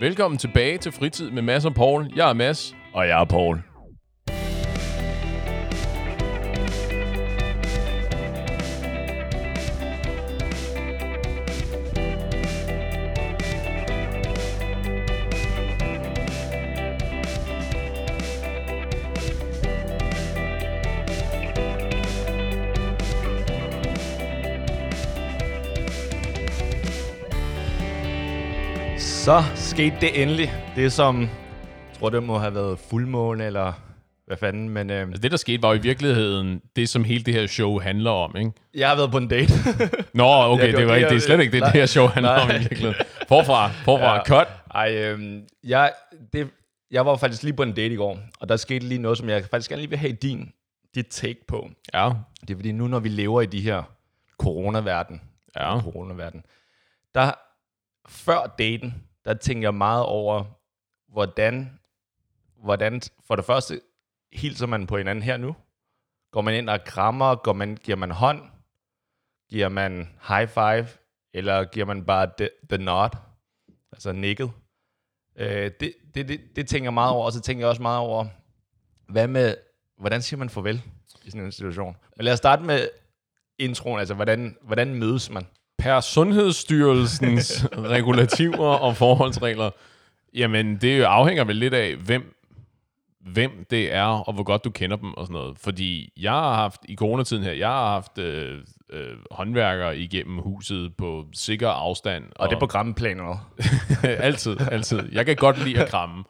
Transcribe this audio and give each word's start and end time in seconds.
Velkommen 0.00 0.38
tilbage 0.38 0.78
til 0.78 0.92
Fritid 0.92 1.30
med 1.30 1.42
Mads 1.42 1.64
og 1.64 1.74
Paul. 1.74 2.10
Jeg 2.16 2.28
er 2.30 2.32
Mads. 2.32 2.76
Og 2.92 3.08
jeg 3.08 3.20
er 3.20 3.24
Paul. 3.24 3.62
Skete 29.78 29.96
det 30.00 30.22
endelig. 30.22 30.52
Det 30.76 30.92
som, 30.92 31.20
jeg 31.20 31.28
tror 31.98 32.10
det 32.10 32.22
må 32.22 32.38
have 32.38 32.54
været 32.54 32.78
fuldmåne, 32.78 33.44
eller 33.46 33.72
hvad 34.26 34.36
fanden, 34.36 34.68
men 34.68 34.90
øh, 34.90 35.00
Altså, 35.00 35.22
det, 35.22 35.30
der 35.30 35.36
skete, 35.36 35.62
var 35.62 35.68
jo 35.68 35.74
i 35.74 35.82
virkeligheden 35.82 36.62
det, 36.76 36.88
som 36.88 37.04
hele 37.04 37.24
det 37.24 37.34
her 37.34 37.46
show 37.46 37.78
handler 37.80 38.10
om, 38.10 38.36
ikke? 38.36 38.52
jeg 38.74 38.88
har 38.88 38.96
været 38.96 39.10
på 39.10 39.16
en 39.18 39.28
date. 39.28 39.52
Nå, 40.14 40.24
okay, 40.24 40.66
det, 40.66 40.74
var 40.74 40.80
gør- 40.88 40.94
ikke, 40.94 41.08
det 41.08 41.16
er 41.16 41.20
slet 41.20 41.40
ikke 41.40 41.52
det, 41.52 41.60
Nej. 41.60 41.70
det 41.72 41.80
her 41.80 41.86
show 41.86 42.06
handler 42.06 42.30
om 42.32 42.48
i 42.48 42.52
Nej. 42.52 42.58
virkeligheden. 42.58 42.94
Forfra, 43.28 43.68
forfra, 43.68 44.14
Ja. 44.14 44.24
cut. 44.24 44.48
Ej, 44.74 44.94
øh, 44.96 45.42
jeg, 45.64 45.92
det, 46.32 46.48
jeg 46.90 47.06
var 47.06 47.16
faktisk 47.16 47.42
lige 47.42 47.54
på 47.54 47.62
en 47.62 47.72
date 47.72 47.94
i 47.94 47.96
går, 47.96 48.18
og 48.40 48.48
der 48.48 48.56
skete 48.56 48.86
lige 48.86 49.02
noget, 49.02 49.18
som 49.18 49.28
jeg 49.28 49.44
faktisk 49.50 49.70
gerne 49.70 49.82
lige 49.82 49.90
vil 49.90 49.98
have 49.98 50.12
din, 50.12 50.52
dit 50.94 51.06
take 51.06 51.38
på. 51.48 51.68
Ja, 51.94 52.10
Det 52.40 52.50
er 52.50 52.54
fordi 52.56 52.72
nu, 52.72 52.86
når 52.88 52.98
vi 52.98 53.08
lever 53.08 53.42
i 53.42 53.46
de 53.46 53.60
her 53.60 53.82
coronaverden, 54.38 55.20
ja. 55.56 55.80
coronaverden, 55.80 56.42
der 57.14 57.32
før 58.08 58.54
daten, 58.58 58.94
der 59.28 59.34
tænker 59.34 59.66
jeg 59.66 59.74
meget 59.74 60.04
over, 60.04 60.44
hvordan, 61.08 61.78
hvordan 62.62 63.00
for 63.26 63.36
det 63.36 63.44
første 63.44 63.80
hilser 64.32 64.66
man 64.66 64.86
på 64.86 64.96
hinanden 64.96 65.22
her 65.22 65.36
nu? 65.36 65.56
Går 66.30 66.40
man 66.40 66.54
ind 66.54 66.70
og 66.70 66.84
krammer? 66.84 67.34
Går 67.34 67.52
man, 67.52 67.76
giver 67.76 67.96
man 67.96 68.10
hånd? 68.10 68.42
Giver 69.50 69.68
man 69.68 70.18
high 70.28 70.48
five? 70.48 70.88
Eller 71.34 71.64
giver 71.64 71.86
man 71.86 72.04
bare 72.04 72.30
the, 72.38 72.48
the 72.70 72.84
nod? 72.84 73.08
Altså 73.92 74.12
nikket? 74.12 74.50
Øh, 75.36 75.70
det, 75.80 75.94
det, 76.14 76.28
det, 76.28 76.40
det 76.56 76.68
tænker 76.68 76.86
jeg 76.86 76.94
meget 76.94 77.12
over, 77.12 77.26
og 77.26 77.32
så 77.32 77.40
tænker 77.40 77.62
jeg 77.62 77.68
også 77.68 77.82
meget 77.82 78.00
over, 78.00 78.26
hvad 79.08 79.28
med, 79.28 79.56
hvordan 79.98 80.22
siger 80.22 80.38
man 80.38 80.50
farvel 80.50 80.82
i 81.24 81.30
sådan 81.30 81.46
en 81.46 81.52
situation? 81.52 81.96
Men 82.16 82.24
lad 82.24 82.32
os 82.32 82.38
starte 82.38 82.62
med 82.62 82.88
introen, 83.58 83.98
altså 83.98 84.14
hvordan, 84.14 84.56
hvordan 84.62 84.94
mødes 84.94 85.30
man? 85.30 85.46
Per 85.78 86.00
Sundhedsstyrelsens 86.00 87.66
regulativer 87.96 88.66
og 88.66 88.96
forholdsregler, 88.96 89.70
jamen 90.34 90.76
det 90.76 91.02
afhænger 91.02 91.44
vel 91.44 91.56
lidt 91.56 91.74
af, 91.74 91.96
hvem, 91.96 92.34
hvem 93.20 93.66
det 93.70 93.94
er, 93.94 94.04
og 94.04 94.32
hvor 94.32 94.42
godt 94.42 94.64
du 94.64 94.70
kender 94.70 94.96
dem 94.96 95.14
og 95.14 95.26
sådan 95.26 95.40
noget. 95.40 95.58
Fordi 95.58 96.12
jeg 96.16 96.32
har 96.32 96.54
haft, 96.54 96.80
i 96.88 96.96
coronatiden 96.96 97.44
her, 97.44 97.52
jeg 97.52 97.68
har 97.68 97.90
haft 97.90 98.18
øh, 98.18 98.58
øh, 98.90 99.16
håndværkere 99.30 99.98
igennem 99.98 100.38
huset 100.38 100.96
på 100.96 101.26
sikker 101.32 101.68
afstand. 101.68 102.24
Og 102.36 102.48
det 102.48 102.56
er 102.56 102.60
på 102.60 102.66
grammeplan 102.66 103.16
eller 103.16 103.50
altid, 104.28 104.56
altid. 104.70 105.12
Jeg 105.12 105.26
kan 105.26 105.36
godt 105.36 105.64
lide 105.64 105.82
at 105.82 105.88
kramme. 105.88 106.24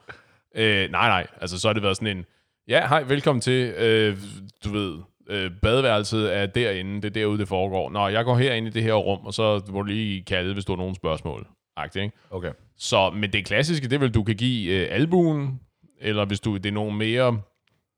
Øh, 0.55 0.91
nej, 0.91 1.09
nej. 1.09 1.27
Altså, 1.41 1.61
så 1.61 1.69
har 1.69 1.73
det 1.73 1.83
været 1.83 1.97
sådan 1.97 2.17
en, 2.17 2.25
ja, 2.69 2.89
hej, 2.89 3.03
velkommen 3.03 3.41
til, 3.41 3.73
øh, 3.79 4.19
du 4.65 4.71
ved, 4.71 4.99
øh, 5.29 5.51
badeværelset 5.63 6.37
er 6.37 6.47
derinde, 6.47 6.95
det 6.97 7.05
er 7.05 7.11
derude, 7.11 7.39
det 7.39 7.49
foregår. 7.49 7.91
Nå, 7.91 8.09
jeg 8.09 8.25
går 8.25 8.37
herind 8.37 8.67
i 8.67 8.71
det 8.71 8.83
her 8.83 8.93
rum, 8.95 9.27
og 9.27 9.35
så 9.35 9.63
må 9.71 9.83
du 9.83 9.87
lige 9.87 10.23
kalde, 10.23 10.53
hvis 10.55 10.65
du 10.65 10.73
har 10.73 10.77
nogle 10.77 10.95
spørgsmål. 10.95 11.47
Agtigt, 11.77 12.03
ikke? 12.03 12.17
Okay. 12.31 12.53
Så, 12.77 13.11
men 13.11 13.33
det 13.33 13.45
klassiske, 13.47 13.89
det 13.89 14.01
vel, 14.01 14.11
du 14.11 14.23
kan 14.23 14.37
give 14.37 14.73
øh, 14.73 14.89
albuen, 14.91 15.61
eller 16.01 16.25
hvis 16.25 16.41
du, 16.41 16.57
det 16.57 16.67
er 16.67 16.73
nogle 16.73 16.97
mere 16.97 17.41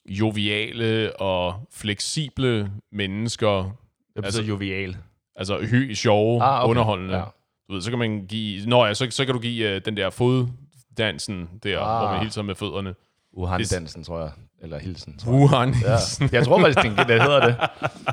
joviale 0.08 1.16
og 1.20 1.68
fleksible 1.72 2.70
mennesker, 2.92 3.76
Det 4.16 4.24
Altså- 4.24 4.42
jovial. 4.42 4.96
altså 5.36 5.58
hy, 5.60 5.94
sjove, 5.94 6.42
Ah, 6.42 6.64
okay. 6.64 6.70
underholdende. 6.70 7.16
Ja. 7.16 7.24
Du 7.68 7.74
ved, 7.74 7.82
så 7.82 7.90
kan 7.90 7.98
man 7.98 8.26
give... 8.26 8.66
Nå 8.66 8.84
ja, 8.86 8.94
så, 8.94 9.06
så 9.10 9.24
kan 9.24 9.34
du 9.34 9.40
give 9.40 9.76
uh, 9.76 9.82
den 9.84 9.96
der 9.96 10.10
foddansen 10.10 11.48
der, 11.62 11.80
ah. 11.80 11.98
hvor 12.00 12.08
man 12.08 12.16
Ah. 12.16 12.22
hilser 12.22 12.42
med 12.42 12.54
fødderne. 12.54 12.94
Wuhan-dansen, 13.36 14.04
tror 14.04 14.20
jeg. 14.20 14.30
Eller 14.62 14.78
hilsen, 14.78 15.18
tror 15.18 15.32
jeg. 15.32 15.40
Wuhan. 15.40 15.74
Ja. 15.82 15.96
Jeg 16.32 16.44
tror 16.44 16.60
faktisk, 16.60 16.98
det, 16.98 17.08
det 17.08 17.22
hedder 17.22 17.46
det. 17.46 17.56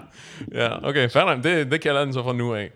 ja, 0.59 0.87
okay, 0.87 1.09
nok. 1.15 1.43
Det, 1.43 1.71
det 1.71 1.81
kalder 1.81 2.03
den 2.03 2.13
så 2.13 2.23
fra 2.23 2.33
nu 2.33 2.55
af. 2.55 2.71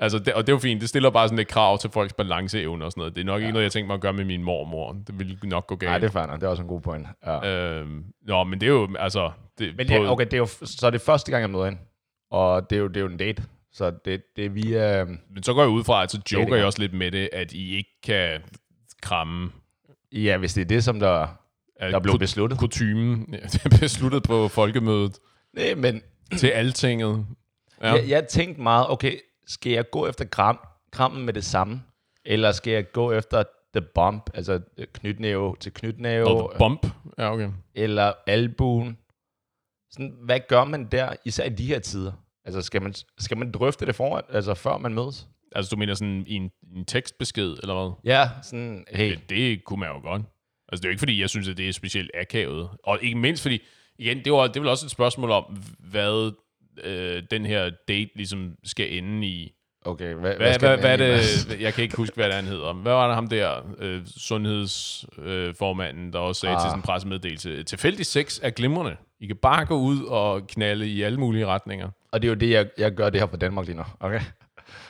Altså, 0.00 0.18
det, 0.18 0.34
og 0.34 0.46
det 0.46 0.52
er 0.52 0.56
jo 0.56 0.58
fint. 0.58 0.80
Det 0.80 0.88
stiller 0.88 1.10
bare 1.10 1.28
sådan 1.28 1.38
et 1.38 1.48
krav 1.48 1.78
til 1.78 1.90
folks 1.90 2.12
balanceevne 2.12 2.84
og 2.84 2.92
sådan 2.92 3.00
noget. 3.00 3.14
Det 3.14 3.20
er 3.20 3.24
nok 3.24 3.40
ja. 3.40 3.46
ikke 3.46 3.52
noget, 3.52 3.64
jeg 3.64 3.72
tænker 3.72 3.86
mig 3.86 3.94
at 3.94 4.00
gøre 4.00 4.12
med 4.12 4.24
min 4.24 4.42
mormor. 4.42 4.92
Det 5.06 5.18
ville 5.18 5.38
nok 5.42 5.66
gå 5.66 5.76
galt. 5.76 5.90
Nej, 5.90 5.98
det 5.98 6.14
er 6.14 6.26
nok. 6.26 6.40
Det 6.40 6.46
er 6.46 6.50
også 6.50 6.62
en 6.62 6.68
god 6.68 6.80
point. 6.80 7.06
Ja. 7.26 7.80
Øhm, 7.80 8.04
nå, 8.26 8.44
men 8.44 8.60
det 8.60 8.66
er 8.66 8.70
jo, 8.70 8.88
altså... 8.98 9.30
Det, 9.58 9.76
Men 9.76 9.86
ja, 9.86 10.12
okay, 10.12 10.24
det 10.24 10.32
er 10.32 10.38
jo, 10.38 10.46
så 10.62 10.86
er 10.86 10.90
det 10.90 11.00
første 11.00 11.30
gang, 11.30 11.40
jeg 11.40 11.50
møder 11.50 11.64
hende. 11.64 11.78
Og 12.30 12.70
det 12.70 12.76
er 12.76 12.80
jo, 12.80 12.88
det 12.88 12.96
er 12.96 13.00
jo 13.00 13.06
en 13.06 13.16
date. 13.16 13.42
Så 13.72 13.90
det, 14.04 14.22
det 14.36 14.44
er 14.44 14.50
via... 14.50 15.04
Men 15.04 15.42
så 15.42 15.54
går 15.54 15.62
jeg 15.62 15.70
ud 15.70 15.84
fra, 15.84 16.02
at 16.02 16.10
så 16.10 16.20
joker 16.32 16.56
jeg 16.56 16.64
også 16.64 16.78
lidt 16.78 16.94
med 16.94 17.10
det, 17.10 17.28
at 17.32 17.52
I 17.52 17.76
ikke 17.76 17.90
kan 18.02 18.40
kramme 19.02 19.50
Ja, 20.12 20.36
hvis 20.36 20.54
det 20.54 20.60
er 20.60 20.64
det, 20.64 20.84
som 20.84 21.00
der, 21.00 21.26
at 21.78 21.92
der 21.92 21.98
blev 21.98 22.18
besluttet. 22.18 22.58
kutymen. 22.58 23.26
Ja, 23.32 23.38
det 23.46 23.64
er 23.64 23.78
besluttet 23.80 24.22
på 24.22 24.48
folkemødet 24.48 25.18
Nej, 25.56 25.74
men 25.74 26.02
til 26.38 26.46
altinget. 26.48 27.26
ja. 27.82 27.92
jeg, 27.92 28.08
jeg 28.08 28.28
tænkte 28.28 28.62
meget, 28.62 28.90
okay, 28.90 29.16
skal 29.46 29.72
jeg 29.72 29.90
gå 29.90 30.06
efter 30.06 30.24
kram, 30.24 30.58
krammen 30.92 31.26
med 31.26 31.32
det 31.32 31.44
samme? 31.44 31.82
Eller 32.24 32.52
skal 32.52 32.72
jeg 32.72 32.92
gå 32.92 33.12
efter 33.12 33.42
the 33.76 33.86
bump, 33.94 34.30
altså 34.34 34.60
knytnæve 34.92 35.56
til 35.60 35.72
knytnæve? 35.72 36.26
Og 36.26 36.52
bump. 36.58 36.86
Ja, 37.18 37.32
okay. 37.32 37.50
eller 37.74 38.12
albuen. 38.26 38.98
Sådan, 39.90 40.14
hvad 40.22 40.40
gør 40.48 40.64
man 40.64 40.84
der, 40.84 41.12
især 41.24 41.44
i 41.44 41.48
de 41.48 41.66
her 41.66 41.78
tider? 41.78 42.12
Altså, 42.44 42.62
skal 42.62 42.82
man, 42.82 42.94
skal 43.18 43.36
man 43.36 43.52
drøfte 43.52 43.86
det 43.86 43.94
foran, 43.94 44.22
altså 44.28 44.54
før 44.54 44.78
man 44.78 44.94
mødes? 44.94 45.28
Altså, 45.54 45.70
du 45.70 45.76
mener 45.76 45.94
sådan 45.94 46.24
i 46.26 46.34
en, 46.34 46.50
en 46.76 46.84
tekstbesked, 46.84 47.56
eller 47.62 47.74
hvad? 47.74 48.12
Ja, 48.12 48.30
sådan, 48.42 48.84
hey, 48.92 49.10
Det, 49.10 49.30
det 49.30 49.64
kunne 49.64 49.80
man 49.80 49.88
jo 49.88 50.00
godt. 50.00 50.22
Altså, 50.68 50.80
det 50.82 50.84
er 50.84 50.88
jo 50.88 50.90
ikke, 50.90 51.00
fordi 51.00 51.20
jeg 51.20 51.30
synes, 51.30 51.48
at 51.48 51.56
det 51.56 51.68
er 51.68 51.72
specielt 51.72 52.10
akavet. 52.14 52.68
Og 52.84 52.98
ikke 53.02 53.18
mindst, 53.18 53.42
fordi, 53.42 53.62
igen, 53.98 54.24
det, 54.24 54.32
var, 54.32 54.46
det 54.46 54.56
er 54.56 54.60
vel 54.60 54.68
også 54.68 54.86
et 54.86 54.90
spørgsmål 54.90 55.30
om, 55.30 55.44
hvad 55.78 56.32
øh, 56.84 57.22
den 57.30 57.46
her 57.46 57.70
date 57.88 58.10
ligesom 58.14 58.54
skal 58.64 58.92
ende 58.92 59.26
i. 59.26 59.52
okay, 59.84 60.14
hvad, 60.14 60.34
Hvad, 60.36 60.58
hvad, 60.58 60.78
hvad 60.78 61.00
egentlig 61.00 61.50
det, 61.50 61.60
jeg 61.60 61.74
kan 61.74 61.84
ikke 61.84 61.96
huske, 61.96 62.14
hvad 62.16 62.26
det 62.26 62.34
han 62.34 62.44
hedder. 62.44 62.72
Hvad 62.72 62.92
var 62.92 63.06
det 63.06 63.14
ham 63.14 63.28
der, 63.28 63.74
øh, 63.78 64.02
sundhedsformanden, 64.16 66.06
øh, 66.06 66.12
der 66.12 66.18
også 66.18 66.40
sagde 66.40 66.56
ah. 66.56 66.70
til 66.70 66.76
en 66.76 66.82
pressemeddelelse? 66.82 67.62
Tilfældig 67.62 68.06
sex 68.06 68.40
er 68.42 68.50
glimrende. 68.50 68.96
I 69.20 69.26
kan 69.26 69.36
bare 69.36 69.66
gå 69.66 69.78
ud 69.78 70.02
og 70.02 70.46
knalde 70.46 70.88
i 70.88 71.02
alle 71.02 71.20
mulige 71.20 71.46
retninger. 71.46 71.90
Og 72.12 72.22
det 72.22 72.28
er 72.28 72.32
jo 72.32 72.34
det, 72.34 72.50
jeg, 72.50 72.66
jeg 72.78 72.94
gør 72.94 73.10
det 73.10 73.20
her 73.20 73.26
for 73.26 73.36
Danmark 73.36 73.66
lige 73.66 73.76
nu, 73.76 73.84
okay? 74.00 74.20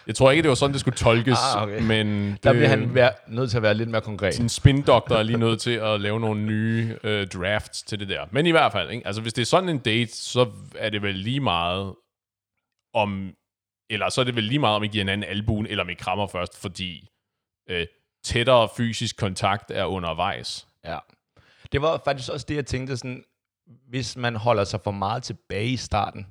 Jeg 0.06 0.14
tror 0.14 0.30
ikke, 0.30 0.42
det 0.42 0.48
var 0.48 0.54
sådan, 0.54 0.72
det 0.72 0.80
skulle 0.80 0.96
tolkes, 0.96 1.38
Ah, 1.56 1.62
okay. 1.62 1.80
men 1.82 2.06
det, 2.30 2.44
Der 2.44 2.52
bliver 2.52 2.68
han 2.68 2.94
vær, 2.94 3.10
nødt 3.28 3.50
til 3.50 3.56
at 3.56 3.62
være 3.62 3.74
lidt 3.74 3.88
mere 3.88 4.00
konkret. 4.00 4.34
sin 4.34 4.48
spindoktor 4.48 5.16
er 5.16 5.22
lige 5.22 5.38
nødt 5.38 5.60
til 5.60 5.70
at 5.70 6.00
lave 6.00 6.20
nogle 6.20 6.42
nye 6.42 6.96
øh, 7.04 7.26
drafts 7.26 7.82
til 7.82 8.00
det 8.00 8.08
der. 8.08 8.26
Men 8.30 8.46
i 8.46 8.50
hvert 8.50 8.72
fald, 8.72 8.90
ikke? 8.90 9.06
Altså, 9.06 9.22
hvis 9.22 9.32
det 9.34 9.42
er 9.42 9.46
sådan 9.46 9.68
en 9.68 9.78
date, 9.78 10.16
så 10.16 10.50
er 10.76 10.90
det 10.90 11.02
vel 11.02 11.14
lige 11.14 11.40
meget 11.40 11.94
om... 12.94 13.32
Eller 13.90 14.08
så 14.08 14.20
er 14.20 14.24
det 14.24 14.34
vel 14.36 14.44
lige 14.44 14.58
meget, 14.58 14.76
om 14.76 14.82
I 14.84 14.88
giver 14.88 15.04
hinanden 15.04 15.30
albuen, 15.30 15.66
eller 15.66 15.84
om 15.84 15.90
I 15.90 15.94
krammer 15.94 16.26
først, 16.26 16.60
fordi 16.60 17.08
øh, 17.70 17.86
tættere 18.24 18.68
fysisk 18.76 19.16
kontakt 19.16 19.70
er 19.70 19.84
undervejs. 19.84 20.66
Ja. 20.84 20.98
Det 21.72 21.82
var 21.82 22.00
faktisk 22.04 22.30
også 22.30 22.46
det, 22.48 22.54
jeg 22.54 22.66
tænkte 22.66 22.96
sådan, 22.96 23.24
hvis 23.88 24.16
man 24.16 24.36
holder 24.36 24.64
sig 24.64 24.80
for 24.84 24.90
meget 24.90 25.22
tilbage 25.22 25.68
i 25.68 25.76
starten, 25.76 26.26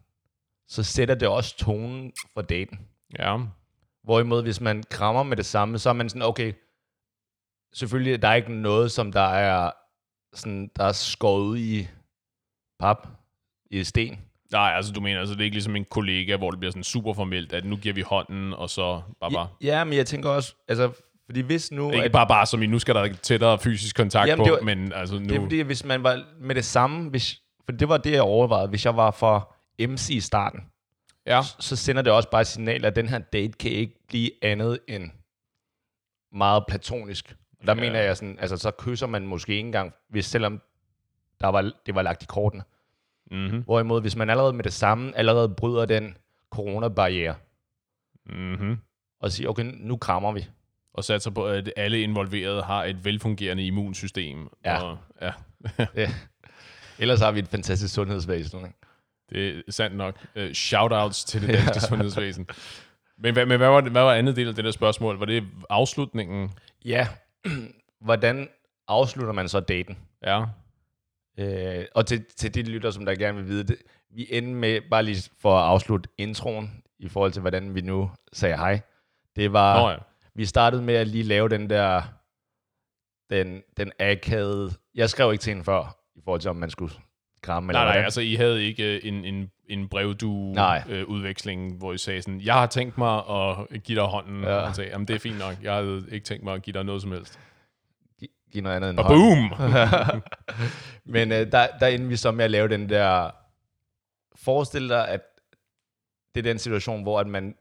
så 0.68 0.84
sætter 0.84 1.16
det 1.16 1.28
også 1.28 1.58
tonen 1.58 2.14
for 2.34 2.42
daten. 2.42 2.80
Ja. 3.20 3.38
Hvorimod, 4.04 4.42
hvis 4.44 4.62
man 4.62 4.84
krammer 4.90 5.24
med 5.24 5.38
det 5.38 5.46
samme, 5.46 5.80
så 5.80 5.90
er 5.90 5.94
man 5.94 6.10
sådan, 6.10 6.22
okay, 6.22 6.54
selvfølgelig, 7.74 8.22
der 8.22 8.28
er 8.28 8.34
ikke 8.36 8.54
noget, 8.54 8.92
som 8.92 9.12
der 9.12 9.22
er, 9.22 9.72
sådan, 10.34 10.70
der 10.76 10.84
er 10.84 10.92
skåret 10.92 11.60
i 11.60 11.88
pap, 12.80 13.08
i 13.72 13.84
sten. 13.84 14.20
Nej, 14.52 14.72
altså 14.76 14.92
du 14.94 15.02
mener, 15.02 15.20
altså 15.20 15.34
det 15.34 15.42
er 15.42 15.46
ikke 15.46 15.56
ligesom 15.56 15.76
en 15.76 15.86
kollega, 15.86 16.38
hvor 16.38 16.52
det 16.52 16.60
bliver 16.60 16.72
sådan 16.72 16.84
super 16.84 17.14
formelt, 17.14 17.54
at 17.54 17.66
nu 17.66 17.76
giver 17.76 17.94
vi 17.96 18.02
hånden, 18.02 18.54
og 18.54 18.70
så 18.70 19.02
bare 19.22 19.32
bare... 19.32 19.48
Ja, 19.62 19.84
men 19.84 19.94
jeg 19.94 20.06
tænker 20.06 20.30
også, 20.30 20.56
altså, 20.68 20.92
fordi 21.26 21.42
hvis 21.42 21.72
nu... 21.72 21.92
Ikke 21.92 22.04
at- 22.04 22.12
bare 22.12 22.28
bare 22.28 22.46
som 22.46 22.62
i, 22.64 22.68
nu 22.68 22.80
skal 22.80 22.96
der 22.96 23.14
tættere 23.14 23.60
fysisk 23.60 23.96
kontakt 23.96 24.28
Jamen, 24.30 24.46
på, 24.46 24.52
var- 24.52 24.62
men 24.62 24.94
altså 24.94 25.20
nu... 25.20 25.26
Det 25.26 25.36
er 25.36 25.42
fordi, 25.42 25.60
hvis 25.62 25.86
man 25.86 26.04
var 26.04 26.24
med 26.40 26.56
det 26.56 26.66
samme, 26.66 27.10
hvis, 27.10 27.42
for 27.66 27.72
det 27.72 27.90
var 27.90 27.98
det, 27.98 28.12
jeg 28.12 28.22
overvejede, 28.22 28.68
hvis 28.70 28.86
jeg 28.86 28.98
var 28.98 29.12
for 29.12 29.56
MC 29.88 30.10
i 30.10 30.20
starten, 30.20 30.60
ja. 31.28 31.42
så 31.60 31.76
sender 31.76 32.02
det 32.02 32.14
også 32.14 32.30
bare 32.30 32.42
et 32.42 32.48
signal, 32.48 32.86
at 32.86 32.96
den 32.96 33.08
her 33.10 33.20
date 33.20 33.52
kan 33.60 33.72
ikke 33.72 34.00
blive 34.08 34.32
andet 34.42 34.80
end 34.88 35.12
meget 36.32 36.64
platonisk. 36.68 37.30
Der 37.30 37.36
Ja. 37.66 37.70
ja. 37.74 37.74
mener 37.90 38.00
jeg 38.02 38.18
sådan, 38.18 38.38
altså 38.40 38.58
så 38.58 38.72
kysser 38.72 39.08
man 39.08 39.28
måske 39.28 39.52
ikke 39.54 39.66
engang, 39.66 39.94
hvis 40.10 40.26
selvom 40.26 40.62
der 41.42 41.48
var, 41.48 41.72
det 41.86 41.96
var 41.96 42.02
lagt 42.02 42.24
i 42.24 42.26
kortene. 42.26 42.64
Mm-hmm. 43.32 43.62
Hvorimod, 43.64 44.02
hvis 44.02 44.16
man 44.16 44.30
allerede 44.30 44.54
med 44.54 44.64
det 44.64 44.74
samme, 44.74 45.18
allerede 45.18 45.50
bryder 45.50 45.86
den 45.86 46.18
coronabarriere, 46.52 47.36
Mm-hmm. 48.30 48.78
og 49.20 49.32
siger, 49.32 49.50
okay, 49.50 49.64
nu 49.78 49.98
krammer 49.98 50.32
vi. 50.32 50.48
og 50.94 51.04
satser 51.04 51.32
på, 51.32 51.48
at 51.48 51.74
alle 51.76 52.02
involverede 52.02 52.62
har 52.64 52.84
et 52.84 53.06
velfungerende 53.06 53.66
immunsystem. 53.66 54.50
Ja. 54.66 54.82
Og, 54.84 54.98
ja. 55.22 55.32
Ja. 55.96 56.14
Ellers 57.00 57.20
har 57.20 57.32
vi 57.32 57.40
et 57.40 57.48
fantastisk 57.48 57.94
sundhedsvæsen. 57.94 58.60
Ikke? 58.60 58.74
Det 59.30 59.58
er 59.68 59.72
sandt 59.72 59.96
nok. 59.98 60.26
Uh, 60.36 60.52
shoutouts 60.54 61.24
til 61.26 61.42
det 61.42 61.50
danske 61.58 61.82
sundhedsvæsen. 61.82 62.48
Men, 63.18 63.34
hvad, 63.34 63.46
men 63.46 63.58
hvad, 63.58 63.68
var, 63.70 63.82
det- 63.82 63.92
hvad 63.92 64.02
var 64.04 64.14
andet 64.14 64.36
del 64.36 64.48
af 64.48 64.56
det 64.56 64.66
der 64.66 64.72
spørgsmål? 64.72 65.20
Var 65.20 65.26
det 65.26 65.44
afslutningen? 65.70 66.52
Ja, 66.86 67.08
hvordan 68.06 68.50
afslutter 68.88 69.34
man 69.34 69.50
så 69.50 69.60
daten? 69.60 69.98
Ja. 70.24 70.46
Øh, 71.40 71.86
og 71.96 72.06
til, 72.06 72.26
til 72.36 72.54
de 72.54 72.62
lytter, 72.64 72.92
som 72.92 73.06
der 73.06 73.16
gerne 73.16 73.38
vil 73.38 73.48
vide 73.48 73.64
det, 73.64 73.78
vi 74.16 74.28
ender 74.30 74.56
med, 74.56 74.82
bare 74.92 75.04
lige 75.04 75.30
for 75.40 75.58
at 75.60 75.64
afslutte 75.70 76.10
introen, 76.18 76.84
i 77.00 77.10
forhold 77.10 77.32
til, 77.32 77.42
hvordan 77.42 77.76
vi 77.76 77.82
nu 77.82 78.12
sagde 78.34 78.58
hej. 78.58 78.82
Det 79.36 79.54
var, 79.54 79.82
Nå 79.82 79.90
ja. 79.90 79.98
vi 80.36 80.46
startede 80.46 80.82
med 80.82 80.94
at 80.94 81.08
lige 81.08 81.24
lave 81.24 81.50
den 81.50 81.70
der, 81.70 82.02
den, 83.30 83.64
den 83.78 83.92
akavede, 84.00 84.72
jeg 84.96 85.10
skrev 85.10 85.32
ikke 85.32 85.42
til 85.42 85.52
hende 85.52 85.64
før, 85.64 85.98
i 86.16 86.20
forhold 86.24 86.42
til, 86.42 86.50
om 86.50 86.56
man 86.56 86.70
skulle 86.70 86.94
kramme, 87.42 87.72
eller 87.72 87.84
Nej, 87.84 87.94
nej, 87.96 88.04
altså 88.04 88.22
I 88.22 88.36
havde 88.36 88.64
ikke 88.64 88.96
øh, 88.96 89.02
en, 89.04 89.26
en, 89.26 89.52
en 89.70 89.90
Nej. 90.54 90.84
øh, 90.90 91.06
udveksling, 91.06 91.78
hvor 91.78 91.94
I 91.94 91.98
sagde 91.98 92.22
sådan, 92.22 92.42
jeg 92.42 92.54
har 92.54 92.68
tænkt 92.68 92.98
mig 92.98 93.18
at 93.30 93.84
give 93.84 94.00
dig 94.00 94.04
hånden, 94.08 94.44
Ja. 94.44 94.50
og 94.56 94.66
han 94.66 94.74
sagde, 94.76 94.90
jamen 94.90 95.08
det 95.08 95.16
er 95.16 95.20
fint 95.20 95.38
nok, 95.40 95.56
jeg 95.62 95.74
havde 95.74 96.06
ikke 96.12 96.26
tænkt 96.26 96.44
mig 96.44 96.54
at 96.54 96.62
give 96.62 96.74
dig 96.74 96.84
noget 96.84 97.02
som 97.02 97.12
helst. 97.12 97.40
Gi- 98.20 98.32
Giv 98.52 98.62
noget 98.64 98.76
andet 98.76 98.90
end 98.90 99.00
Og 99.00 99.06
hånd. 99.06 99.18
boom! 99.20 100.22
Men 101.14 101.32
øh, 101.32 101.52
der, 101.52 101.68
der 101.80 101.88
endte 101.88 102.08
vi 102.08 102.16
så 102.16 102.32
med 102.32 102.46
at 102.46 102.52
lave 102.52 102.68
den 102.68 102.90
der... 102.90 103.32
Forestil 104.36 104.90
dig, 104.90 105.08
at 105.10 105.22
det 106.36 106.46
er 106.46 106.52
den 106.52 106.60
situation, 106.60 107.04
hvor 107.04 107.20
at 107.20 107.28
man, 107.28 107.56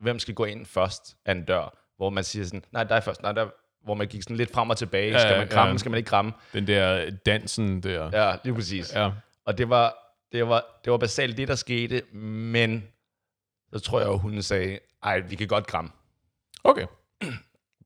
hvem 0.00 0.18
skal 0.18 0.34
gå 0.34 0.44
ind 0.44 0.66
først 0.66 1.16
af 1.24 1.32
en 1.32 1.44
dør, 1.44 1.76
hvor 1.96 2.10
man 2.10 2.24
siger 2.24 2.44
sådan, 2.44 2.64
nej, 2.72 2.84
dig 2.84 3.02
først, 3.02 3.22
nej, 3.22 3.32
der, 3.32 3.46
hvor 3.84 3.94
man 3.94 4.06
gik 4.06 4.22
sådan 4.22 4.36
lidt 4.36 4.52
frem 4.52 4.70
og 4.70 4.76
tilbage. 4.76 5.20
Skal 5.20 5.38
man 5.38 5.48
kramme, 5.48 5.72
ja. 5.72 5.78
skal 5.78 5.90
man 5.90 5.98
ikke 5.98 6.08
kramme? 6.08 6.32
Den 6.52 6.66
der 6.66 7.10
dansen 7.10 7.82
der. 7.82 8.10
Ja, 8.12 8.36
lige 8.44 8.54
præcis. 8.54 8.94
Ja. 8.94 9.10
Og 9.44 9.58
det 9.58 9.70
var, 9.70 9.94
det, 10.32 10.48
var, 10.48 10.64
det 10.84 10.90
var 10.90 10.98
basalt 10.98 11.36
det, 11.36 11.48
der 11.48 11.54
skete, 11.54 12.02
men 12.12 12.84
så 13.72 13.78
tror 13.78 14.00
jeg, 14.00 14.08
at 14.08 14.18
hun 14.18 14.42
sagde, 14.42 14.78
ej, 15.02 15.20
vi 15.20 15.36
kan 15.36 15.48
godt 15.48 15.66
kramme. 15.66 15.90
Okay. 16.64 16.86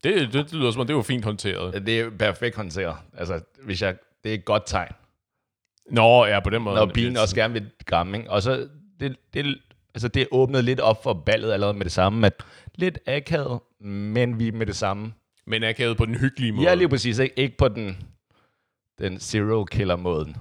Det, 0.04 0.14
det, 0.14 0.32
det 0.32 0.52
lyder 0.52 0.70
som 0.70 0.80
om, 0.80 0.86
det 0.86 0.96
var 0.96 1.02
fint 1.02 1.24
håndteret. 1.24 1.86
Det 1.86 2.00
er 2.00 2.10
perfekt 2.10 2.56
håndteret. 2.56 2.96
Altså, 3.16 3.40
hvis 3.62 3.82
jeg, 3.82 3.96
det 4.24 4.30
er 4.30 4.34
et 4.34 4.44
godt 4.44 4.62
tegn. 4.66 4.92
Nå, 5.90 6.26
ja, 6.26 6.40
på 6.40 6.50
den 6.50 6.62
måde. 6.62 6.76
når 6.76 6.86
pigen 6.86 7.16
også 7.16 7.34
gerne 7.34 7.52
vil 7.54 7.70
kramme, 7.86 8.18
ikke? 8.18 8.30
Og 8.30 8.42
så, 8.42 8.68
det, 9.00 9.16
det, 9.34 9.58
altså 9.94 10.08
det 10.08 10.28
åbnede 10.30 10.62
lidt 10.62 10.80
op 10.80 11.02
for 11.02 11.12
ballet 11.12 11.52
allerede 11.52 11.74
med 11.74 11.84
det 11.84 11.92
samme, 11.92 12.26
at 12.26 12.44
lidt 12.74 12.98
akavet, 13.06 13.60
men 13.80 14.38
vi 14.38 14.50
med 14.50 14.66
det 14.66 14.76
samme. 14.76 15.12
Men 15.46 15.64
akavet 15.64 15.96
på 15.96 16.06
den 16.06 16.14
hyggelige 16.14 16.52
måde. 16.52 16.68
Ja, 16.68 16.74
lige 16.74 16.88
præcis, 16.88 17.18
ikke, 17.18 17.38
ikke 17.38 17.56
på 17.56 17.68
den, 17.68 17.98
den 18.98 19.20
zero 19.20 19.64
killer 19.64 19.96
måden. 19.96 20.36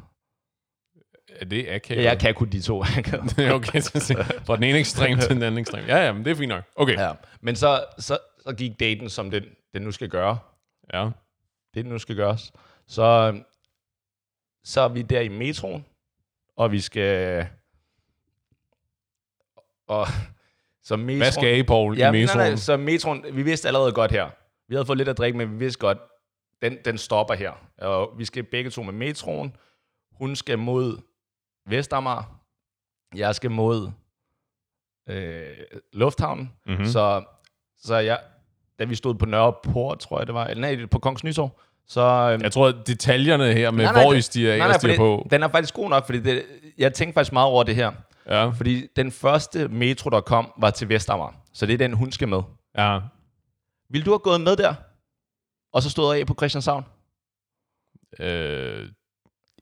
Er 1.40 1.46
det 1.46 1.68
akavet? 1.70 2.04
Ja, 2.04 2.10
jeg 2.10 2.20
kan 2.20 2.34
kun 2.36 2.50
de 2.50 2.62
to 2.62 2.84
akavet. 2.98 3.52
Okay, 3.52 3.80
så 3.80 4.00
se. 4.00 4.16
Fra 4.46 4.56
den 4.56 4.64
ene 4.64 4.80
ekstrem 4.80 5.20
til 5.20 5.30
den 5.30 5.44
anden 5.44 5.58
ekstrem. 5.58 5.86
Ja, 5.88 5.98
ja, 6.06 6.12
men 6.14 6.26
det 6.26 6.32
er 6.32 6.36
fint 6.36 6.50
nok. 6.50 6.64
Okay. 6.76 6.94
Ja. 6.98 7.12
Men 7.42 7.56
så, 7.56 7.86
så, 8.00 8.18
så 8.44 8.54
gik 8.54 8.80
daten, 8.80 9.10
som 9.10 9.32
den, 9.32 9.44
den 9.74 9.82
nu 9.82 9.92
skal 9.92 10.10
gøre. 10.10 10.38
ja. 10.94 11.10
Det, 11.74 11.84
den 11.86 11.92
nu 11.92 11.98
skal 12.00 12.16
gøres. 12.16 12.52
Så, 12.88 13.40
så 14.64 14.82
er 14.82 14.88
vi 14.88 15.02
der 15.02 15.20
i 15.22 15.28
metroen, 15.28 15.86
og 16.58 16.72
vi 16.72 16.80
skal... 16.80 17.48
Og, 19.88 20.08
så 20.84 20.96
metroen, 20.96 21.18
Hvad 21.18 21.32
skal 21.32 21.58
I, 21.60 21.64
Paul, 21.64 21.98
Ja, 21.98 22.10
i 22.10 22.12
metroen? 22.12 22.38
nej, 22.38 22.48
nej, 22.50 22.56
så 22.56 22.78
metroen, 22.78 23.26
vi 23.34 23.44
vidste 23.44 23.68
allerede 23.68 23.92
godt 23.92 24.12
her. 24.12 24.30
Vi 24.74 24.76
havde 24.76 24.86
fået 24.86 24.98
lidt 24.98 25.10
at 25.10 25.18
drikke, 25.18 25.38
men 25.38 25.52
vi 25.52 25.56
vidste 25.58 25.80
godt, 25.80 25.98
den, 26.62 26.78
den 26.86 26.98
stopper 26.98 27.34
her. 27.34 27.52
Og 27.78 28.12
vi 28.18 28.26
skal 28.26 28.44
begge 28.44 28.70
to 28.70 28.84
med 28.84 28.94
metroen. 28.94 29.56
Hun 30.12 30.36
skal 30.36 30.60
mod 30.60 30.98
Vestamager. 31.70 32.40
Jeg 33.16 33.36
skal 33.36 33.52
mod 33.52 33.92
øh, 35.10 35.46
Lufthavnen. 35.94 36.52
Mhm. 36.66 36.72
Mm-hmm. 36.74 36.86
Så, 36.86 37.24
så 37.78 37.96
jeg, 37.96 38.20
da 38.80 38.84
vi 38.84 38.96
stod 38.96 39.16
på 39.16 39.26
Nørreport, 39.26 40.00
tror 40.00 40.20
jeg 40.20 40.28
det 40.28 40.36
var, 40.36 40.46
eller 40.48 40.62
nej, 40.76 40.86
på 40.86 41.00
Kongens 41.00 41.24
Nytorv, 41.24 41.60
så... 41.88 42.02
øhm, 42.34 42.42
Jeg 42.44 42.52
tror, 42.52 42.68
at 42.68 42.76
detaljerne 42.88 43.54
her 43.54 43.72
med, 43.72 43.84
nej, 43.84 43.94
nej, 43.94 44.04
hvor 44.04 44.14
I 44.14 44.22
stiger 44.22 44.58
nej, 44.58 44.68
nej, 44.68 44.78
stiger 44.78 44.98
på. 44.98 45.28
Den 45.32 45.44
er 45.44 45.48
faktisk 45.48 45.74
god 45.74 45.90
nok, 45.90 46.06
fordi 46.06 46.20
det, 46.20 46.44
jeg 46.78 46.94
tænkte 46.94 47.14
faktisk 47.14 47.34
meget 47.34 47.48
over 47.48 47.64
det 47.64 47.76
her. 47.76 47.92
Ja, 48.28 48.46
Fordi 48.50 48.88
den 48.96 49.12
første 49.12 49.68
metro, 49.68 50.10
der 50.10 50.22
kom, 50.22 50.54
var 50.58 50.70
til 50.70 50.90
Vestamager. 50.90 51.32
Så 51.54 51.66
det 51.66 51.74
er 51.74 51.78
den, 51.78 51.94
hun 51.94 52.12
skal 52.12 52.28
med. 52.28 52.42
ja. 52.78 53.00
Vil 53.90 54.06
du 54.06 54.12
have 54.12 54.20
gået 54.20 54.42
med 54.42 54.56
der? 54.56 54.74
Og 55.74 55.84
så 55.84 55.90
stået 55.90 56.20
af 56.20 56.28
på 56.28 56.34
Christianshavn? 56.34 56.86
Øh, 58.20 58.90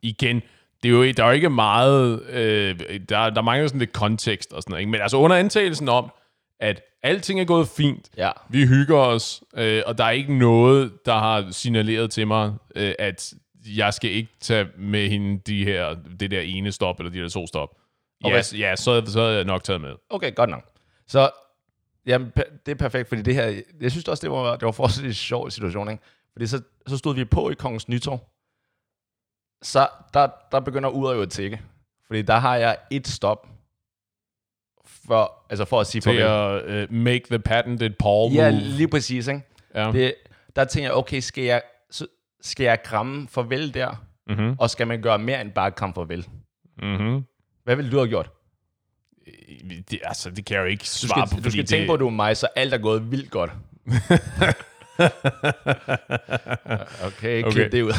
igen, 0.01 0.41
det 0.83 0.89
er 0.89 0.93
jo, 0.93 1.03
der 1.11 1.23
er 1.23 1.27
jo 1.27 1.33
ikke 1.33 1.49
meget, 1.49 2.23
øh, 2.29 2.79
der, 3.09 3.29
der 3.29 3.41
mangler 3.41 3.67
sådan 3.67 3.79
lidt 3.79 3.93
kontekst 3.93 4.53
og 4.53 4.61
sådan 4.61 4.71
noget, 4.71 4.81
ikke? 4.81 4.91
men 4.91 5.01
altså 5.01 5.17
under 5.17 5.35
antagelsen 5.35 5.89
om, 5.89 6.11
at 6.59 6.81
alting 7.03 7.39
er 7.41 7.45
gået 7.45 7.67
fint, 7.67 8.09
Ja. 8.17 8.31
vi 8.49 8.65
hygger 8.65 8.97
os, 8.97 9.43
øh, 9.57 9.83
og 9.85 9.97
der 9.97 10.03
er 10.03 10.11
ikke 10.11 10.37
noget, 10.37 10.93
der 11.05 11.13
har 11.13 11.51
signaleret 11.51 12.11
til 12.11 12.27
mig, 12.27 12.53
øh, 12.75 12.93
at 12.99 13.33
jeg 13.65 13.93
skal 13.93 14.09
ikke 14.11 14.31
tage 14.39 14.67
med 14.77 15.09
hende 15.09 15.39
de 15.39 15.65
her, 15.65 15.95
det 16.19 16.31
der 16.31 16.41
ene 16.41 16.71
stop, 16.71 16.99
eller 16.99 17.11
de 17.11 17.19
der 17.21 17.29
to 17.29 17.47
stop. 17.47 17.69
Okay. 18.23 18.35
Ja, 18.53 18.57
ja 18.57 18.75
så, 18.75 19.03
så 19.05 19.19
havde 19.21 19.35
jeg 19.35 19.45
nok 19.45 19.63
taget 19.63 19.81
med. 19.81 19.93
Okay, 20.09 20.35
godt 20.35 20.49
nok. 20.49 20.63
Så 21.07 21.29
jamen, 22.05 22.31
det 22.65 22.71
er 22.71 22.75
perfekt, 22.75 23.09
fordi 23.09 23.21
det 23.21 23.35
her, 23.35 23.61
jeg 23.81 23.91
synes 23.91 24.07
også, 24.07 24.21
det 24.21 24.31
var, 24.31 24.55
det 24.55 24.65
var 24.65 24.71
forholdsvis 24.71 25.05
en 25.05 25.13
sjov 25.13 25.49
situation, 25.51 25.89
ikke? 25.89 26.03
Fordi 26.33 26.47
så, 26.47 26.61
så 26.87 26.97
stod 26.97 27.15
vi 27.15 27.25
på 27.25 27.49
i 27.49 27.53
Kongens 27.53 27.87
Nytorv. 27.89 28.19
Så 29.61 29.87
der, 30.13 30.27
der 30.51 30.59
begynder 30.59 30.89
uret 30.89 31.15
jo 31.15 31.21
at 31.21 31.29
tække. 31.29 31.61
Fordi 32.07 32.21
der 32.21 32.35
har 32.37 32.55
jeg 32.55 32.77
et 32.91 33.07
stop 33.07 33.47
for, 34.85 35.33
altså 35.49 35.65
for 35.65 35.79
at 35.79 35.87
sige 35.87 36.01
Til 36.01 36.19
farvel. 36.19 36.67
at 36.77 36.89
uh, 36.89 36.93
make 36.95 37.23
the 37.29 37.39
patented 37.39 37.89
Paul 37.99 38.31
Ja, 38.33 38.51
move. 38.51 38.61
lige 38.61 38.87
præcis, 38.87 39.27
ikke? 39.27 39.41
Ja. 39.75 39.91
Det, 39.91 40.13
der 40.55 40.65
tænker 40.65 40.89
jeg, 40.89 40.95
okay, 40.97 41.19
skal 41.19 41.43
jeg, 41.43 41.61
så, 41.91 42.07
skal 42.41 42.63
jeg 42.63 42.83
kramme 42.83 43.27
farvel 43.27 43.73
der? 43.73 44.05
Mm-hmm. 44.27 44.55
Og 44.59 44.69
skal 44.69 44.87
man 44.87 45.01
gøre 45.01 45.19
mere 45.19 45.41
end 45.41 45.51
bare 45.51 45.71
kramme 45.71 45.93
farvel? 45.95 46.27
Mm-hmm. 46.81 47.23
Hvad 47.63 47.75
ville 47.75 47.91
du 47.91 47.97
have 47.97 48.07
gjort? 48.09 48.31
Det, 49.91 49.99
altså, 50.03 50.29
det 50.31 50.45
kan 50.45 50.55
jeg 50.55 50.61
jo 50.61 50.67
ikke 50.67 50.81
Du 50.81 51.07
svare 51.07 51.27
skal, 51.27 51.37
på, 51.37 51.43
du 51.43 51.51
skal 51.51 51.65
tænke 51.65 51.81
det, 51.81 51.87
på, 51.87 51.93
at 51.93 51.99
du 51.99 52.07
er 52.07 52.11
mig, 52.11 52.37
så 52.37 52.47
alt 52.55 52.73
er 52.73 52.77
gået 52.77 53.11
vildt 53.11 53.31
godt. 53.31 53.51
okay, 57.07 57.41
klip 57.41 57.45
Okay. 57.45 57.69
det 57.71 57.81
ud. 57.81 57.93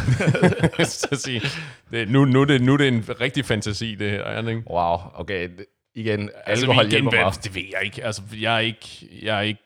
så 0.85 1.09
at 1.12 1.19
sige, 1.19 1.43
det, 1.91 2.09
nu, 2.11 2.25
nu, 2.25 2.45
det, 2.45 2.61
nu 2.62 2.73
er 2.73 2.76
det 2.76 2.88
en 2.88 3.05
rigtig 3.21 3.45
fantasi, 3.45 3.95
det 3.95 4.11
her. 4.11 4.23
Er 4.23 4.43
det 4.43 4.49
ikke? 4.49 4.62
wow, 4.71 4.97
okay. 5.14 5.49
det- 5.49 5.67
Igen, 5.95 6.31
Altså, 6.47 6.64
alkohol 6.64 6.85
igen, 6.85 6.91
hjælper 6.91 7.11
meget. 7.11 7.45
det 7.45 7.55
ved 7.55 7.62
jeg 7.73 7.85
ikke. 7.85 8.05
Altså, 8.05 8.23
jeg 8.41 8.55
er 8.55 8.59
ikke, 8.59 9.09
jeg 9.23 9.37
er 9.38 9.41
ikke 9.43 9.62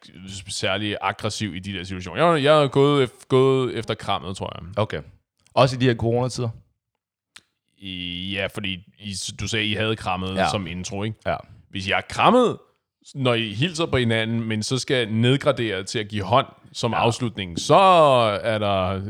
særlig 0.48 0.96
aggressiv 1.00 1.54
i 1.54 1.58
de 1.58 1.72
der 1.72 1.84
situationer. 1.84 2.32
Jeg, 2.34 2.44
jeg 2.44 2.62
er 2.62 2.68
gået, 2.68 3.10
gået 3.28 3.78
efter 3.78 3.94
krammet, 3.94 4.36
tror 4.36 4.52
jeg. 4.60 4.78
Okay. 4.78 5.00
Også 5.54 5.76
i 5.76 5.78
de 5.78 5.84
her 5.86 5.94
coronatider? 5.94 6.48
I, 7.78 8.32
ja, 8.34 8.46
fordi 8.46 8.72
I, 8.98 9.14
du 9.40 9.48
sagde, 9.48 9.66
I 9.66 9.74
havde 9.74 9.96
krammet 9.96 10.34
ja. 10.36 10.50
som 10.50 10.66
intro, 10.66 11.02
ikke? 11.02 11.16
Ja. 11.26 11.36
Hvis 11.76 11.88
jeg 11.88 11.96
er 11.96 12.02
krammet, 12.08 12.58
når 13.14 13.34
I 13.34 13.52
hilser 13.52 13.86
på 13.86 13.96
hinanden, 13.96 14.48
men 14.48 14.62
så 14.62 14.78
skal 14.78 15.12
nedgradere 15.12 15.84
til 15.84 15.98
at 15.98 16.08
give 16.08 16.22
hånd 16.22 16.46
som 16.72 16.92
ja. 16.92 16.98
afslutning, 16.98 17.58
så 17.58 17.74
er 18.42 18.58
der, 18.58 19.02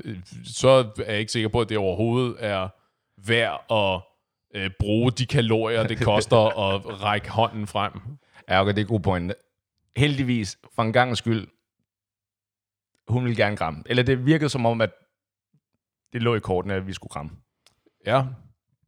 så 0.44 0.68
er 0.98 1.12
jeg 1.12 1.18
ikke 1.18 1.32
sikker 1.32 1.48
på, 1.48 1.60
at 1.60 1.68
det 1.68 1.78
overhovedet 1.78 2.36
er 2.38 2.68
værd 3.26 3.64
at 3.70 4.00
øh, 4.60 4.70
bruge 4.78 5.12
de 5.12 5.26
kalorier, 5.26 5.86
det 5.86 6.00
koster 6.00 6.36
at 6.74 7.02
række 7.02 7.30
hånden 7.30 7.66
frem. 7.66 7.92
Ja, 8.48 8.60
okay, 8.60 8.70
det 8.70 8.78
er 8.78 8.82
en 8.82 8.88
god 8.88 9.00
point. 9.00 9.32
Heldigvis, 9.96 10.58
for 10.74 10.82
en 10.82 10.92
gang 10.92 11.16
skyld, 11.16 11.48
hun 13.08 13.24
ville 13.24 13.36
gerne 13.36 13.56
kramme. 13.56 13.82
Eller 13.86 14.02
det 14.02 14.26
virkede 14.26 14.48
som 14.48 14.66
om, 14.66 14.80
at 14.80 14.90
det 16.12 16.22
lå 16.22 16.34
i 16.34 16.40
kortene, 16.40 16.74
at 16.74 16.86
vi 16.86 16.92
skulle 16.92 17.10
kramme. 17.10 17.30
Ja. 18.06 18.24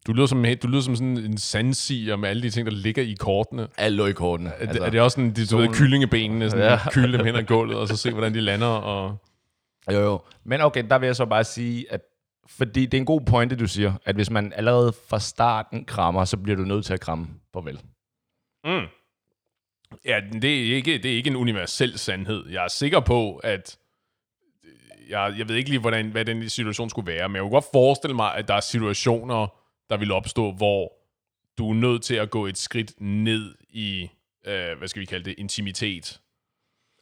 Du 0.07 0.13
lyder 0.13 0.25
som, 0.27 0.45
du 0.63 0.67
lyder 0.67 0.81
som 0.81 0.95
sådan 0.95 1.17
en 1.17 1.37
sandsiger 1.37 2.15
med 2.15 2.29
alle 2.29 2.41
de 2.41 2.49
ting, 2.49 2.65
der 2.65 2.73
ligger 2.73 3.03
i 3.03 3.13
kortene. 3.19 3.67
Alt 3.77 3.95
lå 3.95 4.05
i 4.05 4.11
kortene. 4.11 4.53
Altså, 4.53 4.69
er, 4.69 4.73
det, 4.73 4.85
er 4.87 4.89
det 4.89 5.01
også 5.01 5.15
sådan, 5.15 5.29
de, 5.31 5.45
du 5.45 5.57
ved, 5.57 5.67
solen- 5.67 5.73
kyllingebenene, 5.73 6.49
sådan, 6.49 6.65
ja. 6.65 6.79
kylde 6.93 7.17
dem 7.17 7.25
hen 7.25 7.35
ad 7.35 7.43
gulvet, 7.43 7.77
og 7.77 7.87
så 7.87 7.97
se, 7.97 8.11
hvordan 8.11 8.33
de 8.33 8.41
lander, 8.41 8.67
og... 8.67 9.17
Jo, 9.91 9.99
jo. 9.99 10.21
Men 10.45 10.61
okay, 10.61 10.83
der 10.89 10.97
vil 10.99 11.05
jeg 11.07 11.15
så 11.15 11.25
bare 11.25 11.43
sige, 11.43 11.85
at 11.93 12.01
fordi 12.49 12.85
det 12.85 12.93
er 12.93 13.01
en 13.01 13.05
god 13.05 13.21
pointe, 13.21 13.55
du 13.55 13.67
siger, 13.67 13.93
at 14.05 14.15
hvis 14.15 14.29
man 14.29 14.53
allerede 14.55 14.93
fra 15.09 15.19
starten 15.19 15.85
krammer, 15.85 16.25
så 16.25 16.37
bliver 16.37 16.55
du 16.55 16.63
nødt 16.63 16.85
til 16.85 16.93
at 16.93 16.99
kramme 16.99 17.27
farvel. 17.53 17.79
Mm. 18.65 18.85
Ja, 20.05 20.19
det 20.41 20.71
er, 20.71 20.75
ikke, 20.75 20.97
det 20.97 21.11
er 21.11 21.15
ikke 21.15 21.29
en 21.29 21.35
universel 21.35 21.97
sandhed. 21.99 22.49
Jeg 22.49 22.63
er 22.63 22.67
sikker 22.67 22.99
på, 22.99 23.35
at 23.35 23.77
jeg, 25.09 25.33
jeg 25.37 25.47
ved 25.49 25.55
ikke 25.55 25.69
lige, 25.69 25.79
hvordan, 25.79 26.09
hvad 26.09 26.25
den 26.25 26.49
situation 26.49 26.89
skulle 26.89 27.07
være, 27.11 27.29
men 27.29 27.35
jeg 27.35 27.41
kunne 27.41 27.51
godt 27.51 27.65
forestille 27.73 28.15
mig, 28.15 28.35
at 28.35 28.47
der 28.47 28.53
er 28.53 28.59
situationer, 28.59 29.47
der 29.89 29.97
vil 29.97 30.11
opstå, 30.11 30.51
hvor 30.51 30.93
du 31.57 31.69
er 31.69 31.73
nødt 31.73 32.03
til 32.03 32.15
at 32.15 32.29
gå 32.29 32.45
et 32.45 32.57
skridt 32.57 32.93
ned 33.01 33.55
i, 33.69 34.09
øh, 34.47 34.77
hvad 34.77 34.87
skal 34.87 34.99
vi 34.99 35.05
kalde 35.05 35.25
det, 35.25 35.35
intimitet. 35.37 36.19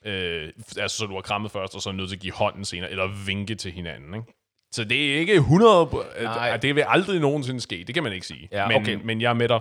Øh, 0.05 0.51
altså, 0.77 0.97
så 0.97 1.05
du 1.05 1.13
har 1.13 1.21
krammet 1.21 1.51
først, 1.51 1.75
og 1.75 1.81
så 1.81 1.89
er 1.89 1.93
nødt 1.93 2.09
til 2.09 2.15
at 2.15 2.21
give 2.21 2.33
hånden 2.33 2.65
senere, 2.65 2.91
eller 2.91 3.25
vinke 3.25 3.55
til 3.55 3.71
hinanden, 3.71 4.13
ikke? 4.13 4.33
Så 4.71 4.83
det 4.83 5.13
er 5.15 5.19
ikke 5.19 5.33
100... 5.33 5.89
Nej. 6.21 6.57
Det 6.57 6.75
vil 6.75 6.85
aldrig 6.87 7.19
nogensinde 7.19 7.61
ske. 7.61 7.83
Det 7.87 7.93
kan 7.95 8.03
man 8.03 8.13
ikke 8.13 8.27
sige. 8.27 8.49
Ja, 8.51 8.67
men, 8.67 8.77
okay. 8.77 8.99
men 9.03 9.21
jeg 9.21 9.29
er 9.29 9.33
med 9.33 9.47
dig. 9.47 9.59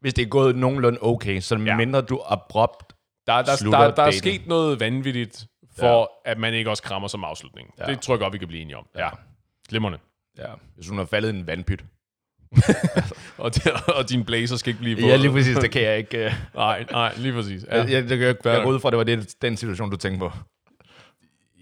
Hvis 0.00 0.14
det 0.14 0.22
er 0.22 0.28
gået 0.28 0.56
nogenlunde 0.56 0.98
okay, 1.02 1.40
så 1.40 1.56
Ja. 1.66 1.76
mindre 1.76 2.00
du 2.00 2.22
abrupt 2.28 2.92
Der, 3.26 3.42
der, 3.42 3.56
Slutter 3.56 3.80
der, 3.80 3.94
der 3.94 4.02
er 4.02 4.10
sket 4.10 4.46
noget 4.46 4.80
vanvittigt, 4.80 5.46
for 5.78 6.12
ja. 6.26 6.30
at 6.30 6.38
man 6.38 6.54
ikke 6.54 6.70
også 6.70 6.82
krammer 6.82 7.08
som 7.08 7.24
afslutning. 7.24 7.70
Ja. 7.78 7.84
Ja. 7.84 7.90
Det 7.90 8.00
tror 8.00 8.14
jeg 8.14 8.18
godt, 8.20 8.32
vi 8.32 8.38
kan 8.38 8.48
blive 8.48 8.62
enige 8.62 8.76
om. 8.76 8.86
Ja. 8.96 9.08
Glimrende. 9.68 9.98
Ja, 10.38 10.52
hvis 10.74 10.88
hun 10.88 10.98
har 10.98 11.04
faldet 11.04 11.32
i 11.34 11.36
en 11.36 11.46
vandpyt. 11.46 11.84
Og, 13.38 13.50
og 13.96 14.08
din 14.08 14.24
blazer 14.24 14.56
skal 14.56 14.70
ikke 14.70 14.80
blive 14.80 15.00
våd. 15.00 15.10
Ja, 15.10 15.16
lige 15.16 15.30
præcis, 15.30 15.56
det 15.56 15.70
kan 15.70 15.82
jeg 15.82 15.98
ikke... 15.98 16.26
Uh, 16.26 16.32
Nej, 16.60 16.84
nej, 16.90 17.14
lige 17.16 17.32
præcis. 17.32 17.64
Ja, 17.64 17.76
jeg, 17.76 17.90
jeg, 17.90 18.10
jeg, 18.10 18.20
jeg, 18.20 18.36
jeg 18.44 18.62
går 18.62 18.70
ud 18.70 18.80
fra, 18.80 18.88
at 18.88 18.92
det 18.92 18.98
var 18.98 19.04
det, 19.04 19.42
den 19.42 19.56
situation, 19.56 19.90
du 19.90 19.96
tænkte 19.96 20.18
på. 20.18 20.32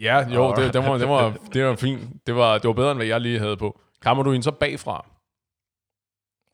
ja 0.00 0.28
jo, 0.34 0.54
det, 0.54 0.74
det, 0.74 0.84
var, 0.84 0.98
det, 0.98 1.08
var, 1.08 1.36
det 1.54 1.64
var 1.64 1.76
fint. 1.76 2.00
Det 2.26 2.34
var, 2.34 2.58
det 2.58 2.68
var 2.68 2.72
bedre, 2.74 2.90
end 2.90 2.98
hvad 2.98 3.06
jeg 3.06 3.20
lige 3.20 3.38
havde 3.38 3.56
på. 3.56 3.80
Krammer 4.00 4.22
du 4.22 4.32
hende 4.32 4.44
så 4.44 4.50
bagfra? 4.50 5.06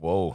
Wow. 0.02 0.34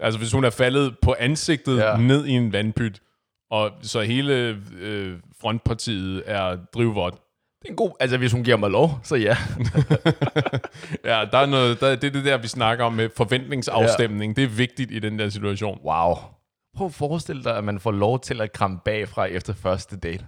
Altså, 0.00 0.18
hvis 0.18 0.32
hun 0.32 0.44
er 0.44 0.50
faldet 0.50 0.96
på 1.02 1.14
ansigtet 1.18 1.78
ja. 1.78 1.96
ned 1.96 2.26
i 2.26 2.32
en 2.32 2.52
vandpyt, 2.52 3.02
og 3.50 3.70
så 3.82 4.00
hele 4.00 4.62
øh, 4.78 5.18
frontpartiet 5.40 6.22
er 6.26 6.56
drivvådt. 6.74 7.14
Det 7.62 7.68
er 7.68 7.70
en 7.70 7.76
god... 7.76 7.92
Altså, 8.00 8.16
hvis 8.18 8.32
hun 8.32 8.44
giver 8.44 8.56
mig 8.56 8.70
lov, 8.70 9.00
så 9.02 9.16
ja. 9.16 9.36
Ja, 11.10 11.24
der 11.32 11.38
er 11.38 11.46
noget, 11.46 11.80
der, 11.80 11.96
det 11.96 12.04
er 12.04 12.10
det 12.10 12.24
der, 12.24 12.36
vi 12.38 12.48
snakker 12.48 12.84
om 12.84 12.92
med 12.92 13.10
forventningsafstemning. 13.16 14.36
Ja. 14.36 14.42
Det 14.42 14.50
er 14.50 14.54
vigtigt 14.54 14.90
i 14.90 14.98
den 14.98 15.18
der 15.18 15.28
situation. 15.28 15.80
Wow. 15.84 16.14
Prøv 16.76 16.86
at 16.86 16.94
forestille 16.94 17.44
dig, 17.44 17.56
at 17.56 17.64
man 17.64 17.80
får 17.80 17.90
lov 17.90 18.20
til 18.20 18.40
at 18.40 18.52
kramme 18.52 18.78
bagfra 18.84 19.24
efter 19.24 19.52
første 19.54 19.96
date. 19.96 20.26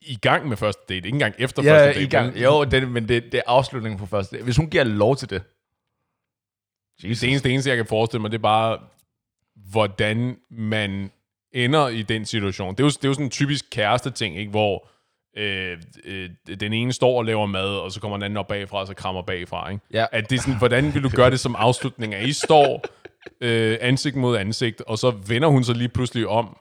I 0.00 0.16
gang 0.16 0.48
med 0.48 0.56
første 0.56 0.82
date, 0.88 0.96
ikke 0.96 1.08
engang 1.08 1.34
efter 1.38 1.62
Ja, 1.62 1.72
første 1.72 1.86
date. 1.88 2.02
i 2.02 2.08
gang. 2.08 2.36
Jo, 2.36 2.64
det, 2.64 2.88
men 2.90 3.08
det, 3.08 3.24
det 3.32 3.38
er 3.38 3.42
afslutningen 3.46 3.98
på 3.98 4.06
første 4.06 4.36
date. 4.36 4.44
Hvis 4.44 4.56
hun 4.56 4.70
giver 4.70 4.84
lov 4.84 5.16
til 5.16 5.30
det. 5.30 5.42
Jesus. 7.04 7.20
Det 7.20 7.28
eneste, 7.28 7.48
det 7.48 7.52
eneste, 7.52 7.70
jeg 7.70 7.76
kan 7.76 7.86
forestille 7.86 8.20
mig, 8.22 8.30
det 8.30 8.38
er 8.38 8.42
bare, 8.42 8.78
hvordan 9.70 10.36
man 10.50 11.10
ender 11.52 11.88
i 11.88 12.02
den 12.02 12.24
situation. 12.26 12.74
Det 12.74 12.80
er 12.80 12.84
jo, 12.84 12.88
det 12.88 13.04
er 13.04 13.08
jo 13.08 13.14
sådan 13.14 13.26
en 13.26 13.30
typisk 13.30 13.64
kæreste 13.70 14.10
ting, 14.10 14.38
ikke? 14.38 14.50
hvor 14.50 14.88
øh, 15.36 15.78
øh, 16.04 16.30
den 16.60 16.72
ene 16.72 16.92
står 16.92 17.18
og 17.18 17.24
laver 17.24 17.46
mad, 17.46 17.76
og 17.76 17.92
så 17.92 18.00
kommer 18.00 18.16
den 18.16 18.22
anden 18.24 18.36
op 18.36 18.48
bagfra, 18.48 18.78
og 18.78 18.86
så 18.86 18.94
krammer 18.94 19.22
bagfra. 19.22 19.70
Ikke? 19.70 19.84
Ja. 19.92 20.06
At 20.12 20.30
det 20.30 20.36
er 20.36 20.40
sådan, 20.40 20.58
hvordan 20.58 20.94
vil 20.94 21.02
du 21.02 21.08
gøre 21.08 21.30
det 21.30 21.40
som 21.40 21.56
afslutning? 21.58 22.14
At 22.14 22.28
I 22.28 22.32
står 22.32 22.84
øh, 23.40 23.78
ansigt 23.80 24.16
mod 24.16 24.36
ansigt, 24.36 24.80
og 24.80 24.98
så 24.98 25.10
vender 25.10 25.48
hun 25.48 25.64
sig 25.64 25.74
lige 25.74 25.88
pludselig 25.88 26.26
om, 26.28 26.56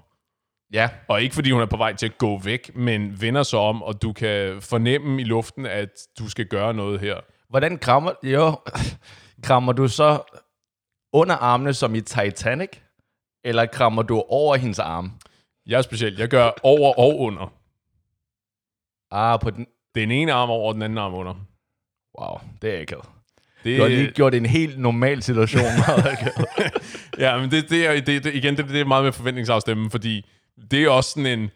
Ja. 0.74 0.90
og 1.08 1.22
ikke 1.22 1.36
fordi 1.36 1.52
hun 1.52 1.62
er 1.62 1.66
på 1.66 1.78
vej 1.78 1.94
til 1.94 2.06
at 2.06 2.18
gå 2.18 2.40
væk, 2.40 2.76
men 2.76 3.22
vender 3.22 3.44
sig 3.44 3.60
om, 3.60 3.84
og 3.84 4.02
du 4.02 4.14
kan 4.14 4.62
fornemme 4.62 5.22
i 5.22 5.24
luften, 5.24 5.66
at 5.66 5.90
du 6.20 6.30
skal 6.30 6.46
gøre 6.46 6.74
noget 6.74 7.00
her. 7.00 7.16
Hvordan 7.50 7.78
krammer, 7.78 8.12
jo, 8.24 8.60
krammer 9.44 9.74
du 9.74 9.88
så 9.88 10.20
under 11.14 11.36
armene 11.36 11.74
som 11.74 11.96
i 11.96 12.02
Titanic? 12.02 12.70
Eller 13.44 13.66
krammer 13.66 14.02
du 14.02 14.24
over 14.30 14.56
hendes 14.56 14.80
arme? 14.80 15.12
Jeg 15.68 15.78
er 15.78 15.82
speciel. 15.82 16.16
Jeg 16.18 16.28
gør 16.28 16.52
over 16.64 17.00
og 17.00 17.20
under. 17.20 17.54
Ah, 19.12 19.40
på 19.40 19.50
den... 19.50 19.66
Den 19.96 20.12
ene 20.12 20.34
arm 20.34 20.50
over, 20.50 20.74
den 20.74 20.82
anden 20.82 20.98
arm 20.98 21.14
under. 21.14 21.34
Wow, 22.20 22.38
det 22.62 22.76
er 22.76 22.80
ikke 22.80 22.96
Det, 23.64 23.78
Du 23.78 23.82
har 23.82 23.90
lige 23.90 24.12
gjort 24.12 24.34
en 24.36 24.46
helt 24.46 24.80
normal 24.80 25.24
situation 25.24 25.62
meget 25.88 26.06
akavet. 26.06 26.46
ja, 27.20 27.38
men 27.38 27.52
det, 27.52 27.70
det, 27.70 27.88
er, 27.88 28.02
det, 28.02 28.24
det, 28.24 28.34
igen, 28.36 28.58
det, 28.58 28.70
det 28.70 28.82
er 28.82 28.86
meget 28.86 29.04
med 29.04 29.12
forventningsafstemmen, 29.12 29.92
fordi 29.92 30.26
det 30.72 30.84
er 30.84 30.90
også 30.90 31.10
sådan 31.10 31.40
en, 31.40 31.50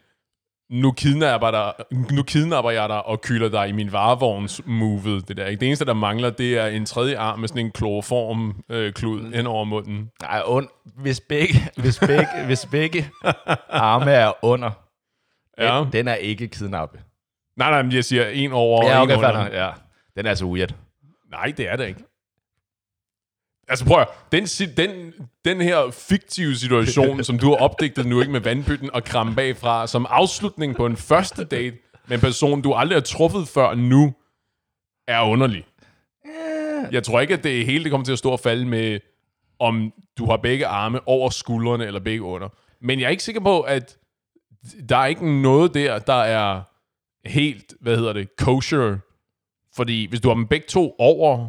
nu 0.70 0.92
kidnapper, 0.92 1.50
dig, 1.50 1.72
nu 2.10 2.22
kidnapper 2.22 2.70
jeg 2.70 2.88
dig 2.88 3.06
og 3.06 3.20
kylder 3.20 3.48
dig 3.48 3.68
i 3.68 3.72
min 3.72 3.92
varevogns 3.92 4.62
movet. 4.66 5.28
Det, 5.28 5.36
der, 5.36 5.46
ikke? 5.46 5.60
det 5.60 5.66
eneste, 5.66 5.84
der 5.84 5.94
mangler, 5.94 6.30
det 6.30 6.58
er 6.58 6.66
en 6.66 6.86
tredje 6.86 7.18
arm 7.18 7.38
med 7.38 7.48
sådan 7.48 7.66
en 7.66 7.72
kloroform 7.72 8.62
øh, 8.68 8.92
klud 8.92 9.20
Mm. 9.20 9.32
ind 9.34 9.46
over 9.46 9.64
munden. 9.64 10.10
Nej, 10.22 10.42
und, 10.46 10.68
hvis 10.84 11.20
begge, 11.20 11.54
hvis 11.76 11.98
begge, 11.98 12.44
hvis 12.46 12.66
begge 12.70 13.10
arme 13.68 14.10
er 14.10 14.32
under, 14.44 14.70
Ja. 15.58 15.78
den, 15.84 15.92
den 15.92 16.08
er 16.08 16.14
ikke 16.14 16.48
kidnappet. 16.48 17.00
Nej, 17.60 17.70
nej, 17.70 17.82
men 17.82 17.92
jeg 17.92 18.04
siger 18.04 18.28
en 18.28 18.52
over 18.52 18.86
Ja, 18.86 19.02
okay, 19.02 19.12
en 19.12 19.18
under. 19.18 19.64
ja. 19.64 19.70
Den 20.16 20.26
er 20.26 20.30
altså 20.30 20.44
weird. 20.44 20.74
Nej, 21.30 21.52
det 21.56 21.68
er 21.68 21.76
det 21.76 21.88
ikke. 21.88 22.04
Altså 23.68 23.84
prøv 23.84 24.00
at, 24.00 24.08
den, 24.32 24.44
den, 24.76 25.12
den 25.44 25.60
her 25.60 25.90
fiktive 25.90 26.56
situation, 26.56 27.24
som 27.24 27.38
du 27.38 27.48
har 27.48 27.56
opdigtet 27.56 28.06
nu 28.06 28.20
ikke 28.20 28.32
med 28.32 28.40
vandpytten 28.40 28.90
og 28.94 29.04
kramme 29.04 29.34
bagfra, 29.34 29.86
som 29.86 30.06
afslutning 30.10 30.76
på 30.76 30.86
en 30.86 30.96
første 30.96 31.44
date 31.44 31.76
med 32.06 32.16
en 32.16 32.20
person, 32.20 32.62
du 32.62 32.72
aldrig 32.72 32.96
har 32.96 33.00
truffet 33.00 33.48
før 33.48 33.74
nu, 33.74 34.14
er 35.08 35.20
underlig. 35.22 35.64
Jeg 36.92 37.02
tror 37.02 37.20
ikke, 37.20 37.34
at 37.34 37.44
det 37.44 37.66
hele 37.66 37.84
det 37.84 37.90
kommer 37.90 38.04
til 38.04 38.12
at 38.12 38.18
stå 38.18 38.30
og 38.30 38.40
falde 38.40 38.66
med, 38.66 39.00
om 39.58 39.92
du 40.18 40.26
har 40.26 40.36
begge 40.36 40.66
arme 40.66 41.08
over 41.08 41.30
skuldrene 41.30 41.86
eller 41.86 42.00
begge 42.00 42.22
under. 42.22 42.48
Men 42.80 43.00
jeg 43.00 43.06
er 43.06 43.10
ikke 43.10 43.22
sikker 43.22 43.40
på, 43.40 43.60
at 43.60 43.96
der 44.88 44.96
er 44.96 45.06
ikke 45.06 45.42
noget 45.42 45.74
der, 45.74 45.98
der 45.98 46.22
er 46.22 46.60
helt, 47.26 47.74
hvad 47.80 47.96
hedder 47.96 48.12
det, 48.12 48.36
kosher. 48.36 48.96
Fordi 49.76 50.06
hvis 50.08 50.20
du 50.20 50.28
har 50.28 50.34
dem 50.34 50.46
begge 50.46 50.66
to 50.68 50.94
over, 50.98 51.48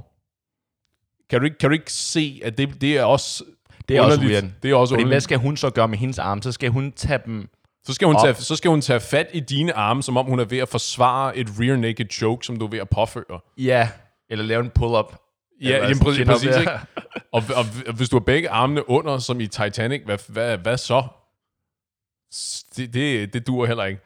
kan 1.30 1.40
du 1.40 1.46
ikke, 1.46 1.58
kan 1.58 1.70
du 1.70 1.74
ikke 1.74 1.94
se, 1.94 2.42
at 2.44 2.58
det, 2.58 2.82
det 2.82 2.98
er 2.98 3.04
også 3.04 3.44
Det 3.88 3.98
er 3.98 4.02
også 4.02 4.18
underligt. 4.18 4.44
weird. 4.44 4.54
Det 4.64 4.72
er 4.72 4.76
også 4.76 4.96
Fordi 4.96 5.08
hvad 5.08 5.22
skal 5.22 5.38
hun 5.38 5.58
så 5.58 5.70
gøre 5.70 5.88
med 5.88 5.98
hendes 5.98 6.20
arme? 6.20 6.44
Så 6.44 6.52
skal 6.52 6.70
hun 6.70 6.92
tage 6.92 7.20
dem... 7.26 7.50
Så 7.84 7.94
skal, 7.94 8.06
hun 8.06 8.16
op? 8.16 8.24
tage, 8.24 8.36
så 8.36 8.56
skal 8.56 8.70
hun 8.72 8.82
tage 8.82 9.00
fat 9.00 9.28
i 9.34 9.40
dine 9.40 9.74
arme, 9.74 10.04
som 10.04 10.18
om 10.18 10.26
hun 10.26 10.40
er 10.40 10.46
ved 10.46 10.58
at 10.58 10.70
forsvare 10.70 11.38
et 11.38 11.48
rear 11.60 11.76
naked 11.78 12.06
choke, 12.12 12.46
som 12.46 12.60
du 12.60 12.66
er 12.66 12.70
ved 12.70 12.80
at 12.80 12.90
påføre. 12.90 13.40
Ja. 13.58 13.90
Eller 14.30 14.46
lave 14.46 14.64
en 14.64 14.70
pull-up. 14.70 15.16
Ja, 15.62 15.70
jamen, 15.70 15.96
sådan 15.96 16.06
præcis, 16.06 16.26
præcis 16.26 16.58
ikke? 16.58 16.72
Og, 17.32 17.44
og, 17.56 17.66
og 17.88 17.94
hvis 17.94 18.10
du 18.10 18.16
har 18.16 18.24
begge 18.24 18.50
armene 18.50 18.90
under, 18.90 19.18
som 19.18 19.40
i 19.40 19.48
Titanic, 19.48 20.02
hvad, 20.06 20.18
hvad, 20.28 20.58
hvad 20.58 20.78
så? 20.78 21.04
Det, 22.78 22.94
det, 22.94 23.34
det 23.34 23.48
duer 23.48 23.66
heller 23.66 23.84
ikke. 23.86 24.02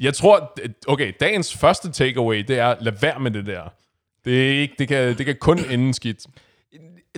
Jeg 0.00 0.14
tror, 0.14 0.58
okay, 0.86 1.12
dagens 1.20 1.56
første 1.56 1.92
takeaway, 1.92 2.38
det 2.48 2.58
er, 2.58 2.74
lad 2.80 2.92
være 3.00 3.20
med 3.20 3.30
det 3.30 3.46
der. 3.46 3.62
Det, 4.24 4.56
er 4.56 4.60
ikke, 4.60 4.74
det, 4.78 4.88
kan, 4.88 5.18
det 5.18 5.26
kan 5.26 5.36
kun 5.40 5.58
ende 5.70 5.94
skidt. 5.94 6.26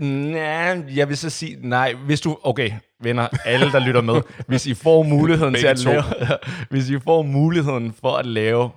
Nej, 0.01 0.85
jeg 0.95 1.09
vil 1.09 1.17
så 1.17 1.31
sige, 1.31 1.69
nej, 1.69 1.95
hvis 1.95 2.21
du, 2.21 2.39
okay, 2.43 2.71
venner, 3.01 3.29
alle 3.45 3.73
der 3.73 3.79
lytter 3.79 4.01
med, 4.01 4.23
hvis 4.47 4.67
I 4.67 4.75
får 4.75 5.03
muligheden 5.03 5.55
til 5.55 5.67
at 5.67 5.85
lave, 5.85 6.03
hvis 6.71 6.91
I 6.91 6.99
får 6.99 7.23
muligheden 7.23 7.93
for 7.93 8.17
at 8.17 8.27
lave 8.27 8.71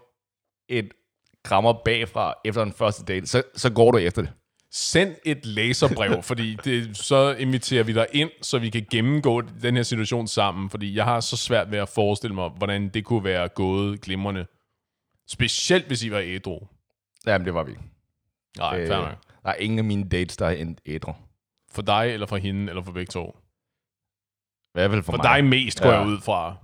et 0.69 0.89
krammer 1.43 1.73
bagfra 1.85 2.33
efter 2.45 2.63
en 2.63 2.73
første 2.73 3.03
date, 3.03 3.27
så, 3.27 3.43
så 3.55 3.69
går 3.69 3.91
du 3.91 3.97
efter 3.97 4.21
det. 4.21 4.31
Send 4.71 5.15
et 5.25 5.45
læserbrev, 5.45 6.23
fordi 6.29 6.55
det, 6.63 6.97
så 6.97 7.35
inviterer 7.39 7.83
vi 7.83 7.93
dig 7.93 8.07
ind, 8.11 8.29
så 8.41 8.59
vi 8.59 8.69
kan 8.69 8.85
gennemgå 8.91 9.41
den 9.41 9.75
her 9.75 9.83
situation 9.83 10.27
sammen, 10.27 10.69
fordi 10.69 10.95
jeg 10.95 11.05
har 11.05 11.19
så 11.19 11.37
svært 11.37 11.71
ved 11.71 11.79
at 11.79 11.89
forestille 11.89 12.35
mig, 12.35 12.49
hvordan 12.49 12.89
det 12.89 13.05
kunne 13.05 13.23
være 13.23 13.47
gået 13.49 14.01
glimrende. 14.01 14.45
Specielt 15.27 15.87
hvis 15.87 16.03
I 16.03 16.11
var 16.11 16.21
ædru. 16.25 16.59
Jamen, 17.25 17.45
det 17.45 17.53
var 17.53 17.63
vi. 17.63 17.75
Nej, 18.57 18.79
øh, 18.81 18.87
fair 18.87 18.97
nok. 18.97 19.15
der 19.43 19.49
er 19.49 19.55
ingen 19.55 19.79
af 19.79 19.85
mine 19.85 20.09
dates, 20.09 20.37
der 20.37 20.45
er 20.45 20.51
endt 20.51 20.79
ædru. 20.85 21.13
For 21.71 21.81
dig, 21.81 22.09
eller 22.13 22.25
for 22.27 22.37
hende, 22.37 22.69
eller 22.69 22.83
for 22.83 22.91
begge 22.91 23.09
to? 23.11 23.25
I 23.29 24.71
hvert 24.73 24.91
fald 24.91 25.03
for, 25.03 25.11
For 25.11 25.17
mig. 25.17 25.23
dig 25.23 25.45
mest, 25.45 25.81
går 25.81 25.89
Ja. 25.89 25.97
jeg 25.99 26.07
ud 26.07 26.19
fra. 26.21 26.55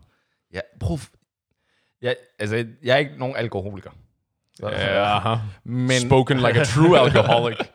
Ja, 0.53 0.59
prøv. 0.79 0.97
Jeg, 2.01 2.15
altså, 2.39 2.67
jeg 2.83 2.93
er 2.93 2.97
ikke 2.97 3.17
nogen 3.17 3.35
alkoholiker. 3.35 3.91
Så, 4.53 4.69
Ja, 4.69 5.37
men, 5.63 5.91
spoken 6.05 6.37
like 6.37 6.59
a 6.59 6.63
true 6.63 6.99
alcoholic. 6.99 7.57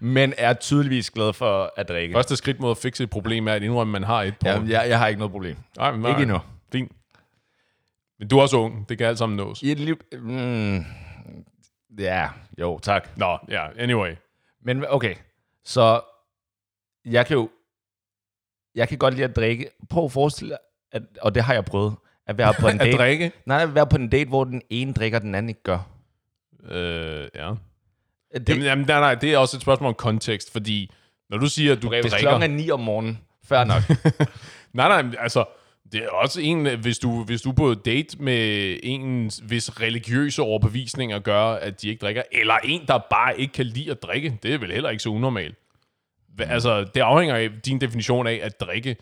men 0.00 0.34
er 0.38 0.52
tydeligvis 0.52 1.10
glad 1.10 1.32
for 1.32 1.72
at 1.76 1.88
drikke. 1.88 2.12
Første 2.14 2.36
skridt 2.36 2.60
mod 2.60 2.70
at 2.70 2.76
fikse 2.76 3.04
et 3.04 3.10
problem 3.10 3.48
er 3.48 3.52
at 3.52 3.62
indrømme, 3.62 3.90
at 3.90 4.00
man 4.00 4.04
har 4.04 4.22
et 4.22 4.36
problem. 4.38 4.68
Ja, 4.68 4.80
jeg, 4.80 4.88
jeg 4.88 4.98
har 4.98 5.06
ikke 5.06 5.18
noget 5.18 5.32
problem. 5.32 5.56
Nej, 5.76 5.90
men, 5.92 6.00
nej, 6.00 6.10
Ikke 6.10 6.22
endnu. 6.22 6.38
Fint. 6.72 6.92
Men 8.18 8.28
du 8.28 8.38
er 8.38 8.42
også 8.42 8.56
ung. 8.56 8.88
Det 8.88 8.98
kan 8.98 9.06
alt 9.06 9.18
sammen 9.18 9.36
nås. 9.36 9.62
I 9.62 9.72
et 9.72 9.80
liv... 9.80 10.00
Mm, 10.12 10.84
ja, 11.98 12.28
jo, 12.60 12.78
tak. 12.78 13.08
Nå, 13.16 13.38
ja, 13.48 13.66
anyway. 13.78 14.14
Men 14.64 14.84
okay, 14.88 15.14
så 15.64 16.00
jeg 17.04 17.26
kan 17.26 17.36
jo... 17.36 17.50
Jeg 18.74 18.88
kan 18.88 18.98
godt 18.98 19.14
lide 19.14 19.24
at 19.24 19.36
drikke. 19.36 19.70
Prøv 19.90 20.04
at 20.04 20.12
forestille 20.12 20.50
dig, 20.50 20.58
at, 20.92 21.02
og 21.22 21.34
det 21.34 21.42
har 21.42 21.54
jeg 21.54 21.64
prøvet, 21.64 21.94
at 22.26 22.38
være 22.38 22.54
på 22.60 22.68
en 22.68 22.74
At 22.80 22.86
date. 22.86 22.96
drikke? 22.96 23.32
Nej, 23.46 23.62
at 23.62 23.74
være 23.74 23.86
på 23.86 23.96
en 23.96 24.08
date, 24.08 24.28
hvor 24.28 24.44
den 24.44 24.62
ene 24.70 24.92
drikker, 24.92 25.18
den 25.18 25.34
anden 25.34 25.48
ikke 25.48 25.62
gør. 25.62 25.78
Øh, 26.70 27.28
ja. 27.34 27.52
Det, 28.34 28.48
Jamen, 28.48 28.64
jamen, 28.64 28.84
nej, 28.88 29.00
nej, 29.00 29.14
det 29.14 29.32
er 29.34 29.38
også 29.38 29.56
et 29.56 29.60
spørgsmål 29.62 29.88
om 29.88 29.94
kontekst, 29.94 30.52
fordi 30.52 30.90
når 31.30 31.38
du 31.38 31.46
siger, 31.46 31.72
at 31.72 31.82
du 31.82 31.86
okay, 31.86 32.00
hvis 32.02 32.12
drikker... 32.12 32.28
klokken 32.30 32.50
er 32.50 32.54
9 32.56 32.70
om 32.70 32.80
morgenen, 32.80 33.18
fair 33.44 33.64
nok. 33.64 33.82
Nej, 34.72 35.02
nej, 35.02 35.12
altså, 35.18 35.44
det 35.92 36.02
er 36.04 36.08
også 36.08 36.40
en, 36.40 36.78
hvis 36.78 36.98
du, 36.98 37.24
hvis 37.24 37.42
du 37.42 37.52
på 37.52 37.74
date 37.74 38.22
med 38.22 38.76
en, 38.82 39.30
hvis 39.42 39.80
religiøse 39.80 40.42
overbevisninger 40.42 41.18
gør, 41.18 41.42
at 41.44 41.82
de 41.82 41.88
ikke 41.88 42.00
drikker, 42.00 42.22
eller 42.32 42.54
en, 42.64 42.82
der 42.88 42.98
bare 43.10 43.40
ikke 43.40 43.52
kan 43.52 43.66
lide 43.66 43.90
at 43.90 44.02
drikke, 44.02 44.38
det 44.42 44.54
er 44.54 44.58
vel 44.58 44.72
heller 44.72 44.90
ikke 44.90 45.02
så 45.02 45.08
unormalt. 45.08 45.54
Hva- 46.40 46.50
Altså, 46.52 46.84
det 46.94 47.00
afhænger 47.00 47.36
af 47.36 47.48
din 47.64 47.80
definition 47.80 48.26
af 48.26 48.40
at 48.42 48.60
drikke. 48.60 48.96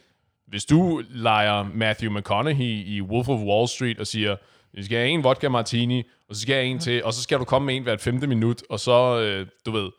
hvis 0.47 0.65
du 0.65 1.03
leger 1.11 1.65
Matthew 1.75 2.13
McConaughey 2.19 2.85
i 2.87 3.01
Wolf 3.01 3.29
of 3.29 3.41
Wall 3.41 3.69
Street 3.69 4.01
og 4.01 4.07
siger, 4.07 4.37
vi 4.75 4.85
skal 4.85 4.99
have 4.99 5.09
en 5.09 5.25
vodka 5.25 5.49
martini, 5.49 6.03
og 6.29 6.35
så 6.37 6.43
skal 6.43 6.53
jeg 6.53 6.63
have 6.63 6.71
en 6.71 6.79
til, 6.79 7.05
og 7.05 7.13
så 7.13 7.23
skal 7.23 7.39
du 7.39 7.45
komme 7.45 7.67
med 7.67 7.77
en 7.77 7.83
hvert 7.83 8.01
femte 8.01 8.27
minut, 8.27 8.63
og 8.71 8.81
så, 8.81 9.21
øh, 9.21 9.47
du 9.67 9.71
ved, 9.71 9.91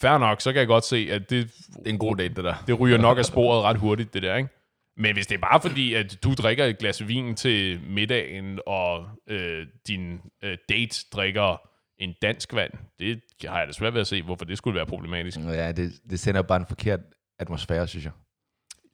fair 0.00 0.18
nok, 0.18 0.40
så 0.40 0.52
kan 0.52 0.58
jeg 0.60 0.66
godt 0.66 0.84
se, 0.84 1.08
at 1.10 1.30
det, 1.30 1.50
Det 1.76 1.86
er 1.86 1.90
en 1.90 1.98
god 1.98 2.16
date, 2.16 2.34
det 2.34 2.44
der. 2.44 2.54
det 2.66 2.80
ryger 2.80 2.98
nok 2.98 3.18
af 3.18 3.24
sporet 3.24 3.62
ret 3.62 3.76
hurtigt, 3.76 4.14
det 4.14 4.22
der, 4.22 4.36
ikke? 4.36 4.48
Men 4.96 5.14
hvis 5.14 5.26
det 5.26 5.34
er 5.34 5.40
bare 5.40 5.60
fordi, 5.60 5.94
at 5.94 6.18
du 6.24 6.34
drikker 6.34 6.64
et 6.64 6.78
glas 6.78 7.08
vin 7.08 7.34
til 7.34 7.80
middagen, 7.88 8.58
og 8.66 9.04
øh, 9.28 9.66
din 9.88 10.20
øh, 10.44 10.56
date 10.68 10.96
drikker 11.12 11.60
en 11.98 12.14
dansk 12.22 12.54
vand, 12.54 12.72
det 12.98 13.20
har 13.44 13.58
jeg 13.58 13.66
da 13.68 13.72
svært 13.72 13.94
ved 13.94 14.00
at 14.00 14.06
se, 14.06 14.22
hvorfor 14.22 14.44
det 14.44 14.58
skulle 14.58 14.74
være 14.74 14.86
problematisk. 14.86 15.38
Ja, 15.38 15.72
det, 15.72 15.92
det 16.10 16.20
sender 16.20 16.42
bare 16.42 16.60
en 16.60 16.66
forkert 16.66 17.00
atmosfære, 17.38 17.88
synes 17.88 18.04
jeg. 18.04 18.12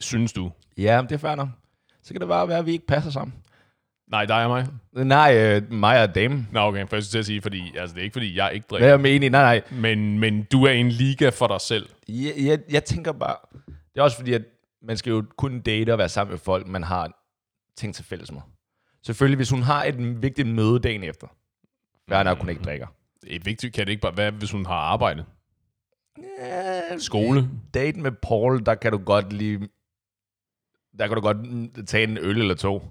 Synes 0.01 0.33
du? 0.33 0.53
Ja, 0.77 1.01
men 1.03 1.09
det 1.09 1.15
er 1.15 1.19
fair 1.19 1.35
nok. 1.35 1.49
Så 2.03 2.15
kan 2.15 2.21
det 2.21 2.29
bare 2.29 2.49
være, 2.49 2.59
at 2.59 2.67
vi 2.67 2.73
ikke 2.73 2.87
passer 2.87 3.11
sammen. 3.11 3.35
Nej, 4.11 4.25
dig 4.25 4.45
og 4.45 4.51
mig? 4.51 4.67
Nej, 5.07 5.37
øh, 5.37 5.73
mig 5.73 6.03
og 6.03 6.15
Dame. 6.15 6.47
Nå, 6.53 6.61
okay, 6.61 6.87
for 6.89 6.97
jeg 6.97 7.03
skulle 7.03 7.13
til 7.13 7.19
at 7.19 7.27
sige, 7.27 7.43
fordi, 7.43 7.77
altså, 7.77 7.95
det 7.95 8.01
er 8.01 8.05
ikke 8.05 8.13
fordi, 8.13 8.37
jeg 8.37 8.51
ikke 8.55 8.67
Hvad 8.69 8.79
drikker, 8.79 8.87
er 8.87 8.93
jeg 8.93 9.01
menig? 9.01 9.31
Nej, 9.31 9.43
nej. 9.43 9.81
men, 9.81 10.19
men 10.19 10.43
du 10.53 10.65
er 10.65 10.71
en 10.71 10.89
liga 10.89 11.29
for 11.29 11.47
dig 11.47 11.61
selv. 11.61 11.89
Jeg, 12.09 12.33
jeg, 12.37 12.59
jeg 12.71 12.85
tænker 12.85 13.13
bare... 13.13 13.37
Det 13.67 14.01
er 14.01 14.03
også 14.03 14.17
fordi, 14.17 14.33
at 14.33 14.43
man 14.83 14.97
skal 14.97 15.11
jo 15.11 15.25
kun 15.37 15.61
date 15.61 15.93
og 15.93 15.99
være 15.99 16.09
sammen 16.09 16.31
med 16.33 16.39
folk, 16.39 16.67
man 16.67 16.83
har 16.83 17.11
ting 17.77 17.95
til 17.95 18.05
fælles 18.05 18.33
med. 18.33 18.41
Selvfølgelig, 19.03 19.37
hvis 19.37 19.51
hun 19.51 19.63
har 19.63 19.85
et 19.85 20.23
vigtigt 20.23 20.49
møde 20.49 20.79
dagen 20.79 21.03
efter, 21.03 21.27
hvad 22.07 22.25
nok 22.25 22.39
hun 22.39 22.49
ikke 22.49 22.63
drikker. 22.63 22.87
Det 23.23 23.37
er 23.37 23.41
vigtigt, 23.45 23.75
kan 23.75 23.87
det 23.87 23.91
ikke 23.91 24.03
bare 24.03 24.17
være, 24.17 24.31
hvis 24.31 24.51
hun 24.51 24.67
har 24.67 24.75
arbejde? 24.75 25.25
Ja, 26.39 26.99
Skole? 26.99 27.49
Date 27.75 28.01
med 28.01 28.13
Paul, 28.13 28.67
der 28.67 28.75
kan 28.75 28.93
du 28.93 28.99
godt 28.99 29.33
lige... 29.33 29.69
Der 30.99 31.07
kan 31.07 31.17
du 31.17 31.21
godt 31.21 31.53
mm, 31.53 31.87
tage 31.87 32.05
en 32.05 32.19
øl 32.19 32.39
eller 32.39 32.55
to. 32.55 32.83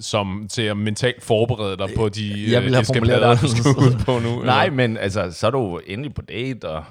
Som 0.00 0.48
til 0.50 0.62
at 0.62 0.76
mentalt 0.76 1.22
forberede 1.22 1.76
dig 1.76 1.88
på 1.96 2.08
de 2.08 2.52
Jeg 2.52 2.62
have 2.62 2.78
øh, 2.78 2.84
formuleret 2.84 3.32
eskapader, 3.32 3.34
det 3.34 3.42
du 3.42 3.48
skal 3.48 3.70
ud 3.70 4.04
på 4.04 4.18
nu. 4.18 4.42
Nej, 4.44 4.64
eller? 4.64 4.76
men 4.76 4.96
altså, 4.96 5.32
så 5.32 5.46
er 5.46 5.50
du 5.50 5.78
endelig 5.86 6.14
på 6.14 6.22
date 6.22 6.64
og... 6.68 6.84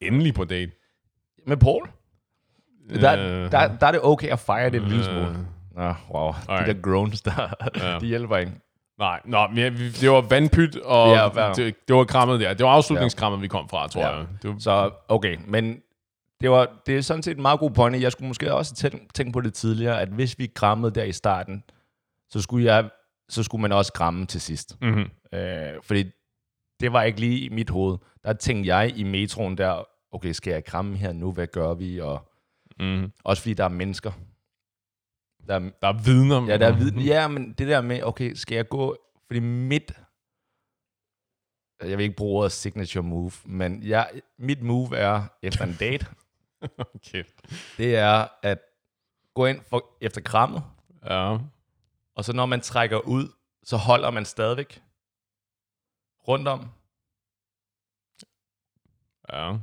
Endelig 0.00 0.34
på 0.34 0.44
date. 0.44 0.72
Med 1.46 1.56
Paul? 1.56 1.88
Der, 3.00 3.12
Øh, 3.18 3.50
der, 3.52 3.76
der 3.76 3.86
er 3.86 3.90
det 3.92 4.00
okay 4.02 4.28
at 4.28 4.38
fejre 4.38 4.70
det 4.70 4.82
en 4.82 4.88
lille 4.88 5.04
smule. 5.04 5.20
øh, 5.20 5.36
Nå, 5.76 5.94
wow. 6.14 6.32
alright. 6.48 6.66
De 6.68 6.74
der 6.74 6.80
groans, 6.92 7.22
der, 7.22 7.54
Ja. 7.76 7.98
de 7.98 8.06
hjælper 8.06 8.36
ikke. 8.36 8.52
Nej, 8.98 9.20
nå, 9.24 9.46
men 9.48 9.58
ja, 9.58 9.70
det 10.00 10.10
var 10.10 10.20
vandpyt, 10.20 10.76
og 10.76 11.08
Ja, 11.08 11.46
ja, 11.46 11.52
det, 11.52 11.74
det 11.88 11.96
var 11.96 12.04
krammet 12.04 12.40
der. 12.40 12.54
Det 12.54 12.66
var 12.66 12.72
afslutningskrammet, 12.72 13.42
vi 13.42 13.48
kom 13.48 13.68
fra, 13.68 13.88
tror 13.88 14.00
Ja. 14.02 14.16
jeg. 14.16 14.26
Det 14.42 14.50
var, 14.50 14.56
Så 14.58 14.90
okay, 15.08 15.36
men 15.46 15.76
det, 16.40 16.50
var, 16.50 16.68
det 16.86 16.96
er 16.96 17.00
sådan 17.02 17.22
set 17.22 17.36
en 17.36 17.42
meget 17.42 17.60
god 17.60 17.70
pointe. 17.70 18.02
Jeg 18.02 18.12
skulle 18.12 18.28
måske 18.28 18.54
også 18.54 18.74
tænke, 18.74 18.98
tænke 19.14 19.32
på 19.32 19.40
det 19.40 19.54
tidligere, 19.54 20.00
at 20.00 20.08
hvis 20.08 20.38
vi 20.38 20.46
krammede 20.54 20.94
der 20.94 21.04
i 21.04 21.12
starten, 21.12 21.62
så 22.30 22.42
skulle, 22.42 22.66
jeg, 22.74 22.90
så 23.28 23.42
skulle 23.42 23.62
man 23.62 23.72
også 23.72 23.92
kramme 23.92 24.26
til 24.26 24.40
sidst. 24.40 24.76
mm-hmm. 24.80 25.10
Øh, 25.38 25.82
fordi 25.82 26.04
det 26.80 26.92
var 26.92 27.02
ikke 27.02 27.20
lige 27.20 27.38
i 27.40 27.48
mit 27.48 27.70
hoved. 27.70 27.98
Der 28.24 28.32
tænkte 28.32 28.68
jeg 28.76 28.98
i 28.98 29.02
metroen 29.02 29.58
der, 29.58 29.84
okay, 30.12 30.32
skal 30.32 30.52
jeg 30.52 30.64
kramme 30.64 30.96
her 30.96 31.12
nu? 31.12 31.32
Hvad 31.32 31.46
gør 31.46 31.74
vi? 31.74 32.00
Og 32.00 32.26
Mm-hmm. 32.80 33.12
også 33.24 33.42
fordi 33.42 33.54
der 33.54 33.64
er 33.64 33.68
mennesker. 33.68 34.12
Der 35.46 35.54
er, 35.54 35.58
Der 35.82 35.88
er 35.88 36.02
vidner. 36.04 36.46
ja, 36.52 36.56
der 36.58 36.66
er 36.68 36.76
viden. 36.76 37.00
Ja, 37.00 37.28
men 37.28 37.52
det 37.52 37.68
der 37.68 37.80
med, 37.80 38.02
okay, 38.02 38.34
skal 38.34 38.54
jeg 38.56 38.68
gå... 38.68 38.96
Fordi 39.26 39.40
mit... 39.40 39.92
Jeg 41.82 41.98
vil 41.98 42.04
ikke 42.04 42.16
bruge 42.16 42.38
ordet 42.38 42.52
signature 42.52 43.02
move, 43.02 43.30
men 43.44 43.82
jeg, 43.82 44.10
mit 44.38 44.62
move 44.62 44.96
er 44.96 45.22
efter 45.42 45.64
en 45.64 45.76
date, 45.80 46.06
Okay. 46.94 47.24
det 47.76 47.96
er 47.96 48.26
at 48.42 48.58
gå 49.34 49.46
ind 49.46 49.60
for, 49.62 49.96
efter 50.00 50.20
krammet, 50.20 50.62
Ja. 51.04 51.38
Og 52.20 52.24
så 52.24 52.32
når 52.32 52.46
man 52.46 52.60
trækker 52.60 52.98
ud, 52.98 53.28
så 53.64 53.76
holder 53.76 54.10
man 54.10 54.24
stadigvæk 54.24 54.82
rundt 56.28 56.48
om, 56.48 56.70
Ja. 59.32 59.56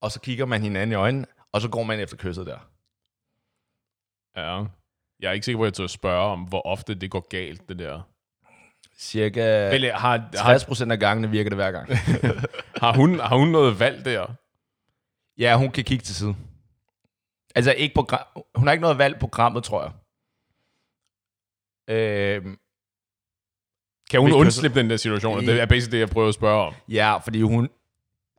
og 0.00 0.12
så 0.12 0.20
kigger 0.20 0.46
man 0.46 0.62
hinanden 0.62 0.92
i 0.92 0.94
øjnene, 0.94 1.26
og 1.52 1.60
så 1.60 1.68
går 1.68 1.82
man 1.82 2.00
efter 2.00 2.16
kysset 2.16 2.46
der. 2.46 2.58
Ja. 4.36 4.64
Jeg 5.20 5.28
er 5.28 5.32
ikke 5.32 5.44
sikker 5.44 5.58
på, 5.58 5.64
at 5.64 5.66
jeg 5.66 5.74
tør 5.74 5.86
spørge 5.86 6.32
om, 6.32 6.42
hvor 6.42 6.66
ofte 6.66 6.94
det 6.94 7.10
går 7.10 7.28
galt, 7.28 7.68
det 7.68 7.78
der. 7.78 8.02
Cirka 8.96 9.74
øh, 9.74 9.94
har, 9.94 10.18
har, 10.42 10.58
60 10.58 10.80
af 10.80 10.98
gangene 10.98 11.30
virker 11.30 11.50
det 11.50 11.56
hver 11.56 11.72
gang. 11.72 11.88
har, 12.82 12.96
hun, 12.96 13.18
har 13.18 13.36
hun 13.36 13.48
noget 13.48 13.80
valg 13.80 14.04
der? 14.04 14.26
ja, 15.38 15.56
hun 15.56 15.70
kan 15.70 15.84
kigge 15.84 16.04
til 16.04 16.14
side. 16.14 16.36
Altså 17.54 17.72
ikke 17.72 17.94
på 17.94 18.08
hun 18.54 18.66
har 18.66 18.72
ikke 18.72 18.82
noget 18.82 18.98
valg 18.98 19.14
på 19.14 19.18
programmet, 19.26 19.64
tror 19.64 19.82
jeg. 19.82 19.92
Øhm, 21.92 22.58
Kan 24.10 24.20
hun 24.20 24.32
undslippe 24.32 24.78
den 24.80 24.90
der 24.90 24.96
situation? 24.96 25.40
Det 25.40 25.60
er 25.60 25.66
basically 25.66 25.92
det, 25.92 26.00
jeg 26.00 26.08
prøver 26.10 26.28
at 26.28 26.34
spørge 26.34 26.66
om. 26.66 26.74
ja, 26.88 27.16
fordi 27.16 27.42
hun 27.42 27.68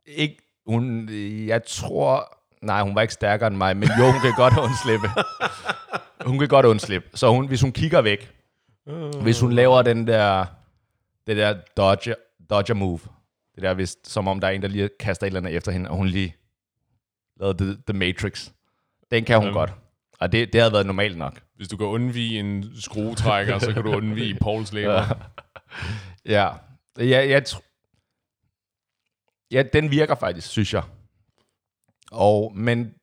ikke 0.06 0.36
hun 0.66 1.08
jeg 1.46 1.64
tror 1.64 2.38
nej, 2.62 2.82
hun 2.82 2.94
var 2.94 3.02
ikke 3.02 3.14
stærkere 3.14 3.46
end 3.46 3.56
mig, 3.56 3.76
men 3.76 3.88
jo, 3.98 4.04
hun 4.12 4.20
kan 4.20 4.32
godt 4.44 4.54
undslippe. 4.58 5.08
Hun 6.26 6.38
kan 6.38 6.48
godt 6.48 6.66
undslippe. 6.66 7.08
Så 7.14 7.30
hun, 7.30 7.46
hvis 7.48 7.60
hun 7.60 7.72
kigger 7.72 8.00
væk, 8.02 8.32
hvis 9.22 9.40
hun 9.40 9.52
laver 9.52 9.82
den 9.82 10.06
der 10.06 10.46
det 11.26 11.36
der 11.36 11.54
dodger, 11.76 12.14
dodger 12.50 12.74
move, 12.74 12.98
det 13.54 13.62
der 13.62 13.74
hvis, 13.74 13.96
som 14.04 14.28
om 14.28 14.40
der 14.40 14.48
er 14.48 14.52
en, 14.52 14.62
der 14.62 14.68
lige 14.68 14.90
kaster 15.00 15.26
et 15.26 15.28
eller 15.28 15.40
andet 15.40 15.54
efter 15.56 15.72
hende, 15.72 15.90
og 15.90 15.96
hun 15.96 16.06
lige 16.06 16.36
lavede 17.40 17.58
The, 17.64 17.76
the 17.88 17.98
Matrix. 17.98 18.50
Den 19.10 19.24
kan 19.24 19.36
hun 19.38 19.46
Øhm. 19.46 19.54
godt. 19.54 19.72
Og 20.20 20.32
det, 20.32 20.52
det 20.52 20.60
havde 20.60 20.72
været 20.72 20.86
normalt 20.86 21.18
nok. 21.18 21.40
Hvis 21.56 21.68
du 21.68 21.76
kan 21.76 21.86
undvige 21.86 22.40
en 22.40 22.64
skruetrækker, 22.80 23.58
så 23.58 23.72
kan 23.72 23.82
du 23.84 23.94
undvige 23.94 24.34
Pauls 24.42 24.72
læber. 24.72 25.28
Ja. 26.26 26.48
Ja, 26.98 27.28
jeg 27.28 27.42
tr- 27.48 27.70
ja, 29.50 29.62
den 29.72 29.90
virker 29.90 30.14
faktisk, 30.14 30.48
synes 30.48 30.74
jeg. 30.74 30.82
Og, 32.12 32.52
men 32.56 32.94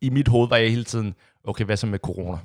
i 0.00 0.10
mit 0.10 0.28
hoved 0.28 0.48
var 0.48 0.56
jeg 0.56 0.70
hele 0.70 0.84
tiden, 0.84 1.14
okay, 1.44 1.64
hvad 1.64 1.76
så 1.76 1.86
med 1.86 1.98
corona? 1.98 2.38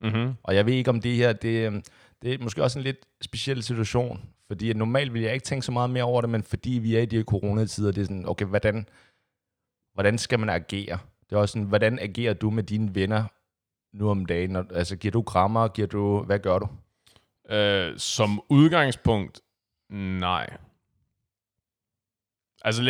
Mm-hmm. 0.00 0.34
Og 0.42 0.54
jeg 0.54 0.66
ved 0.66 0.72
ikke, 0.72 0.90
om 0.90 1.00
det 1.00 1.16
her, 1.16 1.32
det, 1.32 1.66
øhm, 1.66 1.82
det 2.22 2.34
er 2.34 2.38
måske 2.38 2.62
også 2.62 2.78
en 2.78 2.82
lidt 2.82 3.06
speciel 3.20 3.62
situation. 3.62 4.28
Fordi 4.46 4.72
normalt 4.72 5.14
vil 5.14 5.22
jeg 5.22 5.34
ikke 5.34 5.44
tænke 5.44 5.66
så 5.66 5.72
meget 5.72 5.90
mere 5.90 6.04
over 6.04 6.20
det, 6.20 6.30
men 6.30 6.42
fordi 6.42 6.70
vi 6.70 6.96
er 6.96 7.00
i 7.00 7.06
de 7.06 7.16
her 7.16 7.24
coronatider, 7.24 7.92
det 7.92 8.00
er 8.00 8.04
sådan, 8.04 8.28
okay, 8.28 8.44
hvordan, 8.44 8.88
hvordan 9.94 10.18
skal 10.18 10.38
man 10.38 10.48
agere? 10.48 10.98
Det 11.30 11.36
er 11.36 11.40
også 11.40 11.52
sådan, 11.52 11.68
hvordan 11.68 11.98
agerer 11.98 12.34
du 12.34 12.50
med 12.50 12.62
dine 12.62 12.94
venner 12.94 13.24
nu 13.92 14.10
om 14.10 14.26
dagen? 14.26 14.56
Altså, 14.56 14.96
giver 14.96 15.12
du 15.12 15.22
krammer? 15.22 15.68
Giver 15.68 15.88
du, 15.88 16.22
hvad 16.22 16.38
gør 16.38 16.58
du? 16.58 16.68
Øh, 17.54 17.98
som 17.98 18.42
udgangspunkt, 18.48 19.40
nej. 19.90 20.56
Altså, 22.64 22.82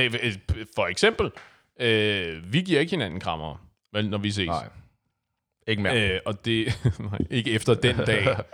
for 0.74 0.87
eksempel, 0.87 1.30
øh, 1.80 2.52
vi 2.52 2.61
giver 2.61 2.80
ikke 2.80 2.90
hinanden 2.90 3.20
krammer, 3.20 3.68
vel, 3.92 4.11
når 4.11 4.18
vi 4.18 4.30
ses. 4.30 4.46
Nej. 4.46 4.68
Ikke 5.66 5.82
mere. 5.82 6.14
Øh, 6.14 6.20
og 6.26 6.44
det, 6.44 6.80
nej, 7.11 7.18
ikke 7.30 7.50
efter 7.50 7.74
den 7.74 7.96
dag. 7.96 8.44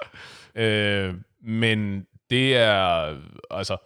øh, 0.64 1.14
men 1.40 2.06
det 2.30 2.56
er, 2.56 3.16
altså, 3.50 3.76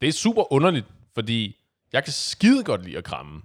det 0.00 0.08
er 0.08 0.12
super 0.12 0.52
underligt, 0.52 0.86
fordi 1.14 1.56
jeg 1.92 2.04
kan 2.04 2.12
skide 2.12 2.64
godt 2.64 2.84
lide 2.84 2.98
at 2.98 3.04
kramme. 3.04 3.42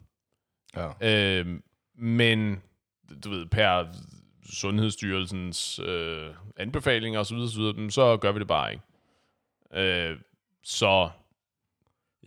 Ja. 0.76 0.90
Øh, 1.02 1.60
men, 1.96 2.62
du 3.24 3.30
ved, 3.30 3.46
per 3.46 3.86
Sundhedsstyrelsens 4.54 5.80
øh, 5.80 6.28
anbefalinger 6.58 7.20
osv., 7.20 7.38
så, 7.48 7.58
videre, 7.58 7.92
så 7.92 8.18
gør 8.18 8.32
vi 8.32 8.40
det 8.40 8.48
bare 8.48 8.72
ikke. 8.72 8.84
Øh, 9.74 10.18
så 10.64 11.10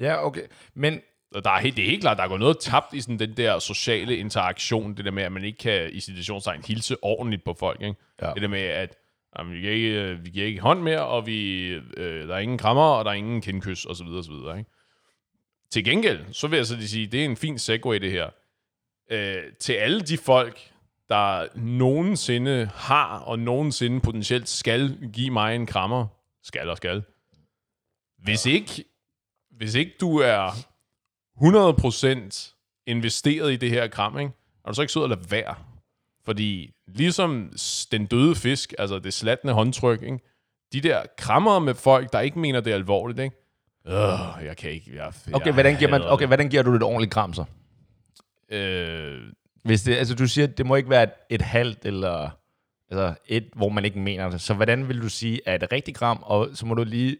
Ja, 0.01 0.27
okay. 0.27 0.43
Men 0.75 1.01
der 1.35 1.51
er 1.51 1.61
helt, 1.61 1.77
det 1.77 1.85
er 1.85 1.91
helt 1.91 2.01
klart, 2.01 2.17
der 2.17 2.25
er 2.25 2.29
gået 2.29 2.41
noget 2.41 2.59
tabt 2.59 2.95
i 2.95 3.01
sådan 3.01 3.19
den 3.19 3.37
der 3.37 3.59
sociale 3.59 4.17
interaktion, 4.17 4.95
det 4.95 5.05
der 5.05 5.11
med, 5.11 5.23
at 5.23 5.33
man 5.33 5.45
ikke 5.45 5.59
kan 5.59 5.91
i 5.93 6.01
situationstegn 6.01 6.63
hilse 6.67 6.97
ordentligt 7.03 7.45
på 7.45 7.55
folk. 7.59 7.83
Ikke? 7.83 7.95
Ja. 8.23 8.33
Det 8.35 8.43
der 8.43 8.49
med, 8.49 8.63
at 8.63 8.97
jamen, 9.39 9.53
vi, 9.53 9.61
giver 9.61 9.73
ikke, 9.73 10.03
øh, 10.03 10.25
vi 10.25 10.31
giver 10.31 10.47
ikke 10.47 10.61
hånd 10.61 10.81
mere, 10.83 11.07
og 11.07 11.27
vi, 11.27 11.67
øh, 11.97 12.29
der 12.29 12.35
er 12.35 12.39
ingen 12.39 12.59
krammer, 12.59 12.83
og 12.83 13.05
der 13.05 13.11
er 13.11 13.15
ingen 13.15 13.43
kindkys, 13.43 13.87
osv. 13.87 14.07
osv. 14.07 14.33
Ikke? 14.33 14.71
Til 15.71 15.85
gengæld, 15.85 16.21
så 16.33 16.49
vil 16.49 16.57
jeg 16.57 16.67
så 16.67 16.77
lige 16.77 16.89
sige, 16.89 17.07
det 17.07 17.21
er 17.21 17.25
en 17.25 17.37
fin 17.37 17.59
segue, 17.59 17.99
det 17.99 18.11
her. 18.13 18.31
Øh, 19.11 19.43
til 19.59 19.73
alle 19.73 20.01
de 20.01 20.19
folk, 20.19 20.71
der 21.11 21.47
nogensinde 21.59 22.71
har, 22.75 23.19
og 23.19 23.39
nogensinde 23.39 24.01
potentielt 24.01 24.49
skal 24.49 25.11
give 25.13 25.31
mig 25.31 25.57
en 25.57 25.67
krammer, 25.67 26.07
skal 26.43 26.69
og 26.69 26.77
skal. 26.77 27.03
Hvis 28.19 28.47
ikke, 28.47 28.85
hvis 29.51 29.75
ikke 29.75 29.93
du 30.01 30.17
er 30.19 30.51
100% 31.43 32.83
investeret 32.87 33.53
i 33.53 33.57
det 33.57 33.71
her 33.71 33.89
kram, 33.89 34.19
ikke? 34.19 34.33
er 34.65 34.69
du 34.69 34.75
så 34.75 34.83
ikke 34.83 34.93
sød 34.93 35.05
at 35.05 35.11
lade 35.11 35.31
være? 35.31 35.55
Fordi 36.25 36.75
ligesom 36.87 37.53
den 37.93 38.07
døde 38.07 38.35
fisk, 38.35 38.75
altså 38.79 38.99
det 38.99 39.15
slatne 39.15 39.53
håndtryk, 39.53 40.03
ikke? 40.03 40.19
de 40.73 40.81
der 40.81 41.03
krammer 41.17 41.59
med 41.59 41.75
folk, 41.75 42.13
der 42.13 42.21
ikke 42.21 42.39
mener 42.39 42.61
det 42.61 42.71
er 42.71 42.75
alvorligt, 42.75 43.19
ikke? 43.19 43.37
Øh, 43.87 44.45
jeg 44.45 44.57
kan 44.57 44.71
ikke. 44.71 44.91
Jeg, 44.95 45.13
okay, 45.33 45.47
jeg 45.47 45.53
hvordan 45.53 45.79
giver, 45.79 45.91
man, 45.91 46.03
okay, 46.03 46.27
hvordan 46.27 46.49
giver 46.49 46.63
du 46.63 46.75
et 46.75 46.83
ordentligt 46.83 47.13
kram 47.13 47.35
så? 47.35 47.45
det. 48.51 48.57
Øh, 48.57 49.33
Hvis 49.63 49.83
det, 49.83 49.97
altså 49.97 50.15
du 50.15 50.27
siger, 50.27 50.47
at 50.47 50.59
det 50.59 50.67
må 50.67 50.77
ikke 50.77 50.91
være 50.91 51.03
et, 51.03 51.11
et 51.31 51.43
halvt 51.43 51.85
eller 51.85 52.31
altså 52.91 53.15
et, 53.27 53.49
hvor 53.57 53.69
man 53.69 53.85
ikke 53.85 53.99
mener 53.99 54.31
det. 54.31 54.41
Så 54.41 54.55
hvordan 54.55 54.89
vil 54.89 55.03
du 55.03 55.09
sige, 55.09 55.41
at 55.47 55.63
et 55.63 55.73
rigtigt 55.73 55.99
gram, 55.99 56.19
og 56.23 56.49
så 56.55 56.67
må 56.67 56.75
du 56.75 56.85
lige 56.85 57.17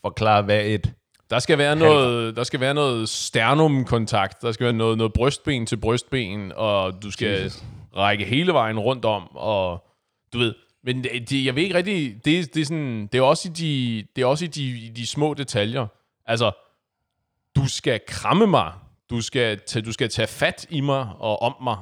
forklare, 0.00 0.42
hvad 0.42 0.64
et... 0.64 0.92
Der 1.30 1.38
skal 1.38 1.58
være 1.58 1.76
noget, 1.76 2.36
der 2.36 2.44
skal 2.44 2.60
være 2.60 2.74
noget 2.74 3.08
sternumkontakt, 3.08 4.42
der 4.42 4.52
skal 4.52 4.64
være 4.64 4.72
noget, 4.72 4.98
noget 4.98 5.12
brystben 5.12 5.66
til 5.66 5.76
brystben, 5.76 6.52
og 6.56 7.02
du 7.02 7.10
skal 7.10 7.28
Jesus. 7.28 7.64
række 7.96 8.24
hele 8.24 8.52
vejen 8.52 8.78
rundt 8.78 9.04
om, 9.04 9.36
og 9.36 9.84
du 10.32 10.38
ved, 10.38 10.54
men 10.84 11.04
det, 11.04 11.44
jeg 11.44 11.54
ved 11.54 11.62
ikke 11.62 11.74
rigtig, 11.74 12.24
det, 12.24 12.54
det, 12.54 12.60
er 12.60 12.64
sådan, 12.64 13.06
det 13.12 13.18
er 13.18 13.22
også 13.22 13.48
i 13.48 13.52
de, 13.52 14.04
det 14.16 14.22
er 14.22 14.26
også 14.26 14.44
i 14.44 14.48
de, 14.48 14.92
de 14.96 15.06
små 15.06 15.34
detaljer. 15.34 15.86
Altså, 16.26 16.50
du 17.56 17.68
skal 17.68 18.00
kramme 18.06 18.46
mig, 18.46 18.72
du 19.10 19.20
skal, 19.20 19.60
tage, 19.66 19.82
du 19.82 19.92
skal 19.92 20.08
tage 20.08 20.28
fat 20.28 20.66
i 20.70 20.80
mig 20.80 21.08
og 21.18 21.42
om 21.42 21.54
mig. 21.62 21.78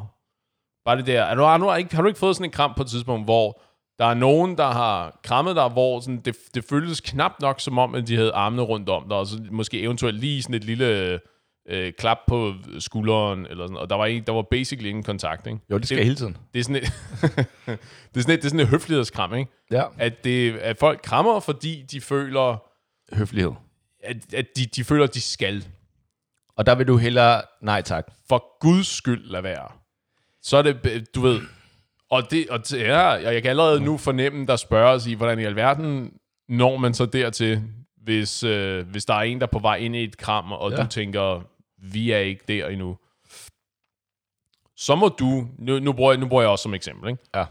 Bare 0.84 0.96
det 0.96 1.06
der. 1.06 1.22
Er 1.22 1.34
du, 1.34 1.42
har, 1.42 1.58
du 1.58 1.74
ikke, 1.74 1.94
har 1.94 2.02
du 2.02 2.08
ikke 2.08 2.20
fået 2.20 2.36
sådan 2.36 2.44
en 2.44 2.50
kram 2.50 2.72
på 2.76 2.82
et 2.82 2.88
tidspunkt, 2.88 3.26
hvor 3.26 3.60
der 3.98 4.04
er 4.04 4.14
nogen, 4.14 4.58
der 4.58 4.70
har 4.70 5.20
krammet 5.22 5.56
dig, 5.56 5.68
hvor 5.68 6.00
sådan, 6.00 6.20
det, 6.24 6.36
det 6.54 6.64
føltes 6.64 7.00
knap 7.00 7.32
nok 7.40 7.60
som 7.60 7.78
om, 7.78 7.94
at 7.94 8.08
de 8.08 8.16
havde 8.16 8.32
armene 8.32 8.62
rundt 8.62 8.88
om 8.88 9.08
dig, 9.08 9.16
og 9.16 9.26
så 9.26 9.40
måske 9.50 9.80
eventuelt 9.80 10.20
lige 10.20 10.42
sådan 10.42 10.54
et 10.54 10.64
lille 10.64 11.20
øh, 11.68 11.92
klap 11.98 12.18
på 12.26 12.54
skulderen, 12.78 13.46
eller 13.46 13.66
sådan, 13.66 13.76
og 13.76 13.90
der 13.90 13.96
var, 13.96 14.06
ikke, 14.06 14.26
der 14.26 14.32
var 14.32 14.42
basically 14.42 14.88
ingen 14.88 15.04
kontakt, 15.04 15.46
ikke? 15.46 15.58
Jo, 15.70 15.78
det 15.78 15.86
skal 15.86 15.96
det, 15.98 16.04
hele 16.04 16.16
tiden. 16.16 16.36
Det 16.54 16.60
er 16.60 16.64
sådan 16.64 16.76
et, 16.76 16.82
det 18.14 18.16
er 18.16 18.20
sådan 18.20 18.34
et, 18.34 18.42
det 18.42 18.44
er 18.44 18.48
sådan 18.48 18.60
et 18.60 18.66
høflighedskram, 18.66 19.34
ikke? 19.34 19.50
Ja. 19.70 19.84
At, 19.98 20.24
det, 20.24 20.56
at 20.56 20.78
folk 20.78 21.00
krammer, 21.02 21.40
fordi 21.40 21.82
de 21.90 22.00
føler, 22.00 22.62
Høflighed. 23.12 23.52
at, 24.04 24.34
at 24.34 24.46
de, 24.56 24.66
de 24.66 24.84
føler, 24.84 25.04
at 25.04 25.14
de 25.14 25.20
skal. 25.20 25.66
Og 26.58 26.66
der 26.66 26.74
vil 26.74 26.86
du 26.86 26.96
hellere, 26.96 27.42
nej 27.62 27.82
tak. 27.82 28.06
For 28.28 28.58
guds 28.60 28.86
skyld 28.86 29.24
lad 29.24 29.42
være. 29.42 29.68
Så 30.42 30.56
er 30.56 30.62
det, 30.62 31.14
du 31.14 31.20
ved, 31.20 31.40
og 32.10 32.30
det, 32.30 32.50
og 32.50 32.68
det 32.68 32.86
er, 32.86 33.02
og 33.26 33.34
jeg 33.34 33.42
kan 33.42 33.50
allerede 33.50 33.80
nu 33.80 33.96
fornemme, 33.96 34.46
der 34.46 34.56
spørger 34.56 34.94
os 34.94 35.06
i, 35.06 35.14
hvordan 35.14 35.38
i 35.38 35.44
alverden 35.44 36.12
når 36.48 36.76
man 36.76 36.94
så 36.94 37.06
dertil, 37.06 37.62
hvis, 37.96 38.42
øh, 38.42 38.88
hvis 38.88 39.04
der 39.04 39.14
er 39.14 39.22
en, 39.22 39.38
der 39.38 39.46
er 39.46 39.50
på 39.50 39.58
vej 39.58 39.76
ind 39.76 39.96
i 39.96 40.04
et 40.04 40.16
kram, 40.16 40.52
og 40.52 40.70
ja. 40.70 40.82
du 40.82 40.86
tænker, 40.86 41.42
vi 41.78 42.10
er 42.10 42.18
ikke 42.18 42.44
der 42.48 42.68
endnu. 42.68 42.96
Så 44.76 44.94
må 44.94 45.08
du, 45.08 45.46
nu, 45.58 45.78
nu, 45.78 45.92
bruger, 45.92 46.12
jeg, 46.12 46.20
nu 46.20 46.28
bruger 46.28 46.42
jeg 46.42 46.50
også 46.50 46.62
som 46.62 46.74
eksempel, 46.74 47.10
ikke? 47.10 47.22
Ja. 47.34 47.44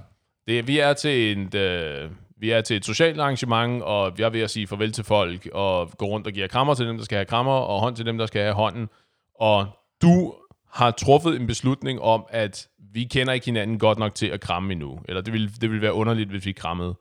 Det, 0.48 0.68
vi 0.68 0.80
er 0.80 0.94
til 0.94 1.38
et, 1.38 1.56
øh, 1.56 2.12
vi 2.40 2.52
er 2.52 2.62
til 2.62 2.78
et 2.78 2.86
socialt 2.86 3.20
arrangement, 3.20 3.84
og 3.84 4.14
jeg 4.18 4.26
er 4.26 4.30
ved 4.30 4.42
at 4.42 4.50
sige 4.50 4.68
farvel 4.68 4.92
til 4.92 5.04
folk, 5.04 5.50
og 5.54 5.92
gå 5.98 6.06
rundt 6.06 6.28
og 6.28 6.34
give 6.34 6.48
krammer 6.48 6.74
til 6.74 6.88
dem, 6.88 6.98
der 6.98 7.06
skal 7.06 7.16
have 7.16 7.26
krammer, 7.26 7.54
og 7.54 7.80
hånd 7.80 7.96
til 7.96 8.06
dem, 8.06 8.18
der 8.18 8.26
skal 8.26 8.42
have 8.42 8.54
hånden. 8.54 8.90
Og 9.36 9.68
du 10.02 10.34
har 10.72 10.92
truffet 10.92 11.42
en 11.42 11.48
beslutning 11.48 12.02
om, 12.02 12.26
at 12.30 12.68
vi 12.94 13.04
kender 13.04 13.34
ikke 13.34 13.46
hinanden 13.46 13.80
godt 13.80 14.00
nok 14.00 14.16
til 14.16 14.28
at 14.28 14.42
kramme 14.42 14.72
endnu. 14.72 15.00
Eller 15.06 15.22
det 15.22 15.34
ville, 15.34 15.50
det 15.62 15.70
ville 15.70 15.82
være 15.82 15.94
underligt, 15.94 16.30
hvis 16.30 16.46
vi 16.46 16.52
krammede. 16.52 16.96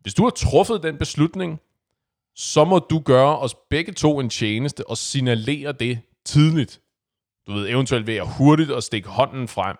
Hvis 0.00 0.14
du 0.14 0.22
har 0.22 0.30
truffet 0.30 0.82
den 0.82 0.98
beslutning, 0.98 1.60
så 2.34 2.64
må 2.64 2.78
du 2.78 2.98
gøre 2.98 3.38
os 3.38 3.54
begge 3.70 3.92
to 3.92 4.20
en 4.20 4.30
tjeneste 4.30 4.90
og 4.90 4.96
signalere 4.96 5.72
det 5.72 6.00
tidligt. 6.24 6.80
Du 7.46 7.52
ved, 7.52 7.68
eventuelt 7.68 8.06
ved 8.06 8.16
at 8.16 8.26
hurtigt 8.38 8.70
at 8.70 8.84
stikke 8.84 9.08
hånden 9.08 9.48
frem, 9.48 9.76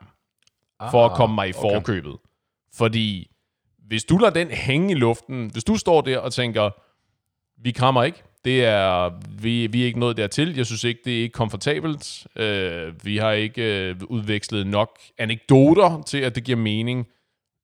ah, 0.81 0.91
for 0.91 1.05
at 1.05 1.11
ah, 1.11 1.17
komme 1.17 1.35
mig 1.35 1.49
i 1.49 1.53
forkøbet. 1.53 2.13
Okay. 2.13 2.19
Fordi 2.73 3.31
hvis 3.87 4.05
du 4.05 4.19
lader 4.19 4.35
den 4.35 4.51
hænge 4.51 4.91
i 4.91 4.95
luften, 4.95 5.51
hvis 5.53 5.65
du 5.65 5.77
står 5.77 6.01
der 6.01 6.19
og 6.19 6.33
tænker, 6.33 6.71
vi 7.63 7.71
krammer 7.71 8.03
ikke, 8.03 8.23
det 8.45 8.65
er, 8.65 9.11
vi, 9.43 9.67
vi 9.67 9.83
er 9.83 9.87
ikke 9.87 10.01
nået 10.01 10.17
dertil. 10.17 10.57
Jeg 10.57 10.67
synes 10.67 10.85
ikke, 10.85 11.01
det 11.05 11.19
er 11.19 11.23
ikke 11.23 11.33
komfortabelt. 11.33 12.27
Uh, 12.37 13.07
vi 13.07 13.17
har 13.17 13.33
ikke 13.33 13.97
uh, 14.01 14.11
udvekslet 14.11 14.67
nok 14.67 14.99
anekdoter 15.19 16.03
til, 16.07 16.19
at 16.19 16.35
det 16.35 16.45
giver 16.45 16.59
mening. 16.59 17.07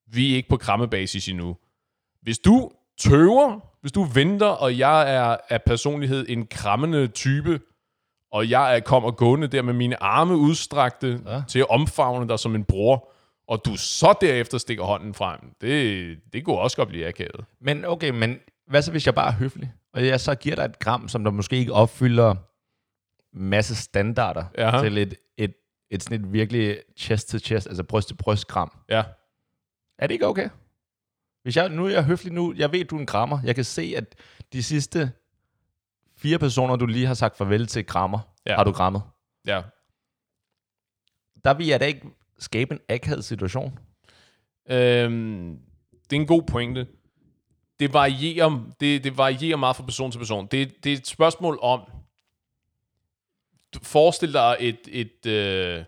Vi 0.07 0.31
er 0.31 0.35
ikke 0.35 0.49
på 0.49 0.57
krammebasis 0.57 1.27
endnu. 1.27 1.57
Hvis 2.21 2.39
du 2.39 2.71
tøver, 2.99 3.59
hvis 3.81 3.91
du 3.91 4.03
venter, 4.03 4.47
og 4.47 4.77
jeg 4.77 5.15
er 5.15 5.37
af 5.49 5.61
personlighed 5.63 6.25
en 6.29 6.47
krammende 6.47 7.07
type, 7.07 7.59
og 8.31 8.49
jeg 8.49 8.75
er 8.75 8.79
kommer 8.79 9.11
gående 9.11 9.47
der 9.47 9.61
med 9.61 9.73
mine 9.73 10.03
arme 10.03 10.37
udstrakte 10.37 11.19
ja. 11.25 11.41
til 11.47 11.59
at 11.59 11.69
omfavne 11.69 12.27
dig 12.27 12.39
som 12.39 12.55
en 12.55 12.63
bror, 12.63 13.11
og 13.47 13.65
du 13.65 13.77
så 13.77 14.17
derefter 14.21 14.57
stikker 14.57 14.83
hånden 14.83 15.13
frem, 15.13 15.39
det, 15.61 16.19
det 16.33 16.45
kunne 16.45 16.57
også 16.59 16.77
godt 16.77 16.89
blive 16.89 17.07
akavet. 17.07 17.45
Men 17.59 17.85
okay, 17.85 18.09
men 18.09 18.39
hvad 18.67 18.81
så 18.81 18.91
hvis 18.91 19.05
jeg 19.05 19.15
bare 19.15 19.27
er 19.27 19.35
høflig, 19.35 19.73
og 19.93 20.07
jeg 20.07 20.19
så 20.19 20.35
giver 20.35 20.55
dig 20.55 20.65
et 20.65 20.79
gram, 20.79 21.07
som 21.07 21.23
der 21.23 21.31
måske 21.31 21.55
ikke 21.55 21.73
opfylder 21.73 22.35
masse 23.33 23.75
standarder 23.75 24.45
ja. 24.57 24.81
til 24.83 24.97
et, 24.97 25.15
et, 25.37 25.53
et 25.89 26.03
sådan 26.03 26.25
et 26.25 26.33
virkelig 26.33 26.79
chest-to-chest, 26.97 27.67
altså 27.67 27.83
bryst-til-bryst 27.83 28.47
gram. 28.47 28.77
Ja. 28.89 29.03
Er 29.99 30.07
det 30.07 30.13
ikke 30.13 30.27
okay? 30.27 30.49
Hvis 31.43 31.57
jeg, 31.57 31.69
nu 31.69 31.85
er 31.85 31.89
jeg 31.89 32.03
høflig 32.03 32.33
nu, 32.33 32.53
jeg 32.57 32.71
ved, 32.71 32.85
du 32.85 32.95
er 32.95 32.99
en 32.99 33.05
krammer. 33.05 33.39
Jeg 33.43 33.55
kan 33.55 33.63
se, 33.63 33.93
at 33.97 34.15
de 34.53 34.63
sidste 34.63 35.11
fire 36.17 36.39
personer, 36.39 36.75
du 36.75 36.85
lige 36.85 37.05
har 37.05 37.13
sagt 37.13 37.37
farvel 37.37 37.67
til 37.67 37.85
krammer, 37.85 38.19
ja. 38.45 38.55
har 38.55 38.63
du 38.63 38.71
krammet. 38.71 39.01
Ja. 39.47 39.61
Der 41.43 41.53
vil 41.53 41.67
jeg 41.67 41.79
da 41.79 41.85
ikke 41.85 42.07
skabe 42.41 42.73
en 42.73 42.79
akavet 42.89 43.25
situation. 43.25 43.79
Øhm, 44.69 45.57
det 46.09 46.15
er 46.15 46.21
en 46.21 46.27
god 46.27 46.43
pointe. 46.43 46.87
Det 47.79 47.93
varierer, 47.93 48.65
det, 48.79 49.03
det 49.03 49.17
varierer 49.17 49.57
meget 49.57 49.75
fra 49.75 49.83
person 49.83 50.11
til 50.11 50.17
person. 50.17 50.47
Det, 50.51 50.83
det 50.83 50.93
er 50.93 50.97
et 50.97 51.07
spørgsmål 51.07 51.59
om, 51.61 51.81
forestil 53.83 54.33
dig 54.33 54.57
et, 54.59 54.79
et, 54.87 55.25
øh, 55.25 55.83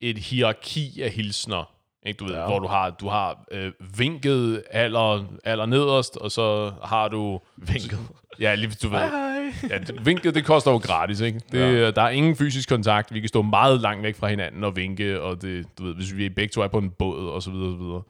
et 0.00 0.18
hierarki 0.18 1.02
af 1.02 1.10
hilsner. 1.10 1.74
Ikke, 2.06 2.18
du 2.18 2.24
ved, 2.24 2.34
ja. 2.34 2.46
hvor 2.46 2.58
du 2.58 2.66
har, 2.66 2.90
du 2.90 3.08
har 3.08 3.44
øh, 3.50 3.72
vinket 3.98 4.64
aller, 4.70 5.24
aller 5.44 5.66
nederst, 5.66 6.16
og 6.16 6.32
så 6.32 6.72
har 6.84 7.08
du... 7.08 7.40
Vinket? 7.56 7.98
Ja, 8.40 8.54
lige, 8.54 8.76
du 8.82 8.88
ved. 8.88 9.31
Ja, 9.70 9.78
vinket, 10.04 10.34
det 10.34 10.44
koster 10.44 10.70
jo 10.70 10.76
gratis, 10.76 11.20
ikke? 11.20 11.40
Det, 11.52 11.60
ja. 11.60 11.90
Der 11.90 12.02
er 12.02 12.10
ingen 12.10 12.36
fysisk 12.36 12.68
kontakt. 12.68 13.14
Vi 13.14 13.20
kan 13.20 13.28
stå 13.28 13.42
meget 13.42 13.80
langt 13.80 14.02
væk 14.02 14.16
fra 14.16 14.28
hinanden 14.28 14.64
og 14.64 14.76
vinke, 14.76 15.20
og 15.20 15.42
det, 15.42 15.66
du 15.78 15.84
ved, 15.84 15.94
hvis 15.94 16.16
vi 16.16 16.28
begge 16.28 16.52
to 16.52 16.60
er 16.60 16.68
på 16.68 16.78
en 16.78 16.90
båd, 16.90 17.28
og 17.28 17.42
så 17.42 17.50
videre, 17.50 17.68
og 17.68 17.72
så 17.72 17.78
videre. 17.78 18.02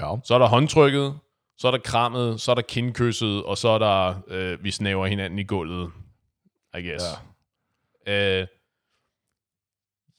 Ja. 0.00 0.16
Så 0.24 0.34
er 0.34 0.38
der 0.38 0.46
håndtrykket, 0.46 1.14
så 1.58 1.66
er 1.66 1.70
der 1.70 1.78
krammet, 1.78 2.40
så 2.40 2.50
er 2.50 2.54
der 2.54 2.62
kindkysset, 2.62 3.44
og 3.44 3.58
så 3.58 3.68
er 3.68 3.78
der, 3.78 4.14
øh, 4.28 4.64
vi 4.64 4.70
snæver 4.70 5.06
hinanden 5.06 5.38
i 5.38 5.44
gulvet, 5.44 5.90
I 6.78 6.88
guess. 6.88 7.04
Ja. 8.06 8.40
Øh, 8.40 8.46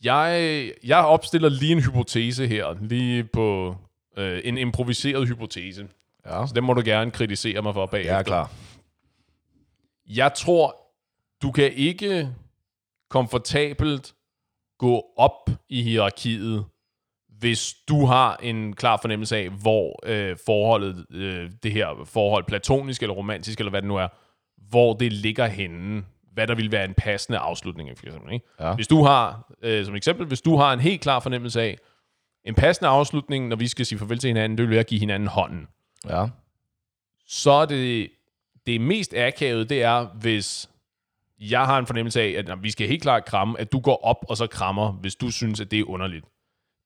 jeg, 0.03 0.71
jeg 0.83 0.97
opstiller 0.97 1.49
lige 1.49 1.71
en 1.71 1.83
hypotese 1.83 2.47
her, 2.47 2.75
lige 2.81 3.23
på 3.23 3.75
øh, 4.17 4.41
en 4.43 4.57
improviseret 4.57 5.27
hypotese. 5.27 5.87
Ja. 6.25 6.47
Så 6.47 6.53
den 6.53 6.63
må 6.63 6.73
du 6.73 6.81
gerne 6.85 7.11
kritisere 7.11 7.61
mig 7.61 7.73
for 7.73 7.85
bagefter. 7.85 8.15
Er 8.15 8.23
klar. 8.23 8.51
Jeg 10.15 10.33
tror, 10.33 10.75
du 11.41 11.51
kan 11.51 11.71
ikke 11.73 12.29
komfortabelt 13.09 14.15
gå 14.77 15.05
op 15.17 15.49
i 15.69 15.81
hierarkiet, 15.81 16.65
hvis 17.39 17.75
du 17.87 18.05
har 18.05 18.37
en 18.37 18.73
klar 18.73 18.97
fornemmelse 19.01 19.37
af, 19.37 19.49
hvor 19.49 19.99
øh, 20.05 20.37
forholdet, 20.45 21.05
øh, 21.09 21.51
det 21.63 21.71
her 21.71 22.03
forhold, 22.05 22.43
platonisk 22.43 23.01
eller 23.01 23.13
romantisk, 23.13 23.59
eller 23.59 23.69
hvad 23.69 23.81
det 23.81 23.87
nu 23.87 23.97
er, 23.97 24.07
hvor 24.69 24.93
det 24.93 25.13
ligger 25.13 25.47
henne 25.47 26.03
hvad 26.33 26.47
der 26.47 26.55
vil 26.55 26.71
være 26.71 26.85
en 26.85 26.93
passende 26.93 27.39
afslutning. 27.39 27.97
For 27.97 28.05
eksempel, 28.05 28.33
ikke? 28.33 28.45
Ja. 28.59 28.75
Hvis 28.75 28.87
du 28.87 29.03
har, 29.03 29.51
øh, 29.61 29.85
som 29.85 29.95
eksempel, 29.95 30.27
hvis 30.27 30.41
du 30.41 30.55
har 30.55 30.73
en 30.73 30.79
helt 30.79 31.01
klar 31.01 31.19
fornemmelse 31.19 31.61
af, 31.61 31.77
en 32.43 32.55
passende 32.55 32.89
afslutning, 32.89 33.47
når 33.47 33.55
vi 33.55 33.67
skal 33.67 33.85
sige 33.85 33.99
farvel 33.99 34.19
til 34.19 34.27
hinanden, 34.27 34.57
det 34.57 34.63
vil 34.63 34.69
være 34.69 34.79
at 34.79 34.87
give 34.87 34.99
hinanden 34.99 35.27
hånden. 35.27 35.67
Ja. 36.09 36.27
Så 37.27 37.51
er 37.51 37.65
det, 37.65 38.09
det 38.65 38.81
mest 38.81 39.13
akavet, 39.13 39.69
det 39.69 39.83
er, 39.83 40.05
hvis 40.05 40.69
jeg 41.39 41.65
har 41.65 41.79
en 41.79 41.87
fornemmelse 41.87 42.21
af, 42.21 42.35
at 42.37 42.63
vi 42.63 42.71
skal 42.71 42.87
helt 42.87 43.01
klart 43.01 43.25
kramme, 43.25 43.59
at 43.59 43.71
du 43.71 43.79
går 43.79 44.05
op 44.05 44.25
og 44.29 44.37
så 44.37 44.47
krammer, 44.47 44.91
hvis 44.91 45.15
du 45.15 45.31
synes, 45.31 45.61
at 45.61 45.71
det 45.71 45.79
er 45.79 45.89
underligt. 45.89 46.25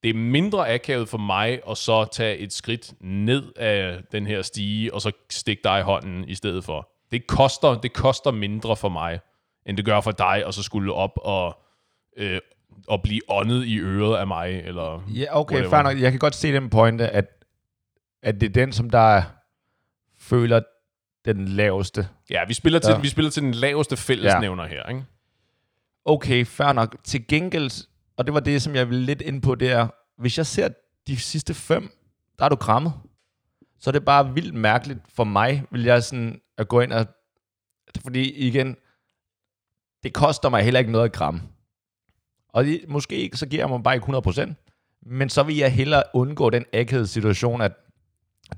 Det 0.03 0.09
er 0.09 0.13
mindre 0.13 0.73
akavet 0.73 1.09
for 1.09 1.17
mig 1.17 1.61
at 1.69 1.77
så 1.77 2.05
tage 2.05 2.37
et 2.37 2.53
skridt 2.53 2.93
ned 3.01 3.51
af 3.55 4.03
den 4.11 4.27
her 4.27 4.41
stige, 4.41 4.93
og 4.93 5.01
så 5.01 5.11
stikke 5.29 5.61
dig 5.63 5.79
i 5.79 5.83
hånden 5.83 6.29
i 6.29 6.35
stedet 6.35 6.63
for. 6.63 6.89
Det 7.11 7.27
koster, 7.27 7.81
det 7.81 7.93
koster 7.93 8.31
mindre 8.31 8.75
for 8.75 8.89
mig 8.89 9.19
end 9.65 9.77
det 9.77 9.85
gør 9.85 10.01
for 10.01 10.11
dig, 10.11 10.45
og 10.45 10.53
så 10.53 10.63
skulle 10.63 10.93
op 10.93 11.11
og, 11.15 11.57
øh, 12.17 12.39
og 12.87 13.01
blive 13.01 13.21
åndet 13.27 13.65
i 13.65 13.79
øret 13.79 14.17
af 14.17 14.27
mig, 14.27 14.61
eller 14.65 15.03
Ja, 15.07 15.39
okay, 15.39 15.65
fair 15.69 15.81
nok. 15.81 16.01
Jeg 16.01 16.11
kan 16.11 16.19
godt 16.19 16.35
se 16.35 16.53
den 16.53 16.69
pointe, 16.69 17.09
at, 17.09 17.45
at 18.23 18.41
det 18.41 18.49
er 18.49 18.53
den, 18.53 18.71
som 18.71 18.89
der 18.89 19.23
føler 20.19 20.61
den 21.25 21.47
laveste. 21.47 22.07
Ja, 22.29 22.45
vi 22.47 22.53
spiller 22.53 22.79
til, 22.79 22.91
ja. 22.91 22.99
vi 22.99 23.07
spiller 23.07 23.31
til 23.31 23.43
den 23.43 23.53
laveste 23.53 23.97
fællesnævner 23.97 24.63
ja. 24.63 24.69
her, 24.69 24.89
ikke? 24.89 25.05
Okay, 26.05 26.45
fair 26.45 26.73
nok. 26.73 26.95
Til 27.03 27.27
gengæld, 27.27 27.87
og 28.17 28.25
det 28.25 28.33
var 28.33 28.39
det, 28.39 28.61
som 28.61 28.75
jeg 28.75 28.89
ville 28.89 29.05
lidt 29.05 29.21
ind 29.21 29.41
på, 29.41 29.55
det 29.55 29.71
er, 29.71 29.87
hvis 30.17 30.37
jeg 30.37 30.45
ser 30.45 30.69
de 31.07 31.17
sidste 31.17 31.53
fem, 31.53 31.89
der 32.39 32.45
er 32.45 32.49
du 32.49 32.55
krammet. 32.55 32.93
Så 33.79 33.89
er 33.89 33.91
det 33.91 34.05
bare 34.05 34.33
vildt 34.33 34.53
mærkeligt 34.53 34.99
for 35.13 35.23
mig, 35.23 35.63
vil 35.71 35.83
jeg 35.83 36.03
sådan 36.03 36.41
at 36.57 36.67
gå 36.67 36.81
ind 36.81 36.93
og... 36.93 37.07
Fordi 38.03 38.31
igen, 38.31 38.75
det 40.03 40.13
koster 40.13 40.49
mig 40.49 40.63
heller 40.63 40.79
ikke 40.79 40.91
noget 40.91 41.05
at 41.05 41.11
kramme. 41.11 41.41
Og 42.49 42.65
det, 42.65 42.85
måske 42.87 43.31
så 43.33 43.45
giver 43.45 43.61
jeg 43.61 43.69
mig 43.69 43.83
bare 43.83 43.95
ikke 43.95 44.07
100%. 44.07 44.53
Men 45.05 45.29
så 45.29 45.43
vil 45.43 45.57
jeg 45.57 45.73
hellere 45.73 46.03
undgå 46.13 46.49
den 46.49 46.65
akavede 46.73 47.07
situation, 47.07 47.61
at 47.61 47.71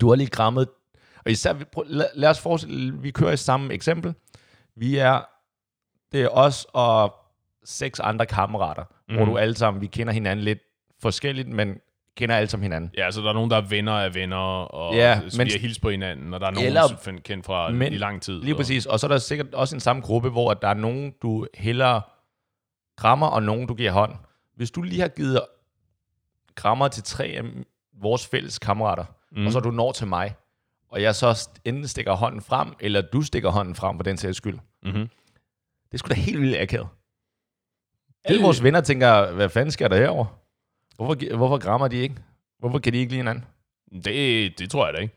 du 0.01 0.09
har 0.09 0.15
lige 0.15 0.29
krammet, 0.29 0.67
og 1.27 1.31
især, 1.31 1.53
vi- 1.53 1.63
prøv- 1.65 1.85
lad, 1.87 2.05
lad 2.15 2.29
os 2.29 2.39
forestille, 2.39 2.93
vi 3.01 3.11
kører 3.11 3.31
i 3.31 3.37
samme 3.37 3.73
eksempel. 3.73 4.13
Vi 4.75 4.97
er, 4.97 5.21
det 6.11 6.21
er 6.21 6.29
os 6.29 6.67
og 6.73 7.15
seks 7.65 7.99
andre 7.99 8.25
kammerater, 8.25 8.83
mm. 9.09 9.15
hvor 9.15 9.25
Mhm. 9.25 9.33
du 9.33 9.37
alle 9.37 9.55
sammen, 9.55 9.81
vi 9.81 9.87
kender 9.87 10.13
hinanden 10.13 10.45
lidt 10.45 10.59
forskelligt, 11.01 11.47
men 11.47 11.75
kender 12.17 12.35
alle 12.35 12.49
sammen 12.49 12.63
hinanden. 12.63 12.91
Ja, 12.97 13.11
så 13.11 13.21
der 13.21 13.29
er 13.29 13.33
nogen, 13.33 13.51
der 13.51 13.57
er 13.57 13.61
venner 13.61 13.91
af 13.93 14.15
venner, 14.15 14.37
og 14.37 14.95
Ja, 14.95 15.09
ja, 15.09 15.21
men- 15.21 15.45
vi 15.47 15.51
har 15.51 15.59
hils 15.59 15.79
på 15.79 15.89
hinanden, 15.89 16.33
og 16.33 16.39
der 16.39 16.47
er 16.47 16.51
nogen, 16.51 16.67
Eller- 16.67 16.87
som 17.03 17.17
kendt 17.17 17.45
fra 17.45 17.69
men- 17.69 17.93
i 17.93 17.97
lang 17.97 18.21
tid. 18.21 18.41
Lige 18.41 18.53
og, 18.53 18.57
præcis. 18.57 18.85
Og 18.85 18.99
så 18.99 19.07
er 19.07 19.09
der 19.09 19.17
sikkert 19.17 19.53
også 19.53 19.75
en 19.75 19.79
samme 19.79 20.01
gruppe, 20.01 20.29
hvor 20.29 20.53
der 20.53 20.67
er 20.67 20.73
nogen, 20.73 21.13
du 21.21 21.47
hellere 21.53 22.01
krammer, 22.97 23.27
og 23.27 23.43
nogen, 23.43 23.67
du 23.67 23.73
giver 23.73 23.91
hånd. 23.91 24.13
Hvis 24.55 24.71
du 24.71 24.81
lige 24.81 25.01
har 25.01 25.07
givet 25.07 25.41
krammer 26.55 26.87
til 26.87 27.03
tre 27.03 27.25
af 27.25 27.43
vores 28.01 28.27
fælles 28.27 28.59
kammerater, 28.59 29.05
mm. 29.31 29.45
og 29.45 29.51
så 29.51 29.59
du 29.59 29.71
når 29.71 29.91
til 29.91 30.07
mig, 30.07 30.35
og 30.89 31.01
jeg 31.01 31.15
så 31.15 31.49
enten 31.65 31.87
stikker 31.87 32.13
hånden 32.13 32.41
frem, 32.41 32.73
eller 32.79 33.01
du 33.01 33.21
stikker 33.21 33.49
hånden 33.49 33.75
frem 33.75 33.97
for 33.97 34.03
den 34.03 34.17
sags 34.17 34.37
skyld. 34.37 34.59
Mm-hmm. 34.83 35.09
Det 35.85 35.93
er 35.93 35.97
sgu 35.97 36.07
da 36.07 36.13
helt 36.13 36.41
vildt 36.41 36.57
akavet. 36.57 36.87
Alle 38.23 38.41
vores 38.41 38.63
venner 38.63 38.81
tænker, 38.81 39.31
hvad 39.31 39.49
fanden 39.49 39.71
sker 39.71 39.87
der 39.87 39.97
herover? 39.97 40.25
Hvorfor, 40.95 41.35
hvorfor 41.35 41.57
krammer 41.57 41.87
de 41.87 41.97
ikke? 41.97 42.15
Hvorfor 42.59 42.79
kan 42.79 42.93
de 42.93 42.97
ikke 42.97 43.11
lide 43.11 43.19
hinanden? 43.19 43.45
Det, 44.03 44.59
det 44.59 44.71
tror 44.71 44.85
jeg 44.85 44.93
da 44.93 44.99
ikke. 44.99 45.15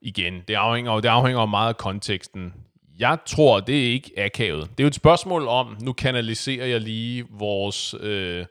Igen, 0.00 0.42
det 0.48 0.54
afhænger, 0.54 1.00
det 1.00 1.08
afhænger 1.08 1.46
meget 1.46 1.68
af 1.68 1.76
konteksten. 1.76 2.54
Jeg 2.98 3.18
tror, 3.26 3.60
det 3.60 3.86
er 3.86 3.92
ikke 3.92 4.10
akavet. 4.16 4.70
Det 4.70 4.80
er 4.80 4.84
jo 4.84 4.88
et 4.88 4.94
spørgsmål 4.94 5.48
om, 5.48 5.76
nu 5.82 5.92
kanaliserer 5.92 6.66
jeg 6.66 6.80
lige 6.80 7.26
vores, 7.30 7.94
øh, 8.00 8.46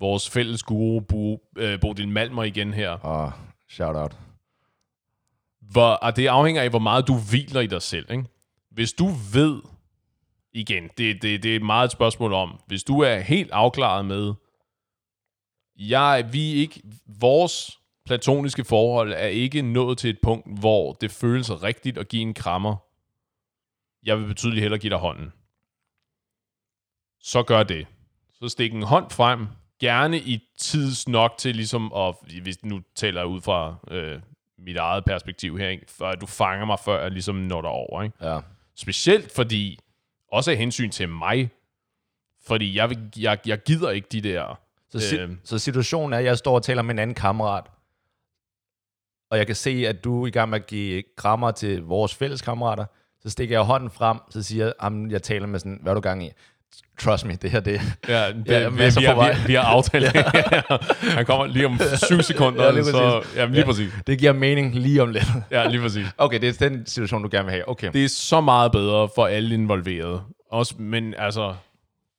vores 0.00 0.30
fælles 0.30 0.62
guru, 0.62 1.00
Bo, 1.00 1.40
øh, 1.58 1.80
Bodil 1.80 2.08
Malmer 2.08 2.42
igen 2.42 2.74
her. 2.74 3.06
Åh, 3.06 3.22
oh, 3.22 3.30
shout 3.68 3.96
out. 3.96 4.16
Hvor, 5.72 5.88
og 5.92 6.16
det 6.16 6.26
afhænger 6.26 6.62
af, 6.62 6.70
hvor 6.70 6.78
meget 6.78 7.08
du 7.08 7.18
hviler 7.30 7.60
i 7.60 7.66
dig 7.66 7.82
selv. 7.82 8.10
Ikke? 8.10 8.24
Hvis 8.70 8.92
du 8.92 9.06
ved, 9.32 9.62
igen, 10.52 10.90
det, 10.98 11.22
det, 11.22 11.42
det 11.42 11.56
er 11.56 11.60
meget 11.60 11.84
et 11.84 11.92
spørgsmål 11.92 12.32
om, 12.32 12.60
hvis 12.66 12.84
du 12.84 13.00
er 13.00 13.18
helt 13.18 13.50
afklaret 13.50 14.04
med, 14.04 14.34
jeg, 15.76 16.28
vi 16.32 16.52
ikke, 16.52 16.82
vores 17.06 17.78
platoniske 18.04 18.64
forhold 18.64 19.12
er 19.12 19.26
ikke 19.26 19.62
nået 19.62 19.98
til 19.98 20.10
et 20.10 20.18
punkt, 20.22 20.60
hvor 20.60 20.92
det 20.92 21.10
føles 21.10 21.62
rigtigt 21.62 21.98
at 21.98 22.08
give 22.08 22.22
en 22.22 22.34
krammer. 22.34 22.76
Jeg 24.02 24.18
vil 24.18 24.26
betydeligt 24.26 24.60
hellere 24.62 24.80
give 24.80 24.90
dig 24.90 24.98
hånden. 24.98 25.32
Så 27.20 27.42
gør 27.42 27.62
det. 27.62 27.86
Så 28.32 28.48
stik 28.48 28.72
en 28.72 28.82
hånd 28.82 29.10
frem, 29.10 29.46
gerne 29.80 30.18
i 30.18 30.40
tids 30.58 31.08
nok 31.08 31.34
til 31.38 31.56
ligesom 31.56 31.92
at, 31.92 32.14
hvis 32.42 32.64
nu 32.64 32.80
taler 32.94 33.20
jeg 33.20 33.28
ud 33.28 33.40
fra 33.40 33.76
øh, 33.90 34.20
mit 34.64 34.76
eget 34.76 35.04
perspektiv 35.04 35.58
her, 35.58 35.68
ikke? 35.68 35.84
for 35.88 36.12
du 36.12 36.26
fanger 36.26 36.66
mig, 36.66 36.78
før 36.84 37.02
jeg 37.02 37.10
ligesom 37.10 37.34
når 37.34 37.60
derover. 37.60 38.02
Ikke? 38.02 38.28
Ja. 38.30 38.40
Specielt 38.74 39.32
fordi, 39.32 39.78
også 40.32 40.50
af 40.50 40.56
hensyn 40.56 40.90
til 40.90 41.08
mig, 41.08 41.50
fordi 42.46 42.76
jeg, 42.76 42.96
jeg, 43.18 43.38
jeg 43.46 43.62
gider 43.62 43.90
ikke 43.90 44.08
de 44.12 44.20
der... 44.20 44.58
Så, 44.90 45.00
si- 45.00 45.16
Øhm. 45.18 45.38
så 45.44 45.58
situationen 45.58 46.12
er, 46.12 46.18
at 46.18 46.24
jeg 46.24 46.38
står 46.38 46.54
og 46.54 46.62
taler 46.62 46.82
med 46.82 46.94
en 46.94 46.98
anden 46.98 47.14
kammerat, 47.14 47.64
og 49.30 49.38
jeg 49.38 49.46
kan 49.46 49.56
se, 49.56 49.70
at 49.88 50.04
du 50.04 50.22
er 50.22 50.26
i 50.26 50.30
gang 50.30 50.50
med 50.50 50.60
at 50.60 50.66
give 50.66 51.02
krammer 51.16 51.50
til 51.50 51.82
vores 51.82 52.14
fælles 52.14 52.42
kammerater. 52.42 52.84
Så 53.20 53.30
stikker 53.30 53.54
jeg 53.56 53.62
hånden 53.64 53.90
frem, 53.90 54.18
så 54.30 54.42
siger 54.42 54.64
jeg, 54.64 54.74
"Jamen, 54.82 55.10
jeg 55.10 55.22
taler 55.22 55.46
med 55.46 55.58
sådan, 55.58 55.78
hvad 55.82 55.92
er 55.92 55.94
du 55.94 56.00
gang 56.00 56.24
i? 56.24 56.30
Trust 57.00 57.26
me, 57.26 57.34
det 57.42 57.50
her, 57.50 57.60
det 57.60 57.80
Ja, 58.08 58.28
det, 58.32 58.48
Ja, 58.48 58.68
vi, 58.68 58.76
vi, 58.76 59.04
har, 59.04 59.32
vi, 59.32 59.46
vi 59.46 59.54
har 59.54 59.62
aftalt 59.62 60.12
det. 60.12 60.24
Han 61.02 61.26
kommer 61.26 61.46
lige 61.46 61.66
om 61.66 61.80
syv 62.08 62.22
sekunder, 62.22 62.64
Ja, 62.64 62.70
lige 62.70 62.84
så... 62.84 63.20
præcis. 63.20 63.36
Ja, 63.36 63.44
lige 63.46 63.58
Ja. 63.58 63.64
præcis. 63.64 63.92
det 64.06 64.18
giver 64.18 64.32
mening 64.32 64.74
lige 64.74 65.02
om 65.02 65.08
lidt. 65.10 65.24
Ja, 65.50 65.68
lige 65.68 65.80
præcis. 65.80 66.06
Okay, 66.18 66.40
det 66.40 66.62
er 66.62 66.68
den 66.68 66.86
situation, 66.86 67.22
du 67.22 67.28
gerne 67.32 67.44
vil 67.44 67.52
have. 67.52 67.68
Okay. 67.68 67.90
Det 67.92 68.04
er 68.04 68.08
så 68.08 68.40
meget 68.40 68.72
bedre 68.72 69.08
for 69.14 69.26
alle 69.26 69.54
involverede. 69.54 70.22
Også, 70.50 70.74
men 70.78 71.14
altså... 71.18 71.54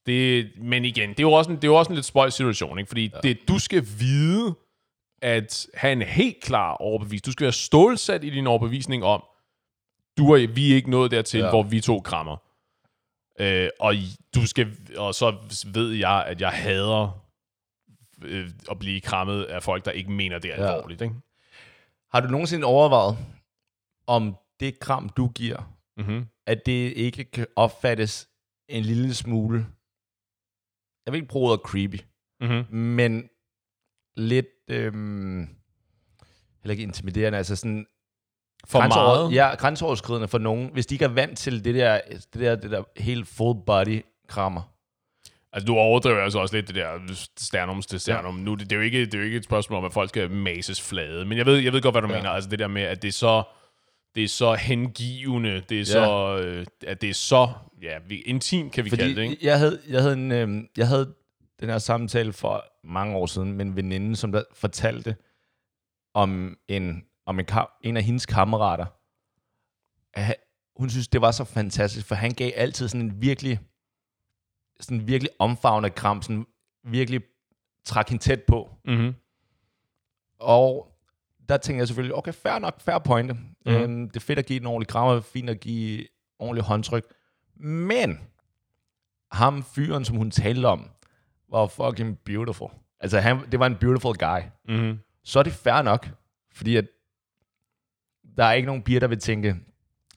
Det, 0.05 0.49
men 0.61 0.85
igen, 0.85 1.09
det 1.09 1.19
er 1.19 1.23
jo 1.23 1.31
også 1.31 1.49
en, 1.51 1.55
det 1.55 1.63
er 1.63 1.67
jo 1.67 1.75
også 1.75 1.89
en 1.89 1.95
lidt 1.95 2.05
spøjs 2.05 2.33
situation, 2.33 2.79
ikke? 2.79 2.87
Fordi 2.87 3.11
ja. 3.13 3.19
det, 3.23 3.37
du 3.47 3.59
skal 3.59 3.87
vide, 3.99 4.55
at 5.21 5.67
have 5.73 5.93
en 5.93 6.01
helt 6.01 6.35
klar 6.43 6.73
overbevisning. 6.73 7.25
Du 7.25 7.31
skal 7.31 7.43
være 7.43 7.51
stålsat 7.53 8.23
i 8.23 8.29
din 8.29 8.47
overbevisning 8.47 9.03
om, 9.03 9.23
du 10.17 10.33
og 10.33 10.39
vi 10.55 10.71
er 10.71 10.75
ikke 10.75 10.89
nået 10.89 11.11
dertil, 11.11 11.39
ja. 11.39 11.49
hvor 11.49 11.63
vi 11.63 11.81
to 11.81 11.99
krammer. 11.99 12.37
Øh, 13.39 13.69
og 13.79 13.93
du 14.35 14.45
skal, 14.47 14.77
og 14.97 15.15
så 15.15 15.35
ved 15.73 15.91
jeg, 15.91 16.25
at 16.27 16.41
jeg 16.41 16.49
hader 16.51 17.25
øh, 18.23 18.49
at 18.71 18.79
blive 18.79 19.01
krammet 19.01 19.43
af 19.43 19.63
folk, 19.63 19.85
der 19.85 19.91
ikke 19.91 20.11
mener 20.11 20.39
det 20.39 20.53
er 20.53 20.63
Ja. 20.63 20.73
alvorligt. 20.75 21.01
Ikke? 21.01 21.15
Har 22.11 22.19
du 22.21 22.27
nogensinde 22.27 22.65
overvejet, 22.65 23.17
om 24.07 24.35
det 24.59 24.79
kram, 24.79 25.09
du 25.09 25.27
giver, 25.27 25.69
Mm-hmm. 25.97 26.25
at 26.45 26.65
det 26.65 26.93
ikke 26.93 27.23
kan 27.23 27.47
opfattes 27.55 28.29
en 28.69 28.83
lille 28.83 29.13
smule, 29.13 29.65
jeg 31.05 31.13
vil 31.13 31.17
ikke 31.21 31.27
bruge 31.31 31.51
ordet 31.51 31.65
creepy, 31.65 31.99
Mm-hmm. 32.41 32.75
men 32.77 33.29
lidt, 34.17 34.45
øhm, 34.69 35.39
heller 36.63 36.71
ikke 36.71 36.83
intimiderende, 36.83 37.37
altså 37.37 37.55
sådan 37.55 37.85
For 38.67 38.80
grænseover- 38.80 39.15
meget? 39.30 39.36
Ja, 39.36 39.56
grænseoverskridende 39.56 40.28
for 40.28 40.38
nogen, 40.38 40.69
hvis 40.73 40.86
de 40.86 40.95
ikke 40.95 41.06
er 41.06 41.10
vant 41.10 41.38
til 41.38 41.65
det 41.65 41.76
der, 41.76 41.99
det 42.12 42.41
der, 42.41 42.56
det 42.56 42.71
der 42.71 42.84
helt 42.97 43.28
full 43.28 43.60
body 43.65 44.02
krammer. 44.28 44.62
Altså, 45.54 45.65
du 45.65 45.76
overdriver 45.76 46.19
altså 46.23 46.39
også 46.39 46.56
lidt 46.56 46.67
det 46.67 46.76
der 46.76 46.89
sternums 47.38 47.86
til 47.86 47.99
sternum. 47.99 48.38
Ja. 48.38 48.43
Nu, 48.43 48.56
det, 48.56 48.60
det, 48.69 48.71
er 48.71 48.76
jo 48.76 48.82
ikke, 48.82 49.06
det 49.06 49.13
er 49.13 49.17
jo 49.17 49.23
ikke 49.23 49.38
et 49.38 49.43
spørgsmål 49.43 49.78
om, 49.80 49.86
at 49.86 49.93
folk 49.93 50.10
skal 50.10 50.32
mases 50.32 50.82
flade. 50.82 51.26
Men 51.26 51.38
jeg 51.38 51.45
ved, 51.45 51.58
jeg 51.58 51.73
ved 51.73 51.82
godt, 51.82 51.93
hvad 51.93 52.02
du 52.02 52.08
Ja. 52.08 52.15
mener. 52.17 52.30
Altså 52.30 52.49
det 52.49 52.60
der 52.60 52.67
med, 52.67 52.82
at 52.82 53.02
det 53.02 53.08
er 53.08 53.12
så, 53.12 53.43
det 54.15 54.23
er 54.23 54.28
så 54.28 54.54
hengivende. 54.54 55.62
Det 55.69 55.76
er 55.76 55.80
Ja. 55.80 55.84
så, 55.86 56.38
øh, 56.43 56.65
at 56.88 57.02
det 57.02 57.10
er 57.10 57.13
så 57.13 57.49
ja, 57.82 57.97
vi, 58.08 58.21
intimt, 58.21 58.71
kan 58.71 58.86
vi 58.86 58.89
kalde 58.89 59.04
det, 59.06 59.15
Fordi 59.15 59.30
ikke? 59.30 59.45
jeg 59.45 59.60
havde, 59.60 59.80
jeg, 59.89 60.02
havde 60.02 60.13
en, 60.13 60.32
øhm, 60.32 60.67
jeg 60.78 60.88
havde 60.88 61.13
den 61.60 61.69
her 61.69 61.78
samtale 61.78 62.34
for 62.34 62.65
mange 62.84 63.15
år 63.15 63.26
siden 63.26 63.54
med 63.54 63.65
en 63.65 63.76
veninde, 63.76 64.15
som 64.15 64.32
der 64.32 64.43
fortalte 64.54 65.15
om 66.13 66.58
en, 66.67 67.04
om 67.25 67.39
en, 67.39 67.45
ka- 67.51 67.79
en 67.83 67.97
af 67.97 68.03
hendes 68.03 68.25
kammerater. 68.25 68.86
At 70.13 70.23
han- 70.23 70.36
Hun 70.75 70.89
synes, 70.89 71.07
det 71.07 71.21
var 71.21 71.31
så 71.31 71.43
fantastisk, 71.43 72.05
for 72.07 72.15
han 72.15 72.31
gav 72.31 72.51
altid 72.55 72.88
sådan 72.88 73.01
en 73.05 73.21
virkelig, 73.21 73.59
sådan 74.79 74.97
en 74.97 75.07
virkelig 75.07 75.29
omfavnende 75.39 75.89
kram, 75.95 76.21
sådan 76.21 76.45
virkelig 76.83 77.21
trak 77.86 78.09
hende 78.09 78.23
tæt 78.23 78.43
på. 78.47 78.69
Mm-hmm. 78.86 79.13
Og 80.39 80.88
der 81.49 81.57
tænkte 81.57 81.79
jeg 81.79 81.88
selvfølgelig, 81.88 82.15
okay, 82.15 82.33
fair 82.33 82.59
nok, 82.59 82.81
fair 82.81 82.97
pointe. 82.99 83.33
Mm. 83.33 83.71
Øhm, 83.71 84.09
det 84.09 84.15
er 84.15 84.19
fedt 84.25 84.39
at 84.39 84.45
give 84.45 84.59
en 84.62 84.65
ordentlig 84.67 84.88
krammer, 84.88 85.21
fint 85.21 85.49
at 85.49 85.59
give 85.59 86.07
ordentlig 86.39 86.63
håndtryk. 86.63 87.03
Men 87.55 88.19
ham 89.31 89.63
fyren, 89.63 90.05
som 90.05 90.17
hun 90.17 90.31
talte 90.31 90.65
om, 90.65 90.89
var 91.49 91.67
fucking 91.67 92.19
beautiful. 92.19 92.67
Altså, 92.99 93.19
han, 93.19 93.51
det 93.51 93.59
var 93.59 93.65
en 93.65 93.75
beautiful 93.75 94.15
guy. 94.17 94.39
Mm-hmm. 94.67 94.99
Så 95.23 95.39
er 95.39 95.43
det 95.43 95.53
fair 95.53 95.81
nok, 95.81 96.09
fordi 96.51 96.75
at 96.75 96.86
der 98.37 98.43
er 98.45 98.53
ikke 98.53 98.65
nogen 98.65 98.81
piger, 98.81 98.99
der 98.99 99.07
vil 99.07 99.19
tænke, 99.19 99.55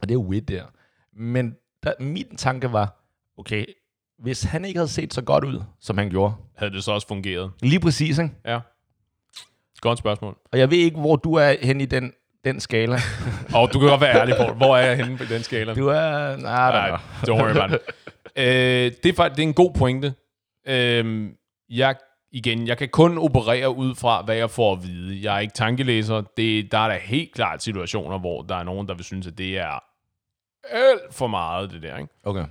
og 0.03 0.09
det 0.09 0.15
er 0.15 0.19
weird 0.19 0.43
der. 0.45 0.65
Men 1.13 1.57
der, 1.83 1.93
min 2.01 2.37
tanke 2.37 2.73
var, 2.73 3.05
okay, 3.39 3.65
hvis 4.19 4.43
han 4.43 4.65
ikke 4.65 4.79
havde 4.79 4.89
set 4.91 5.15
så 5.15 5.23
godt 5.23 5.45
ud, 5.45 5.63
som 5.81 5.99
han 5.99 6.11
gjorde, 6.11 6.35
Havde 6.57 6.73
det 6.73 6.85
så 6.85 6.93
også 6.93 7.09
fungeret? 7.09 7.51
lige 7.63 7.81
præcis, 7.81 8.19
ikke? 8.19 8.35
Ja. 8.45 8.61
Godt 9.81 9.99
spørgsmål. 9.99 10.37
Og 10.53 10.59
jeg 10.59 10.71
ved 10.71 10.79
ikke, 10.79 11.01
hvor 11.01 11.17
du 11.17 11.35
er 11.35 11.55
hen 11.63 11.81
i 11.81 11.85
den, 11.87 12.13
den 12.45 12.61
skala. 12.61 12.99
Og 13.55 13.73
du 13.73 13.79
kan 13.79 13.89
godt 13.89 14.01
være 14.01 14.21
ærlig 14.21 14.35
på, 14.47 14.53
hvor 14.55 14.77
er 14.77 14.87
jeg 14.87 14.97
henne 14.97 15.19
på 15.19 15.25
den 15.25 15.43
skala? 15.43 15.75
Du 15.75 15.87
er... 15.89 16.37
Nej, 16.37 16.71
Nej, 16.71 16.89
nej. 16.91 17.01
don't 17.17 17.33
worry 17.33 17.51
about 17.57 17.71
it. 17.73 17.79
øh, 18.45 18.45
det, 19.03 19.07
er, 19.07 19.13
faktisk- 19.17 19.37
det 19.37 19.43
er 19.43 19.49
en 19.49 19.55
god 19.55 19.73
pointe. 19.75 20.15
Øh, 20.67 21.31
jeg, 21.71 21.95
igen, 22.33 22.67
jeg 22.67 22.79
kan 22.79 22.89
kun 22.89 23.19
operere 23.19 23.77
ud 23.77 23.95
fra, 23.95 24.23
hvad 24.23 24.37
jeg 24.37 24.51
får 24.51 24.73
at 24.73 24.83
vide. 24.83 25.23
Jeg 25.23 25.37
er 25.37 25.41
ikke 25.41 25.55
tankelæser. 25.55 26.21
Det, 26.37 26.73
der 26.73 26.79
er 26.79 26.89
der 26.89 26.99
helt 26.99 27.35
klart 27.35 27.63
situationer, 27.63 28.19
hvor 28.19 28.43
der 28.43 28.55
er 28.55 28.63
nogen, 28.63 28.89
der 28.89 28.95
vil 28.95 29.05
synes, 29.05 29.27
at 29.27 29.39
det 29.39 29.59
er 29.59 29.79
alt 30.71 31.15
for 31.15 31.27
meget, 31.27 31.71
det 31.71 31.83
der. 31.83 31.97
Ikke? 31.97 32.13
Okay. 32.25 32.45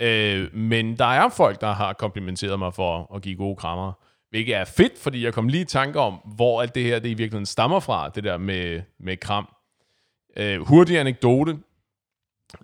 Øh, 0.00 0.54
men 0.54 0.96
der 0.96 1.04
er 1.04 1.28
folk, 1.28 1.60
der 1.60 1.72
har 1.72 1.92
komplimenteret 1.92 2.58
mig 2.58 2.74
for 2.74 3.14
at 3.14 3.22
give 3.22 3.36
gode 3.36 3.56
krammer. 3.56 3.92
Hvilket 4.30 4.54
er 4.54 4.64
fedt, 4.64 4.98
fordi 4.98 5.24
jeg 5.24 5.34
kom 5.34 5.48
lige 5.48 5.62
i 5.62 5.64
tanke 5.64 6.00
om, 6.00 6.14
hvor 6.14 6.62
alt 6.62 6.74
det 6.74 6.82
her 6.82 6.98
det 6.98 7.08
i 7.08 7.14
virkeligheden 7.14 7.46
stammer 7.46 7.80
fra, 7.80 8.08
det 8.08 8.24
der 8.24 8.38
med, 8.38 8.82
med 9.00 9.16
kram. 9.16 9.48
Øh, 10.36 10.60
hurtig 10.60 10.98
anekdote. 10.98 11.58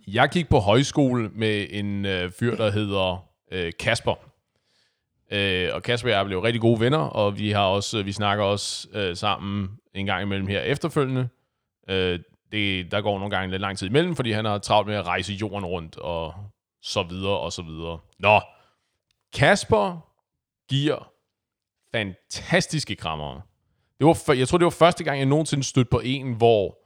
Jeg 0.07 0.29
gik 0.29 0.48
på 0.48 0.59
højskole 0.59 1.31
med 1.35 1.66
en 1.70 2.05
øh, 2.05 2.31
fyr, 2.31 2.57
der 2.57 2.70
hedder 2.70 3.24
øh, 3.52 3.72
Kasper. 3.79 4.14
Øh, 5.30 5.70
og 5.72 5.82
Kasper 5.82 6.08
og 6.08 6.16
jeg 6.16 6.26
blev 6.26 6.40
rigtig 6.40 6.60
gode 6.60 6.80
venner, 6.80 6.98
og 6.98 7.38
vi 7.38 7.50
har 7.50 7.64
også 7.64 8.02
vi 8.02 8.12
snakker 8.12 8.44
også 8.44 8.88
øh, 8.92 9.16
sammen 9.16 9.68
en 9.94 10.06
gang 10.06 10.22
imellem 10.22 10.46
her 10.46 10.60
efterfølgende. 10.60 11.28
Øh, 11.88 12.18
det, 12.52 12.92
der 12.92 13.00
går 13.00 13.18
nogle 13.18 13.36
gange 13.36 13.50
lidt 13.50 13.62
lang 13.62 13.78
tid 13.78 13.88
imellem, 13.88 14.16
fordi 14.16 14.32
han 14.32 14.44
har 14.44 14.58
travlt 14.58 14.88
med 14.88 14.96
at 14.96 15.06
rejse 15.06 15.32
jorden 15.32 15.64
rundt, 15.64 15.98
og 15.98 16.34
så 16.82 17.02
videre, 17.02 17.38
og 17.38 17.52
så 17.52 17.62
videre. 17.62 17.98
Nå, 18.18 18.40
Kasper 19.34 20.06
giver 20.68 21.12
fantastiske 21.92 22.96
krammer. 22.96 23.40
Det 23.98 24.06
var, 24.06 24.34
jeg 24.34 24.48
tror, 24.48 24.58
det 24.58 24.64
var 24.64 24.70
første 24.70 25.04
gang, 25.04 25.18
jeg 25.18 25.26
nogensinde 25.26 25.64
stødte 25.64 25.90
på 25.90 26.00
en, 26.04 26.32
hvor 26.32 26.78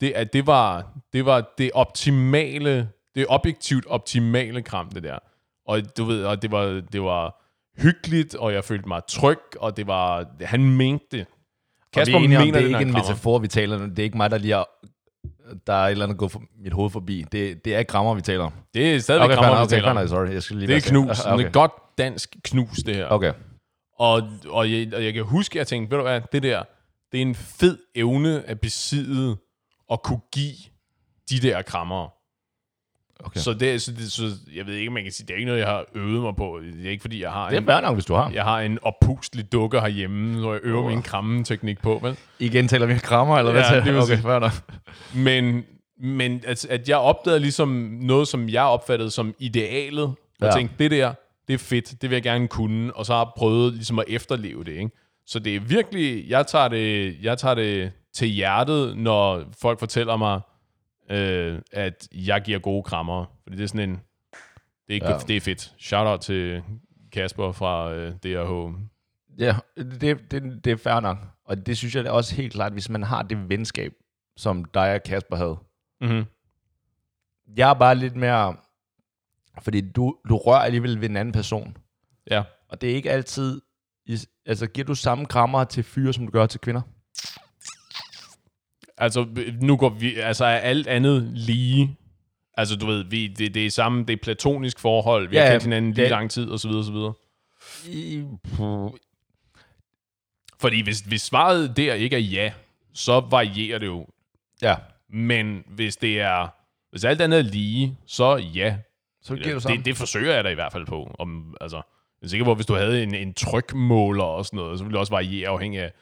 det, 0.00 0.12
at 0.12 0.32
det, 0.32 0.46
var, 0.46 0.92
det 1.12 1.26
var 1.26 1.54
det 1.58 1.70
optimale, 1.74 2.90
det 3.14 3.26
objektivt 3.28 3.86
optimale 3.86 4.62
kram, 4.62 4.90
det 4.90 5.02
der. 5.02 5.18
Og 5.66 5.96
du 5.96 6.04
ved, 6.04 6.24
og 6.24 6.42
det 6.42 6.50
var, 6.50 6.66
det 6.92 7.02
var 7.02 7.47
hyggeligt, 7.78 8.34
og 8.34 8.52
jeg 8.52 8.64
følte 8.64 8.88
mig 8.88 9.02
tryg, 9.08 9.38
og 9.60 9.76
det 9.76 9.86
var, 9.86 10.26
han 10.40 10.76
mente 10.76 11.04
det. 11.12 11.26
Kasper 11.92 12.00
Kasper 12.00 12.18
vi 12.18 12.24
er 12.24 12.24
enige 12.24 12.38
om, 12.38 12.44
mener 12.44 12.58
det 12.58 12.64
er 12.64 12.68
ikke 12.68 12.88
en 12.88 12.92
krammer. 12.92 13.08
metafor, 13.08 13.38
vi 13.38 13.48
taler 13.48 13.76
om. 13.76 13.90
Det 13.90 13.98
er 13.98 14.04
ikke 14.04 14.16
mig, 14.16 14.30
der 14.30 14.38
lige 14.38 14.52
har, 14.54 14.68
der 15.66 15.72
er 15.72 15.86
et 15.86 15.90
eller 15.90 16.04
andet 16.04 16.18
gået 16.18 16.32
for 16.32 16.42
mit 16.62 16.72
hoved 16.72 16.90
forbi. 16.90 17.24
Det, 17.32 17.64
det 17.64 17.74
er 17.74 17.82
krammer, 17.82 18.14
vi 18.14 18.20
taler 18.20 18.44
om. 18.44 18.52
Det 18.74 18.94
er 18.94 18.98
stadigvæk 18.98 19.24
okay, 19.24 19.34
krammer, 19.34 19.50
nok, 19.50 19.58
vi 19.58 19.62
okay, 19.62 19.76
taler 19.76 19.90
om. 19.90 19.96
nok, 19.96 20.08
sorry. 20.08 20.32
Jeg 20.32 20.42
skal 20.42 20.56
lige 20.56 20.68
Det 20.68 20.86
er 20.86 20.90
knus. 20.90 21.20
Okay. 21.20 21.32
Okay. 21.32 21.38
Det 21.38 21.48
er 21.48 21.52
godt 21.52 21.72
dansk 21.98 22.36
knus, 22.44 22.76
det 22.76 22.94
her. 22.96 23.06
Okay. 23.06 23.32
Og, 23.98 24.22
og, 24.48 24.72
jeg, 24.72 24.94
og 24.94 25.04
jeg 25.04 25.14
kan 25.14 25.24
huske, 25.24 25.52
at 25.52 25.58
jeg 25.58 25.66
tænkte, 25.66 25.90
ved 25.90 25.98
du 25.98 26.02
hvad, 26.02 26.20
det 26.32 26.42
der, 26.42 26.62
det 27.12 27.18
er 27.18 27.22
en 27.22 27.34
fed 27.34 27.78
evne 27.94 28.42
at 28.46 28.60
besidde 28.60 29.36
og 29.88 30.02
kunne 30.02 30.20
give 30.32 30.56
de 31.30 31.40
der 31.40 31.62
krammer. 31.62 32.17
Okay. 33.24 33.40
Så, 33.40 33.52
det, 33.52 33.82
så, 33.82 33.92
det, 33.92 34.12
så 34.12 34.22
jeg 34.56 34.66
ved 34.66 34.74
ikke, 34.74 34.90
man 34.90 35.02
kan 35.02 35.12
sige, 35.12 35.26
det 35.26 35.32
er 35.32 35.36
ikke 35.36 35.46
noget, 35.46 35.60
jeg 35.60 35.68
har 35.68 35.84
øvet 35.94 36.22
mig 36.22 36.36
på. 36.36 36.60
Det 36.78 36.86
er 36.86 36.90
ikke, 36.90 37.00
fordi 37.00 37.22
jeg 37.22 37.30
har 37.30 37.50
Det 37.50 37.56
er 37.56 37.64
fair 37.64 37.80
nok, 37.80 37.94
hvis 37.94 38.04
du 38.04 38.14
har. 38.14 38.30
jeg 38.30 38.44
har 38.44 38.60
en 38.60 38.78
oppustelig 38.82 39.52
dukke 39.52 39.80
herhjemme, 39.80 40.40
hvor 40.40 40.52
jeg 40.52 40.60
øver 40.64 40.88
min 40.88 41.02
krammeteknik 41.02 41.82
på. 41.82 41.98
Vel? 42.02 42.16
Igen 42.38 42.68
taler 42.68 42.86
vi 42.86 42.98
krammer, 42.98 43.36
eller 43.36 43.52
hvad? 43.52 43.62
Ja, 43.70 43.76
det 43.76 43.84
vil 43.84 43.98
okay, 44.02 44.18
fair 44.18 44.38
nok. 44.38 44.52
Men, 45.14 45.64
men 46.00 46.42
at, 46.46 46.64
at 46.64 46.88
jeg 46.88 46.96
opdagede 46.96 47.40
ligesom 47.40 47.68
noget, 48.00 48.28
som 48.28 48.48
jeg 48.48 48.62
opfattede 48.62 49.10
som 49.10 49.34
idealet, 49.38 50.04
og 50.04 50.16
ja. 50.42 50.50
tænkte, 50.50 50.74
det 50.78 50.90
der, 50.90 51.12
det 51.48 51.54
er 51.54 51.58
fedt, 51.58 52.02
det 52.02 52.10
vil 52.10 52.16
jeg 52.16 52.22
gerne 52.22 52.48
kunne, 52.48 52.96
og 52.96 53.06
så 53.06 53.12
har 53.12 53.20
jeg 53.20 53.28
prøvet 53.36 53.72
ligesom 53.74 53.98
at 53.98 54.04
efterleve 54.08 54.64
det. 54.64 54.72
Ikke? 54.72 54.90
Så 55.26 55.38
det 55.38 55.56
er 55.56 55.60
virkelig, 55.60 56.28
jeg 56.28 56.46
tager 56.46 56.68
det, 56.68 57.16
jeg 57.22 57.38
tager 57.38 57.54
det 57.54 57.92
til 58.14 58.28
hjertet, 58.28 58.96
når 58.96 59.42
folk 59.62 59.78
fortæller 59.78 60.16
mig, 60.16 60.40
øh, 61.10 61.60
at 61.72 62.08
jeg 62.12 62.42
giver 62.42 62.58
gode 62.58 62.82
krammer. 62.82 63.24
Fordi 63.42 63.56
det 63.56 63.62
er 63.62 63.68
sådan 63.68 63.90
en, 63.90 64.00
det 64.88 64.96
er, 64.96 65.10
Ja. 65.10 65.18
det 65.18 65.36
er 65.36 65.40
fedt. 65.40 65.74
Shout 65.78 66.06
out 66.06 66.20
til 66.20 66.62
Kasper 67.12 67.52
fra 67.52 67.92
øh, 67.92 68.12
DRH. 68.12 68.74
Ja, 69.38 69.56
det, 69.76 70.30
det, 70.30 70.64
det 70.64 70.72
er 70.72 70.76
fair 70.76 71.00
nok. 71.00 71.18
Og 71.44 71.66
det 71.66 71.76
synes 71.76 71.94
jeg 71.96 72.04
er 72.04 72.10
også 72.10 72.34
helt 72.34 72.52
klart, 72.52 72.72
hvis 72.72 72.88
man 72.88 73.02
har 73.02 73.22
det 73.22 73.48
venskab, 73.48 73.92
som 74.36 74.64
dig 74.64 74.94
og 74.94 75.02
Kasper 75.02 75.36
havde. 75.36 75.58
Mm-hmm. 76.00 76.24
Jeg 77.56 77.70
er 77.70 77.74
bare 77.74 77.94
lidt 77.94 78.16
mere... 78.16 78.56
Fordi 79.62 79.90
du, 79.92 80.16
du 80.28 80.36
rører 80.36 80.58
alligevel 80.60 81.00
ved 81.00 81.08
en 81.10 81.16
anden 81.16 81.32
person. 81.32 81.76
Ja. 82.30 82.42
Og 82.68 82.80
det 82.80 82.90
er 82.90 82.94
ikke 82.94 83.10
altid... 83.10 83.60
Altså, 84.46 84.66
giver 84.66 84.84
du 84.86 84.94
samme 84.94 85.26
krammer 85.26 85.64
til 85.64 85.84
fyre, 85.84 86.12
som 86.12 86.26
du 86.26 86.32
gør 86.32 86.46
til 86.46 86.60
kvinder? 86.60 86.82
Altså, 88.98 89.26
nu 89.60 89.76
går 89.76 89.88
vi, 89.88 90.14
altså 90.16 90.44
er 90.44 90.58
alt 90.58 90.86
andet 90.86 91.22
lige. 91.34 91.96
Altså, 92.54 92.76
du 92.76 92.86
ved, 92.86 93.04
vi, 93.04 93.26
det, 93.26 93.54
det 93.54 93.66
er 93.66 93.70
samme, 93.70 94.04
det 94.06 94.12
er 94.12 94.16
platonisk 94.22 94.78
forhold, 94.78 95.28
vi 95.28 95.36
Ja, 95.36 95.42
har 95.44 95.50
kendt 95.50 95.62
hinanden 95.64 95.92
lige 95.92 96.02
det- 96.02 96.10
lang 96.10 96.30
tid, 96.30 96.48
og 96.50 96.58
så 96.60 96.68
videre, 96.68 96.80
og 96.80 96.84
så 96.84 96.92
videre. 96.92 97.12
I, 97.88 98.24
Fordi 100.60 100.82
hvis, 100.82 101.00
hvis 101.00 101.22
svaret 101.22 101.76
der 101.76 101.94
ikke 101.94 102.16
er 102.16 102.20
ja, 102.20 102.52
så 102.94 103.20
varierer 103.30 103.78
det 103.78 103.86
jo. 103.86 104.06
ja, 104.62 104.76
Men 105.08 105.64
hvis 105.66 105.96
det 105.96 106.20
er, 106.20 106.48
hvis 106.90 107.04
alt 107.04 107.20
andet 107.20 107.38
er 107.38 107.42
lige, 107.42 107.96
så 108.06 108.36
ja. 108.36 108.76
så 109.22 109.34
du 109.34 109.60
samme. 109.60 109.76
Det, 109.76 109.84
det 109.84 109.96
forsøger 109.96 110.34
jeg 110.34 110.44
da 110.44 110.48
i 110.48 110.54
hvert 110.54 110.72
fald 110.72 110.86
på. 110.86 111.14
Om, 111.18 111.56
altså, 111.60 111.76
jeg 111.76 112.26
er 112.26 112.28
sikker 112.28 112.44
på, 112.44 112.54
hvis 112.54 112.66
du 112.66 112.74
havde 112.74 113.02
en, 113.02 113.14
en 113.14 113.34
trykmåler 113.34 114.24
og 114.24 114.46
sådan 114.46 114.56
noget, 114.56 114.78
så 114.78 114.84
ville 114.84 114.92
det 114.92 115.00
også 115.00 115.12
variere 115.12 115.48
afhængig 115.48 115.80
af 115.80 115.92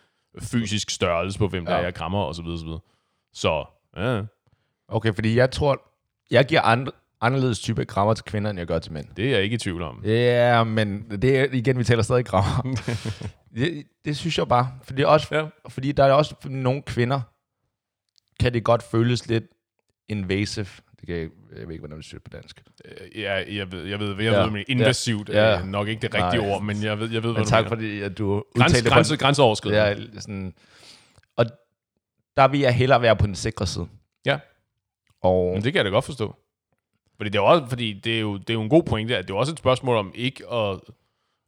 fysisk 0.42 0.90
størrelse 0.90 1.38
på, 1.38 1.49
hvem 1.49 1.64
der 1.64 1.72
Ja. 1.72 1.79
er, 1.79 1.85
jeg 1.85 1.94
krammer, 1.94 2.18
og 2.18 2.35
så 2.35 2.42
videre, 2.42 2.59
så 2.59 2.64
videre. 2.64 2.81
Så, 3.33 3.64
ja, 3.96 4.22
Okay, 4.88 5.14
fordi 5.14 5.37
jeg 5.37 5.51
tror, 5.51 5.83
jeg 6.31 6.44
giver 6.46 6.61
andre, 6.62 6.92
anderledes 7.20 7.59
type 7.61 7.85
krammer 7.85 8.14
til 8.14 8.25
kvinder, 8.25 8.51
end 8.51 8.59
jeg 8.59 8.66
gør 8.66 8.79
til 8.79 8.92
mænd. 8.92 9.07
det 9.16 9.27
er 9.27 9.31
jeg 9.31 9.42
ikke 9.42 9.55
i 9.55 9.59
tvivl 9.59 9.83
om. 9.83 10.03
Ja, 10.05 10.64
men 10.64 11.11
det 11.22 11.38
er, 11.40 11.46
igen, 11.53 11.79
vi 11.79 11.85
taler 11.85 12.03
stadig 12.03 12.25
krammer. 12.25 12.77
det, 13.55 13.85
det 14.05 14.16
synes 14.16 14.38
jeg 14.38 14.49
bare. 14.49 14.70
Fordi, 14.83 15.03
også, 15.03 15.35
Ja. 15.35 15.44
fordi 15.68 15.92
der 15.92 16.05
er 16.05 16.12
også 16.12 16.35
nogle 16.44 16.83
kvinder, 16.83 17.20
kan 18.40 18.53
det 18.55 18.64
godt 18.64 18.83
føles 18.83 19.29
lidt 19.29 19.44
invasive. 20.09 20.66
Det 21.07 21.12
jeg, 21.21 21.29
jeg 21.59 21.66
ved 21.66 21.71
ikke, 21.73 21.79
hvordan 21.79 21.97
det 21.97 22.05
siger 22.05 22.21
på 22.21 22.29
dansk. 22.33 22.62
Øh, 22.85 23.21
Ja, 23.21 23.35
jeg 23.57 23.73
ved, 23.73 23.85
jeg 23.85 24.01
ved, 24.01 24.09
jeg 24.09 24.33
Ja. 24.33 24.42
ved 24.42 24.51
men 24.51 24.64
invasivt 24.69 25.29
Ja. 25.29 25.35
er 25.38 25.64
nok 25.64 25.88
ikke 25.88 26.03
det 26.03 26.14
rigtige 26.14 26.42
Nej. 26.42 26.51
ord, 26.55 26.62
men 26.62 26.83
jeg 26.83 26.99
ved, 27.01 27.11
jeg 27.11 27.23
ved 27.23 27.31
Men 27.31 27.35
hvad 27.35 27.45
du 27.45 27.51
tak 27.51 27.64
mener. 27.64 27.69
fordi, 27.77 28.01
at 28.01 28.19
du 28.19 28.42
Græns, 28.57 28.71
udtalte 28.73 28.85
det 28.85 28.92
grænse, 28.92 29.16
grænseoverskridende. 29.16 30.09
Ja, 30.14 30.21
sådan, 30.21 30.55
og 31.37 31.47
der 32.37 32.49
vil 32.49 32.61
jeg 32.61 32.75
hellere 32.75 33.03
være 33.03 33.16
på 33.16 33.27
den 33.27 33.35
sikre 33.35 33.66
side. 33.66 33.88
Ja. 34.27 34.38
Og 35.23 35.53
Men 35.55 35.64
det 35.64 35.73
kan 35.73 35.77
jeg 35.77 35.85
da 35.85 35.90
godt 35.90 36.05
forstå. 36.05 36.37
Fordi 37.16 37.31
det 37.31 37.38
er 37.38 37.42
også, 37.42 37.66
fordi 37.69 37.92
det 37.92 38.16
er 38.16 38.21
jo, 38.21 38.37
det 38.37 38.51
er 38.51 38.55
jo 38.55 38.62
en 38.62 38.69
god 38.69 38.83
pointe, 38.83 39.16
at 39.16 39.29
det 39.29 39.35
er 39.35 39.38
også 39.38 39.53
et 39.53 39.59
spørgsmål 39.59 39.97
om 39.97 40.12
ikke 40.14 40.53
at, 40.53 40.81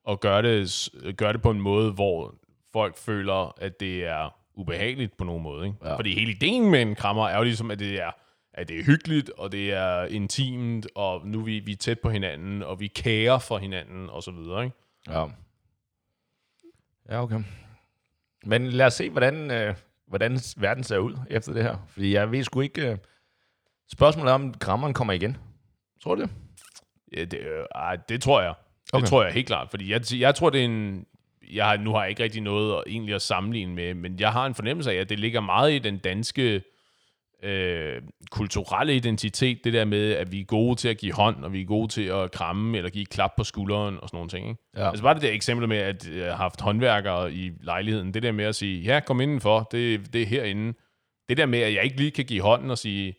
at 0.08 0.20
gøre, 0.20 0.42
det, 0.42 0.88
gøre 1.16 1.32
det 1.32 1.42
på 1.42 1.50
en 1.50 1.60
måde, 1.60 1.92
hvor 1.92 2.34
folk 2.72 2.96
føler, 2.96 3.54
at 3.62 3.80
det 3.80 4.04
er 4.06 4.34
ubehageligt 4.54 5.16
på 5.16 5.24
nogen 5.24 5.42
måde. 5.42 5.66
Ikke? 5.66 5.78
Ja. 5.84 5.88
Ja. 5.90 5.96
Fordi 5.96 6.14
hele 6.14 6.30
ideen 6.32 6.70
med 6.70 6.82
en 6.82 6.94
krammer 6.94 7.28
er 7.28 7.36
jo 7.38 7.42
ligesom, 7.44 7.70
at 7.70 7.78
det 7.78 8.02
er, 8.02 8.10
at 8.58 8.68
det 8.68 8.78
er 8.80 8.84
hyggeligt, 8.84 9.30
og 9.30 9.52
det 9.52 9.72
er 9.72 10.04
intimt, 10.04 10.86
og 10.94 11.26
nu 11.26 11.40
er 11.40 11.44
vi, 11.44 11.58
vi 11.58 11.72
er 11.72 11.76
tæt 11.76 12.00
på 12.00 12.10
hinanden, 12.10 12.62
og 12.62 12.80
vi 12.80 12.86
kærer 12.86 13.38
for 13.38 13.58
hinanden, 13.58 14.10
og 14.10 14.22
så 14.22 14.30
videre. 14.30 14.64
Ikke? 14.64 14.76
Ja. 15.08 15.26
Ja, 17.10 17.22
okay. 17.22 17.40
Men 18.44 18.66
lad 18.66 18.86
os 18.86 18.94
se, 18.94 19.10
hvordan, 19.10 19.50
øh, 19.50 19.74
hvordan 20.06 20.40
verden 20.56 20.84
ser 20.84 20.98
ud 20.98 21.16
efter 21.30 21.52
det 21.52 21.62
her. 21.62 21.76
Fordi 21.88 22.14
jeg 22.14 22.32
ved 22.32 22.44
sgu 22.44 22.60
ikke... 22.60 22.90
Øh, 22.90 22.98
spørgsmålet 23.92 24.30
er, 24.30 24.34
om 24.34 24.54
grammeren 24.54 24.94
kommer 24.94 25.12
igen. 25.12 25.36
Tror 26.02 26.14
du 26.14 26.22
det? 26.22 26.30
Ja, 27.16 27.24
det, 27.24 27.38
øh, 27.38 27.64
ej, 27.74 27.96
det 28.08 28.22
tror 28.22 28.42
jeg. 28.42 28.54
Det 28.86 28.94
Okay. 28.94 29.06
tror 29.06 29.24
jeg 29.24 29.32
helt 29.32 29.46
klart. 29.46 29.70
Fordi 29.70 29.92
jeg, 29.92 30.00
jeg 30.14 30.34
tror, 30.34 30.50
det 30.50 30.60
er 30.60 30.64
en... 30.64 31.06
Jeg 31.52 31.66
har, 31.66 31.76
nu 31.76 31.92
har 31.92 32.00
jeg 32.00 32.10
ikke 32.10 32.22
rigtig 32.22 32.42
noget 32.42 32.76
at, 32.76 32.82
egentlig 32.86 33.14
at 33.14 33.22
sammenligne 33.22 33.74
med, 33.74 33.94
men 33.94 34.20
jeg 34.20 34.32
har 34.32 34.46
en 34.46 34.54
fornemmelse 34.54 34.92
af, 34.92 34.96
at 34.96 35.08
det 35.08 35.18
ligger 35.18 35.40
meget 35.40 35.72
i 35.72 35.78
den 35.78 35.98
danske 35.98 36.62
øh, 37.42 38.02
kulturelle 38.30 38.96
identitet, 38.96 39.58
det 39.64 39.72
der 39.72 39.84
med, 39.84 40.12
at 40.12 40.32
vi 40.32 40.40
er 40.40 40.44
gode 40.44 40.76
til 40.76 40.88
at 40.88 40.98
give 40.98 41.12
hånd, 41.12 41.44
og 41.44 41.52
vi 41.52 41.60
er 41.60 41.64
gode 41.64 41.88
til 41.88 42.02
at 42.02 42.30
kramme, 42.32 42.76
eller 42.76 42.90
give 42.90 43.06
klap 43.06 43.30
på 43.36 43.44
skulderen, 43.44 43.98
og 44.02 44.08
sådan 44.08 44.16
nogle 44.16 44.30
ting. 44.30 44.48
Ikke? 44.48 44.60
Ja. 44.76 44.88
Altså 44.88 45.02
bare 45.02 45.14
det 45.14 45.22
der 45.22 45.30
eksempel 45.30 45.68
med, 45.68 45.76
at 45.78 46.08
jeg 46.16 46.26
har 46.26 46.36
haft 46.36 46.60
håndværkere 46.60 47.32
i 47.32 47.50
lejligheden, 47.60 48.14
det 48.14 48.22
der 48.22 48.32
med 48.32 48.44
at 48.44 48.54
sige, 48.54 48.80
ja, 48.82 49.00
kom 49.00 49.20
indenfor, 49.20 49.68
det, 49.72 50.12
det 50.12 50.22
er 50.22 50.26
herinde. 50.26 50.78
Det 51.28 51.36
der 51.36 51.46
med, 51.46 51.58
at 51.58 51.74
jeg 51.74 51.84
ikke 51.84 51.96
lige 51.96 52.10
kan 52.10 52.24
give 52.24 52.42
hånden 52.42 52.70
og 52.70 52.78
sige, 52.78 53.14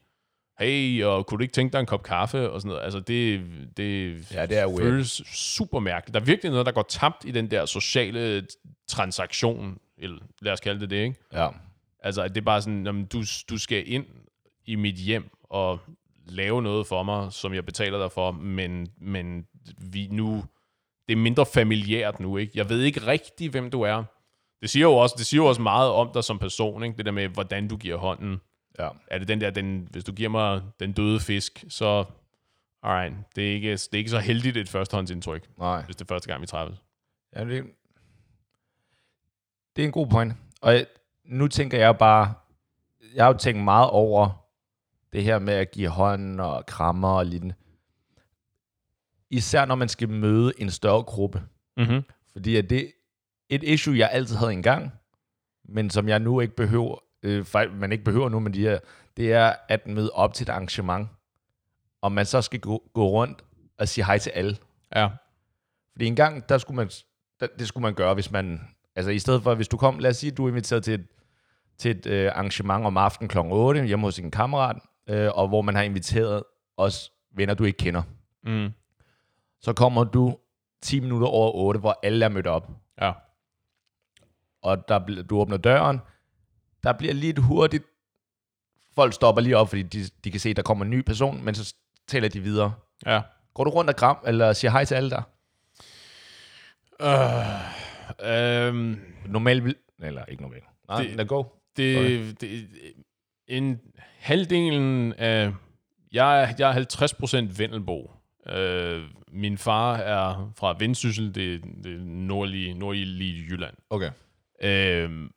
hey, 0.59 1.03
og 1.03 1.25
kunne 1.25 1.37
du 1.37 1.41
ikke 1.41 1.53
tænke 1.53 1.73
dig 1.73 1.79
en 1.79 1.85
kop 1.85 2.03
kaffe, 2.03 2.49
og 2.49 2.61
sådan 2.61 2.69
noget. 2.69 2.83
Altså 2.83 2.99
det, 2.99 3.41
det, 3.77 4.15
Ja, 4.33 4.45
det 4.45 4.57
er 4.57 4.67
weird. 4.67 4.79
føles 4.81 5.21
super 5.33 5.79
mærkeligt. 5.79 6.13
Der 6.13 6.19
er 6.19 6.25
virkelig 6.25 6.51
noget, 6.51 6.65
der 6.65 6.71
går 6.71 6.85
tabt 6.89 7.25
i 7.25 7.31
den 7.31 7.51
der 7.51 7.65
sociale 7.65 8.45
transaktion, 8.87 9.77
eller 9.97 10.17
lad 10.41 10.53
os 10.53 10.59
kalde 10.59 10.79
det 10.79 10.89
det, 10.89 10.95
ikke? 10.95 11.15
Ja. 11.33 11.47
Altså, 12.01 12.21
at 12.21 12.35
det 12.35 12.41
er 12.41 12.45
bare 12.45 12.61
sådan, 12.61 12.85
jamen, 12.85 13.05
du, 13.05 13.23
du 13.49 13.57
skal 13.57 13.91
ind 13.91 14.05
i 14.65 14.75
mit 14.75 14.95
hjem 14.95 15.29
og 15.43 15.79
lave 16.25 16.61
noget 16.61 16.87
for 16.87 17.03
mig, 17.03 17.33
som 17.33 17.53
jeg 17.53 17.65
betaler 17.65 17.99
dig 17.99 18.11
for, 18.11 18.31
men, 18.31 18.87
men 18.97 19.47
vi 19.77 20.07
nu, 20.11 20.43
det 21.07 21.13
er 21.13 21.17
mindre 21.17 21.45
familiært 21.45 22.19
nu, 22.19 22.37
ikke? 22.37 22.51
Jeg 22.55 22.69
ved 22.69 22.81
ikke 22.81 23.07
rigtig, 23.07 23.49
hvem 23.49 23.71
du 23.71 23.81
er. 23.81 24.03
Det 24.61 24.69
siger 24.69 24.83
jo 24.83 24.93
også, 24.93 25.15
det 25.17 25.25
siger 25.25 25.41
jo 25.43 25.45
også 25.47 25.61
meget 25.61 25.91
om 25.91 26.11
dig 26.13 26.23
som 26.23 26.39
person, 26.39 26.83
ikke? 26.83 26.97
Det 26.97 27.05
der 27.05 27.11
med, 27.11 27.27
hvordan 27.27 27.67
du 27.67 27.77
giver 27.77 27.97
hånden. 27.97 28.41
Ja. 28.79 28.89
Er 29.07 29.17
det 29.19 29.27
den 29.27 29.41
der, 29.41 29.49
den, 29.49 29.87
hvis 29.91 30.03
du 30.03 30.11
giver 30.11 30.29
mig 30.29 30.61
den 30.79 30.91
døde 30.91 31.19
fisk, 31.19 31.63
så, 31.69 32.05
alright, 32.83 33.15
det 33.35 33.49
er 33.49 33.53
ikke, 33.53 33.71
det 33.71 33.93
er 33.93 33.97
ikke 33.97 34.09
så 34.09 34.19
heldigt 34.19 34.57
et 34.57 34.69
førstehåndsindtryk, 34.69 35.49
Nej. 35.57 35.81
hvis 35.85 35.95
det 35.95 36.01
er 36.01 36.13
første 36.13 36.27
gang, 36.27 36.41
vi 36.41 36.47
træffes. 36.47 36.77
Ja, 37.35 37.45
det, 37.45 37.63
det 39.75 39.81
er 39.81 39.85
en 39.85 39.91
god 39.91 40.07
point. 40.07 40.33
Og 40.61 40.73
jeg- 40.73 40.85
nu 41.29 41.47
tænker 41.47 41.77
jeg 41.77 41.97
bare, 41.97 42.33
jeg 43.15 43.25
har 43.25 43.31
jo 43.33 43.37
tænkt 43.37 43.63
meget 43.63 43.89
over 43.89 44.49
det 45.13 45.23
her 45.23 45.39
med 45.39 45.53
at 45.53 45.71
give 45.71 45.89
hånd 45.89 46.41
og 46.41 46.65
krammer 46.65 47.09
og 47.09 47.25
lignende. 47.25 47.55
Især 49.29 49.65
når 49.65 49.75
man 49.75 49.89
skal 49.89 50.09
møde 50.09 50.53
en 50.57 50.69
større 50.69 51.03
gruppe. 51.03 51.43
Mm-hmm. 51.77 52.01
Fordi 52.31 52.55
at 52.55 52.69
det 52.69 52.91
et 53.49 53.63
issue, 53.63 53.97
jeg 53.97 54.09
altid 54.11 54.35
havde 54.35 54.53
engang, 54.53 54.91
men 55.63 55.89
som 55.89 56.07
jeg 56.07 56.19
nu 56.19 56.39
ikke 56.39 56.55
behøver, 56.55 56.97
øh, 57.23 57.45
man 57.73 57.91
ikke 57.91 58.03
behøver 58.03 58.29
nu, 58.29 58.39
men 58.39 58.53
de 58.53 58.67
er, 58.67 58.79
det 59.17 59.33
er 59.33 59.53
at 59.67 59.87
møde 59.87 60.11
op 60.11 60.33
til 60.33 60.43
et 60.43 60.49
arrangement, 60.49 61.09
og 62.01 62.11
man 62.11 62.25
så 62.25 62.41
skal 62.41 62.59
gå, 62.59 62.83
gå 62.93 63.09
rundt 63.09 63.43
og 63.77 63.87
sige 63.87 64.05
hej 64.05 64.17
til 64.17 64.29
alle. 64.29 64.57
Ja. 64.95 65.09
Fordi 65.91 66.05
en 66.05 66.15
gang, 66.15 66.49
der 66.49 66.57
skulle 66.57 66.75
man, 66.75 66.89
der, 67.39 67.47
det 67.59 67.67
skulle 67.67 67.81
man 67.81 67.93
gøre, 67.93 68.13
hvis 68.13 68.31
man, 68.31 68.61
altså 68.95 69.11
i 69.11 69.19
stedet 69.19 69.43
for, 69.43 69.55
hvis 69.55 69.67
du 69.67 69.77
kom, 69.77 69.99
lad 69.99 70.09
os 70.09 70.17
sige, 70.17 70.31
du 70.31 70.45
er 70.45 70.49
inviteret 70.49 70.83
til 70.83 70.93
et, 70.93 71.05
til 71.79 71.91
et 71.91 72.05
øh, 72.05 72.31
arrangement 72.35 72.85
om 72.85 72.97
aftenen 72.97 73.29
kl. 73.29 73.37
8 73.39 73.85
hjemme 73.85 74.05
hos 74.07 74.19
en 74.19 74.31
kammerat, 74.31 74.75
øh, 75.09 75.29
og 75.33 75.47
hvor 75.47 75.61
man 75.61 75.75
har 75.75 75.81
inviteret 75.83 76.43
også 76.77 77.11
venner, 77.35 77.53
du 77.53 77.63
ikke 77.63 77.77
kender. 77.77 78.01
Mm. 78.43 78.69
Så 79.61 79.73
kommer 79.73 80.03
du 80.03 80.37
10 80.81 80.99
minutter 80.99 81.27
over 81.27 81.51
8, 81.51 81.79
hvor 81.79 81.99
alle 82.03 82.25
er 82.25 82.29
mødt 82.29 82.47
op. 82.47 82.69
Ja. 83.01 83.11
og 84.61 84.87
der, 84.87 84.99
du 85.29 85.39
åbner 85.39 85.57
døren, 85.57 85.99
der 86.83 86.93
bliver 86.93 87.13
lidt 87.13 87.39
hurtigt, 87.39 87.83
folk 88.95 89.13
stopper 89.13 89.41
lige 89.41 89.57
op, 89.57 89.69
fordi 89.69 89.83
de, 89.83 90.03
de 90.23 90.31
kan 90.31 90.39
se, 90.39 90.49
at 90.49 90.55
der 90.55 90.61
kommer 90.61 90.85
en 90.85 90.91
ny 90.91 91.01
person, 91.01 91.43
men 91.45 91.55
så 91.55 91.75
taler 92.07 92.29
de 92.29 92.39
videre. 92.39 92.73
Ja. 93.05 93.21
Går 93.53 93.63
du 93.63 93.69
rundt 93.69 93.89
og 93.89 93.95
gram, 93.95 94.17
eller 94.27 94.53
siger 94.53 94.71
hej 94.71 94.85
til 94.85 94.95
alle 94.95 95.09
der? 95.09 95.21
Øhm, 98.23 99.01
Normalt 99.25 99.63
vil... 99.63 99.75
Eller 100.01 100.25
ikke 100.25 100.43
normalt. 100.43 100.63
Nej, 100.87 100.97
Det- 101.01 101.07
det, 101.09 101.15
lad 101.17 101.25
gå. 101.25 101.58
Det, 101.83 102.41
det, 102.41 102.69
en 103.47 103.79
halvdelen 104.17 105.13
af... 105.13 105.53
Jeg 106.11 106.43
er, 106.43 106.53
jeg 106.59 106.77
er 106.77 107.47
50% 107.51 107.57
Vendelbo. 107.57 108.11
Øh, 108.49 109.01
min 109.31 109.57
far 109.57 109.95
er 109.95 110.51
fra 110.57 110.75
Vendsyssel, 110.79 111.35
det, 111.35 111.61
det 111.83 112.01
nordlige, 112.05 112.73
nordlige 112.73 113.45
Jylland. 113.49 113.75
Okay. 113.89 114.11
Øh, 114.63 115.29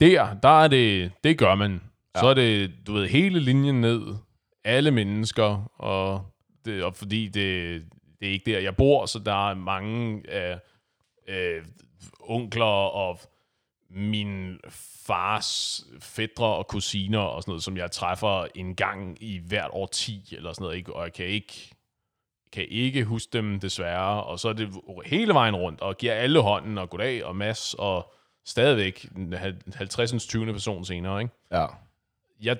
der, 0.00 0.34
der 0.42 0.62
er 0.62 0.68
det, 0.68 1.12
det 1.24 1.38
gør 1.38 1.54
man. 1.54 1.80
Ja. 2.14 2.20
Så 2.20 2.26
er 2.26 2.34
det, 2.34 2.72
du 2.86 2.92
ved, 2.92 3.08
hele 3.08 3.40
linjen 3.40 3.80
ned, 3.80 4.14
alle 4.64 4.90
mennesker, 4.90 5.72
og, 5.78 6.26
det, 6.64 6.84
og 6.84 6.96
fordi 6.96 7.28
det, 7.28 7.82
det 8.20 8.28
er 8.28 8.32
ikke 8.32 8.50
der, 8.52 8.58
jeg 8.58 8.76
bor, 8.76 9.06
så 9.06 9.18
der 9.18 9.50
er 9.50 9.54
mange 9.54 10.30
af 10.30 10.58
øh, 11.28 11.64
onkler 12.20 12.64
og 12.64 13.20
min 13.90 14.58
fars 15.06 15.80
fædre 16.00 16.46
og 16.46 16.66
kusiner 16.66 17.18
og 17.18 17.42
sådan 17.42 17.50
noget, 17.50 17.62
som 17.62 17.76
jeg 17.76 17.90
træffer 17.90 18.46
en 18.54 18.74
gang 18.74 19.22
i 19.22 19.38
hvert 19.38 19.70
år 19.72 19.86
10 19.86 20.34
eller 20.36 20.52
sådan 20.52 20.64
noget, 20.64 20.76
ikke? 20.76 20.94
og 20.96 21.04
jeg 21.04 21.12
kan 21.12 21.26
ikke 21.26 21.70
kan 22.52 22.66
ikke 22.68 23.04
huske 23.04 23.30
dem 23.32 23.60
desværre, 23.60 24.22
og 24.24 24.38
så 24.38 24.48
er 24.48 24.52
det 24.52 24.68
hele 25.04 25.34
vejen 25.34 25.56
rundt, 25.56 25.80
og 25.80 25.96
giver 25.96 26.12
alle 26.14 26.40
hånden, 26.40 26.78
og 26.78 26.90
goddag, 26.90 27.24
og 27.24 27.36
mas, 27.36 27.74
og 27.78 28.12
stadigvæk 28.44 29.08
en 29.16 29.32
hal- 29.32 29.62
50. 29.74 30.26
20. 30.26 30.52
person 30.52 30.84
senere, 30.84 31.20
ikke? 31.20 31.34
Ja. 31.52 31.66
Jeg 32.42 32.56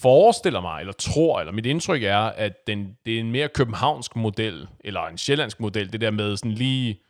forestiller 0.00 0.60
mig, 0.60 0.80
eller 0.80 0.92
tror, 0.92 1.40
eller 1.40 1.52
mit 1.52 1.66
indtryk 1.66 2.02
er, 2.02 2.18
at 2.18 2.66
den, 2.66 2.96
det 3.06 3.16
er 3.16 3.20
en 3.20 3.32
mere 3.32 3.48
københavnsk 3.48 4.16
model, 4.16 4.68
eller 4.80 5.00
en 5.00 5.18
sjællandsk 5.18 5.60
model, 5.60 5.92
det 5.92 6.00
der 6.00 6.10
med 6.10 6.36
sådan 6.36 6.52
lige 6.52 7.00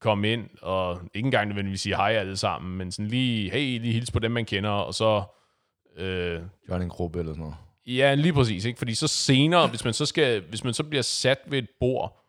komme 0.00 0.32
ind, 0.32 0.48
og 0.62 1.00
ikke 1.14 1.26
engang 1.26 1.48
nødvendigvis 1.48 1.80
sige 1.80 1.96
hej 1.96 2.12
alle 2.12 2.36
sammen, 2.36 2.78
men 2.78 2.92
sådan 2.92 3.08
lige, 3.08 3.50
hey, 3.50 3.80
lige 3.80 3.92
hils 3.92 4.10
på 4.10 4.18
dem, 4.18 4.30
man 4.30 4.44
kender, 4.44 4.70
og 4.70 4.94
så... 4.94 5.22
Øh, 5.96 6.40
Gør 6.68 6.76
en 6.76 6.88
gruppe 6.88 7.18
eller 7.18 7.32
sådan 7.32 7.40
noget. 7.40 7.56
Ja, 7.86 8.14
lige 8.14 8.32
præcis. 8.32 8.64
Ikke? 8.64 8.78
Fordi 8.78 8.94
så 8.94 9.08
senere, 9.08 9.68
hvis 9.68 9.84
man 9.84 9.94
så, 9.94 10.06
skal, 10.06 10.42
hvis 10.48 10.64
man 10.64 10.74
så 10.74 10.84
bliver 10.84 11.02
sat 11.02 11.38
ved 11.46 11.58
et 11.58 11.68
bord, 11.80 12.20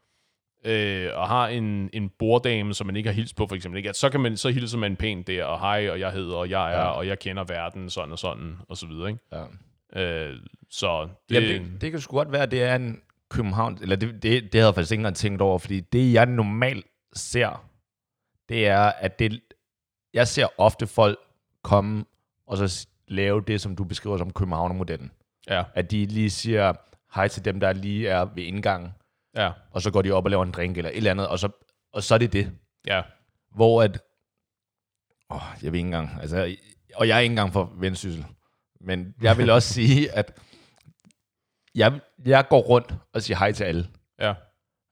øh, 0.66 1.10
og 1.14 1.28
har 1.28 1.48
en, 1.48 1.90
en 1.94 2.12
borddame, 2.20 2.74
som 2.74 2.88
man 2.88 2.96
ikke 2.96 3.10
har 3.10 3.14
hilst 3.14 3.36
på, 3.36 3.48
for 3.48 3.56
eksempel, 3.56 3.78
ikke? 3.78 3.90
At 3.90 3.96
så, 3.96 4.10
kan 4.10 4.20
man, 4.20 4.38
så 4.38 4.50
hilser 4.50 4.78
man 4.78 4.96
pænt 4.96 5.28
der, 5.28 5.44
og 5.44 5.60
hej, 5.60 5.90
og 5.90 6.00
jeg 6.00 6.12
hedder, 6.12 6.36
og 6.36 6.50
jeg 6.50 6.74
er, 6.74 6.80
ja. 6.80 6.88
Og 6.88 7.08
jeg 7.08 7.20
kender 7.20 7.44
verden, 7.44 7.90
sådan 7.90 8.12
og 8.12 8.20
sådan, 8.20 8.58
og 8.70 8.78
så 8.78 8.88
videre. 8.88 9.10
Ikke? 9.10 9.22
Ja. 9.96 10.02
Øh, 10.02 10.36
så 10.70 11.02
det, 11.04 11.42
Det, 11.42 11.54
Jamen, 11.54 11.72
det, 11.72 11.82
det 11.82 11.92
kan 11.92 12.02
sgu 12.02 12.16
godt 12.16 12.32
være, 12.32 12.46
det 12.46 12.64
er 12.64 12.76
en 12.76 13.02
København, 13.30 13.78
eller 13.82 13.96
det, 13.96 14.14
det, 14.14 14.24
det 14.24 14.54
havde 14.54 14.66
jeg 14.66 14.76
faktisk 14.76 14.92
ikke 14.92 15.00
engang 15.00 15.16
tænkt 15.16 15.42
over, 15.42 15.60
fordi 15.60 15.80
det, 15.80 16.14
jeg 16.14 16.26
normalt 16.26 16.86
ser, 17.16 17.70
det 18.50 18.68
er, 18.68 18.80
at 18.82 19.20
det, 19.20 19.42
jeg 20.14 20.28
ser 20.28 20.48
ofte 20.58 20.88
folk 20.88 21.18
komme 21.64 22.06
og 22.48 22.58
så 22.58 22.88
lave 23.08 23.42
det, 23.42 23.62
som 23.62 23.76
du 23.76 23.84
beskriver 23.84 24.18
som 24.18 24.34
Københavner-modellen. 24.34 25.12
ja, 25.50 25.64
At 25.74 25.92
de 25.92 26.06
lige 26.06 26.30
siger 26.30 26.74
hej 27.16 27.28
til 27.28 27.46
dem, 27.46 27.60
der 27.60 27.74
lige 27.74 28.08
er 28.08 28.26
ved 28.26 28.44
indgangen, 28.44 28.92
ja, 29.36 29.52
og 29.72 29.82
så 29.82 29.92
går 29.92 30.02
de 30.02 30.12
op 30.12 30.24
og 30.26 30.30
laver 30.32 30.44
en 30.44 30.52
drink 30.52 30.78
eller 30.78 30.90
et 30.92 30.98
eller 30.98 31.12
andet, 31.12 31.28
og 31.28 31.40
så, 31.40 31.50
og 31.94 32.04
så 32.04 32.14
er 32.14 32.18
det 32.18 32.34
det. 32.34 32.52
ja, 32.88 33.02
Hvor 33.56 33.84
at, 33.84 34.02
åh, 35.30 35.42
jeg 35.64 35.72
ved 35.72 35.80
ikke 35.80 35.88
engang, 35.88 36.10
altså, 36.22 36.56
og 36.96 37.08
jeg 37.08 37.16
er 37.16 37.20
ikke 37.20 37.32
engang 37.32 37.54
for 37.54 37.74
vendsyssel, 37.76 38.26
men 38.82 39.16
jeg 39.22 39.38
vil 39.38 39.50
også 39.50 39.74
sige, 39.80 40.12
at 40.12 40.40
jeg, 41.76 42.00
jeg 42.26 42.48
går 42.50 42.62
rundt 42.62 42.94
og 43.14 43.22
siger 43.22 43.38
hej 43.38 43.52
til 43.52 43.64
alle, 43.64 43.88
ja, 44.20 44.34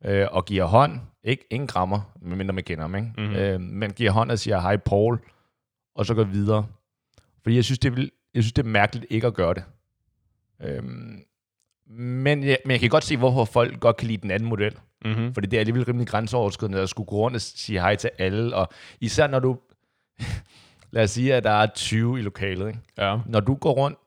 øh, 0.05 0.27
og 0.31 0.45
giver 0.45 0.65
hånd, 0.65 0.99
ikke 1.23 1.45
ingen 1.49 1.67
krammer, 1.67 2.01
medmindre 2.21 2.53
man 2.53 2.63
kender 2.63 2.83
dem, 2.87 2.95
ikke? 2.95 3.07
Mhm. 3.17 3.25
Mm-hmm. 3.25 3.35
Øh, 3.39 3.61
men 3.61 3.93
giver 3.93 4.11
hånd 4.11 4.31
og 4.31 4.39
siger 4.39 4.59
hej 4.59 4.77
Paul, 4.77 5.19
og 5.95 6.05
så 6.05 6.13
går 6.13 6.23
videre. 6.23 6.67
Fordi 7.43 7.55
jeg 7.55 7.63
synes, 7.63 7.79
det 7.79 7.95
vil, 7.95 8.11
jeg 8.33 8.43
synes, 8.43 8.53
det 8.53 8.65
er 8.65 8.69
mærkeligt 8.69 9.05
ikke 9.09 9.27
at 9.27 9.33
gøre 9.33 9.53
det. 9.53 9.63
Øhm, 10.61 11.23
men, 11.97 12.43
jeg, 12.43 12.57
men 12.65 12.71
jeg 12.71 12.79
kan 12.79 12.89
godt 12.89 13.03
se, 13.03 13.17
hvorfor 13.17 13.45
folk 13.45 13.79
godt 13.79 13.97
kan 13.97 14.07
lide 14.07 14.21
den 14.21 14.31
anden 14.31 14.49
model. 14.49 14.77
mm-hmm. 15.05 15.33
Fordi 15.33 15.47
det 15.47 15.57
er 15.57 15.59
alligevel 15.59 15.85
rimelig 15.85 16.07
grænseoverskridende 16.07 16.81
at 16.81 16.89
skulle 16.89 17.07
gå 17.07 17.15
rundt 17.15 17.35
og 17.35 17.41
sige 17.41 17.79
hej 17.79 17.95
til 17.95 18.09
alle. 18.17 18.55
Og 18.55 18.69
især 18.99 19.27
når 19.27 19.39
du... 19.39 19.59
lad 20.91 21.03
os 21.03 21.11
sige, 21.11 21.35
at 21.35 21.43
der 21.43 21.49
er 21.49 21.67
20 21.75 22.19
i 22.19 22.21
lokalet. 22.21 22.67
Ikke? 22.67 22.79
ja, 22.97 23.17
Når 23.25 23.39
du 23.39 23.55
går 23.55 23.71
rundt 23.73 23.97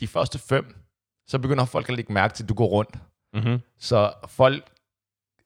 de 0.00 0.06
første 0.06 0.38
fem, 0.38 0.76
så 1.26 1.38
begynder 1.38 1.64
folk 1.64 1.88
at 1.88 1.96
lægge 1.96 2.12
mærke 2.12 2.34
til, 2.34 2.42
at 2.42 2.48
du 2.48 2.54
går 2.54 2.66
rundt. 2.66 2.98
mm-hmm. 3.34 3.58
Så 3.78 4.12
folk 4.28 4.64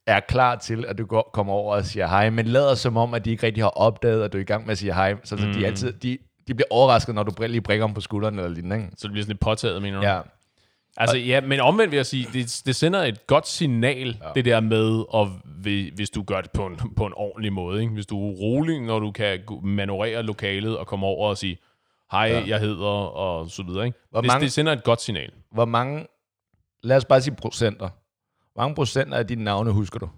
er 0.07 0.21
klar 0.21 0.57
til, 0.57 0.85
at 0.89 0.99
du 0.99 1.07
går, 1.07 1.31
kommer 1.33 1.53
over 1.53 1.75
og 1.77 1.85
siger 1.85 2.07
hej, 2.07 2.31
men 2.31 2.47
lader 2.47 2.75
som 2.75 2.97
om, 2.97 3.15
at 3.15 3.25
de 3.25 3.31
ikke 3.31 3.47
rigtig 3.47 3.63
har 3.65 3.69
opdaget, 3.71 4.23
at 4.25 4.33
du 4.33 4.39
er 4.39 4.43
i 4.43 4.45
gang 4.45 4.67
med 4.67 4.73
at 4.73 4.79
sige 4.79 4.95
hej. 4.95 5.15
Så, 5.25 5.37
så 5.37 5.47
Mm. 5.47 5.53
de, 5.53 5.67
altid, 5.67 5.93
de, 5.93 6.19
de 6.49 6.55
bliver 6.55 6.69
overrasket, 6.71 7.15
når 7.15 7.23
du 7.23 7.43
lige 7.47 7.61
prikker 7.61 7.87
dem 7.87 7.95
på 7.95 8.01
skulderen 8.01 8.35
eller 8.39 8.51
lignende. 8.51 8.77
Ikke? 8.77 8.89
Så 8.97 9.07
det 9.09 9.13
bliver 9.13 9.23
sådan 9.25 9.33
lidt 9.33 9.41
påtaget, 9.41 9.83
mener 9.83 10.01
du? 10.01 10.07
Ja. 10.07 10.21
Altså, 10.97 11.17
ja, 11.17 11.41
men 11.41 11.61
omvendt 11.61 11.91
vil 11.91 11.97
jeg 11.97 12.07
sige, 12.07 12.27
det, 12.33 12.63
det 12.67 12.77
sender 12.77 13.03
et 13.03 13.27
godt 13.27 13.49
signal, 13.49 14.07
ja. 14.23 14.29
det 14.35 14.45
der 14.45 14.61
med, 14.61 15.05
og 15.09 15.31
hvis 15.95 16.11
du 16.11 16.23
gør 16.23 16.41
det 16.41 16.51
på 16.51 16.67
en, 16.67 16.77
på 16.97 17.07
en 17.07 17.13
ordentlig 17.17 17.53
måde. 17.53 17.81
Ikke? 17.81 17.93
Hvis 17.93 18.07
du 18.07 18.29
er 18.31 18.33
rolig, 18.35 18.81
når 18.81 18.99
du 18.99 19.11
kan 19.11 19.39
manøvrere 19.63 20.23
lokalet 20.23 20.79
og 20.79 20.87
komme 20.87 21.07
over 21.07 21.29
og 21.29 21.39
sige, 21.39 21.59
hej, 22.13 22.23
ja. 22.27 22.43
jeg 22.47 22.61
hedder, 22.61 22.87
og 22.87 23.51
så 23.51 23.63
videre. 23.63 23.87
Ikke? 23.87 23.99
Hvor 24.11 24.21
Det, 24.21 24.27
mange- 24.29 24.45
det 24.45 24.53
sender 24.53 24.73
et 24.73 24.85
godt 24.85 25.01
signal. 25.01 25.31
Hvor 25.53 25.65
mange, 25.65 26.07
lad 26.83 26.97
os 26.97 27.05
bare 27.05 27.21
sige 27.21 27.35
procenter. 27.35 27.89
Mange 28.57 28.75
procenter 28.75 29.17
af 29.17 29.27
dine 29.27 29.45
navne 29.45 29.71
husker 29.71 29.99
du? 29.99 30.09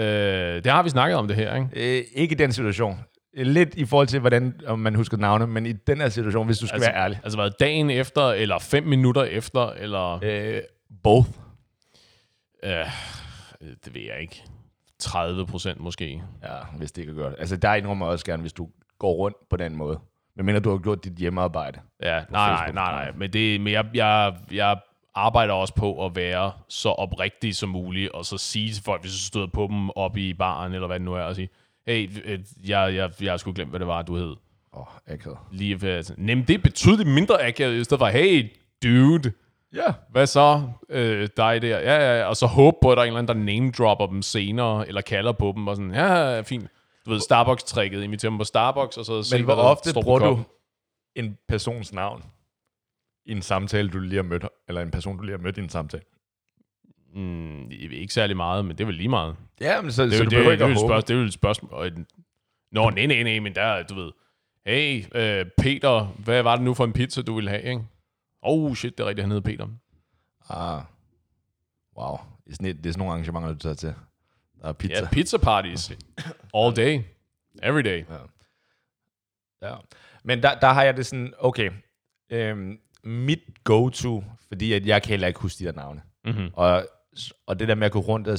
Øh, 0.00 0.64
det 0.64 0.66
har 0.66 0.82
vi 0.82 0.88
snakket 0.88 1.18
om 1.18 1.28
det 1.28 1.36
her, 1.36 1.54
ikke? 1.54 1.98
Øh, 1.98 2.04
ikke 2.14 2.32
i 2.32 2.36
den 2.36 2.52
situation. 2.52 3.00
Lidt 3.34 3.74
i 3.74 3.84
forhold 3.84 4.06
til, 4.06 4.20
hvordan 4.20 4.60
om 4.66 4.78
man 4.78 4.94
husker 4.94 5.16
navne, 5.16 5.46
men 5.46 5.66
i 5.66 5.72
den 5.72 6.00
her 6.00 6.08
situation, 6.08 6.46
hvis 6.46 6.58
du 6.58 6.66
skal 6.66 6.76
Altså- 6.76 6.90
være 6.90 7.02
ærlig. 7.02 7.20
Altså 7.24 7.38
hvad, 7.38 7.50
dagen 7.60 7.90
efter, 7.90 8.22
eller 8.28 8.58
fem 8.58 8.84
minutter 8.84 9.22
efter, 9.24 9.70
eller... 9.70 10.18
Øh, 10.22 10.60
both. 11.02 11.28
Øh, 12.64 12.70
det 13.84 13.94
ved 13.94 14.02
jeg 14.02 14.20
ikke. 14.20 14.42
30 14.98 15.46
procent 15.46 15.80
måske. 15.80 16.22
Ja, 16.42 16.56
hvis 16.78 16.92
det 16.92 17.06
kan 17.06 17.14
gøre 17.14 17.30
det. 17.30 17.36
Altså, 17.38 17.56
der 17.56 17.74
indrømmer 17.74 18.06
jeg 18.06 18.12
også 18.12 18.24
gerne, 18.24 18.40
hvis 18.40 18.52
du 18.52 18.68
går 18.98 19.12
rundt 19.12 19.36
på 19.50 19.56
den 19.56 19.76
måde. 19.76 20.00
Men 20.36 20.46
mener 20.46 20.60
du 20.60 20.70
har 20.70 20.78
gjort 20.78 21.04
dit 21.04 21.12
hjemmearbejde. 21.12 21.80
Ja, 22.02 22.12
nej, 22.30 22.50
nej, 22.50 22.72
nej, 22.72 22.92
nej. 23.04 23.12
Men, 23.16 23.32
det, 23.32 23.60
men 23.60 23.72
jeg, 23.72 23.86
jeg, 23.94 24.36
jeg 24.52 24.76
arbejder 25.26 25.54
også 25.54 25.74
på 25.74 26.06
at 26.06 26.16
være 26.16 26.52
så 26.68 26.88
oprigtig 26.88 27.56
som 27.56 27.68
muligt, 27.68 28.12
og 28.12 28.24
så 28.24 28.38
sige 28.38 28.72
til 28.72 28.82
folk, 28.84 29.00
hvis 29.00 29.12
du 29.12 29.18
støder 29.18 29.46
på 29.46 29.66
dem 29.70 29.90
op 29.90 30.16
i 30.16 30.34
baren, 30.34 30.72
eller 30.72 30.86
hvad 30.86 30.98
det 30.98 31.04
nu 31.04 31.14
er, 31.14 31.22
og 31.22 31.34
sige, 31.34 31.48
hey, 31.86 32.10
øh, 32.24 32.38
jeg, 32.68 32.94
jeg, 32.94 33.10
jeg 33.20 33.32
har 33.32 33.36
sgu 33.36 33.52
glemt, 33.52 33.70
hvad 33.70 33.80
det 33.80 33.86
var, 33.86 34.02
du 34.02 34.16
hed. 34.16 34.36
Åh, 34.72 34.80
oh, 34.80 34.86
akavet. 35.06 35.38
Lige 35.52 35.82
ved, 35.82 36.04
nem, 36.16 36.44
det 36.44 36.54
er 36.54 36.58
betydeligt 36.58 37.08
mindre 37.08 37.46
akavet, 37.46 37.80
i 37.80 37.84
stedet 37.84 37.98
for, 38.00 38.06
hey, 38.06 38.56
dude, 38.82 39.32
Ja. 39.74 39.92
hvad 40.10 40.26
så, 40.26 40.62
øh, 40.88 41.28
dig 41.36 41.62
der? 41.62 41.78
Ja, 41.78 42.18
ja, 42.18 42.24
og 42.24 42.36
så 42.36 42.46
håbe 42.46 42.76
på, 42.82 42.90
at 42.92 42.96
der 42.96 43.02
er 43.02 43.04
en 43.04 43.08
eller 43.08 43.18
anden, 43.18 43.36
der 43.36 43.44
name-dropper 43.44 44.06
dem 44.06 44.22
senere, 44.22 44.88
eller 44.88 45.00
kalder 45.00 45.32
på 45.32 45.52
dem, 45.56 45.68
og 45.68 45.76
sådan, 45.76 45.94
ja, 45.94 46.34
ja, 46.34 46.40
fint. 46.40 46.68
Du 47.06 47.10
ved, 47.10 47.20
Starbucks-tricket, 47.20 48.02
inviterer 48.02 48.30
dem 48.30 48.38
på 48.38 48.44
Starbucks, 48.44 48.96
og 48.96 49.04
så 49.04 49.34
Men 49.36 49.44
hvor 49.44 49.54
ofte 49.54 49.92
bruger 50.02 50.18
du 50.18 50.38
en 51.16 51.38
persons 51.48 51.92
navn 51.92 52.22
en 53.26 53.42
samtale, 53.42 53.88
du 53.90 53.98
lige 53.98 54.16
har 54.16 54.22
mødt, 54.22 54.44
eller 54.68 54.82
en 54.82 54.90
person, 54.90 55.16
du 55.16 55.22
lige 55.22 55.36
har 55.36 55.42
mødt 55.42 55.58
i 55.58 55.60
en 55.60 55.68
samtale? 55.68 56.02
Mm, 57.14 57.70
ikke 57.70 58.14
særlig 58.14 58.36
meget, 58.36 58.64
men 58.64 58.78
det 58.78 58.84
er 58.84 58.86
vel 58.86 58.94
lige 58.94 59.08
meget. 59.08 59.36
Ja, 59.60 59.80
men 59.80 59.92
så, 59.92 60.02
Det 60.04 60.12
er 60.12 60.16
så 60.16 60.24
jo 60.24 60.24
du 60.24 60.30
det, 60.30 60.30
behøver 60.30 60.48
det, 60.48 60.52
ikke 60.52 60.64
er 60.64 60.68
jo 60.68 60.72
at 60.72 60.76
et 60.76 60.82
håbe. 60.82 60.88
spørgsmål. 60.92 61.08
Det 61.08 61.14
er 61.16 61.20
jo 61.20 61.26
et 61.26 61.32
spørgsmål. 61.32 62.06
Nå, 62.72 62.90
nej, 62.90 63.06
nej, 63.06 63.22
nej, 63.22 63.38
men 63.40 63.54
der, 63.54 63.62
er, 63.62 63.82
du 63.82 63.94
ved, 63.94 64.12
hey, 64.66 65.04
øh, 65.14 65.46
Peter, 65.58 66.04
hvad 66.04 66.42
var 66.42 66.56
det 66.56 66.64
nu 66.64 66.74
for 66.74 66.84
en 66.84 66.92
pizza, 66.92 67.22
du 67.22 67.34
ville 67.34 67.50
have, 67.50 67.62
ikke? 67.62 67.82
Oh, 68.42 68.74
shit, 68.74 68.98
det 68.98 69.04
er 69.04 69.08
rigtigt, 69.08 69.22
han 69.24 69.30
hedder 69.30 69.50
Peter. 69.50 69.68
Ah. 70.48 70.82
Wow. 71.98 72.16
Det 72.44 72.50
er, 72.50 72.54
sådan, 72.54 72.66
et- 72.66 72.76
det 72.76 72.86
er 72.86 72.92
sådan 72.92 72.98
nogle 72.98 73.12
arrangementer, 73.12 73.52
du 73.52 73.58
tager 73.58 73.74
til. 73.74 73.94
Der 74.62 74.68
er 74.68 74.72
pizza. 74.72 75.02
Ja, 75.02 75.08
pizza 75.12 75.38
parties. 75.38 75.92
All 76.54 76.76
day. 76.76 77.00
Every 77.62 77.82
day. 77.82 78.04
Ja. 79.62 79.74
Men 80.24 80.42
der, 80.42 80.58
der 80.58 80.68
har 80.68 80.82
jeg 80.82 80.96
det 80.96 81.06
sådan, 81.06 81.34
okay, 81.38 81.70
øhm, 82.30 82.78
mit 83.04 83.40
go-to, 83.64 84.24
fordi 84.48 84.72
at 84.72 84.86
jeg 84.86 85.02
kan 85.02 85.10
heller 85.10 85.28
ikke 85.28 85.40
huske 85.40 85.58
de 85.58 85.64
der 85.64 85.72
navne. 85.72 86.02
Mm-hmm. 86.24 86.50
Og, 86.52 86.86
og 87.46 87.58
det 87.60 87.68
der 87.68 87.74
med 87.74 87.86
at 87.86 87.92
gå 87.92 87.98
rundt 88.00 88.28
og, 88.28 88.38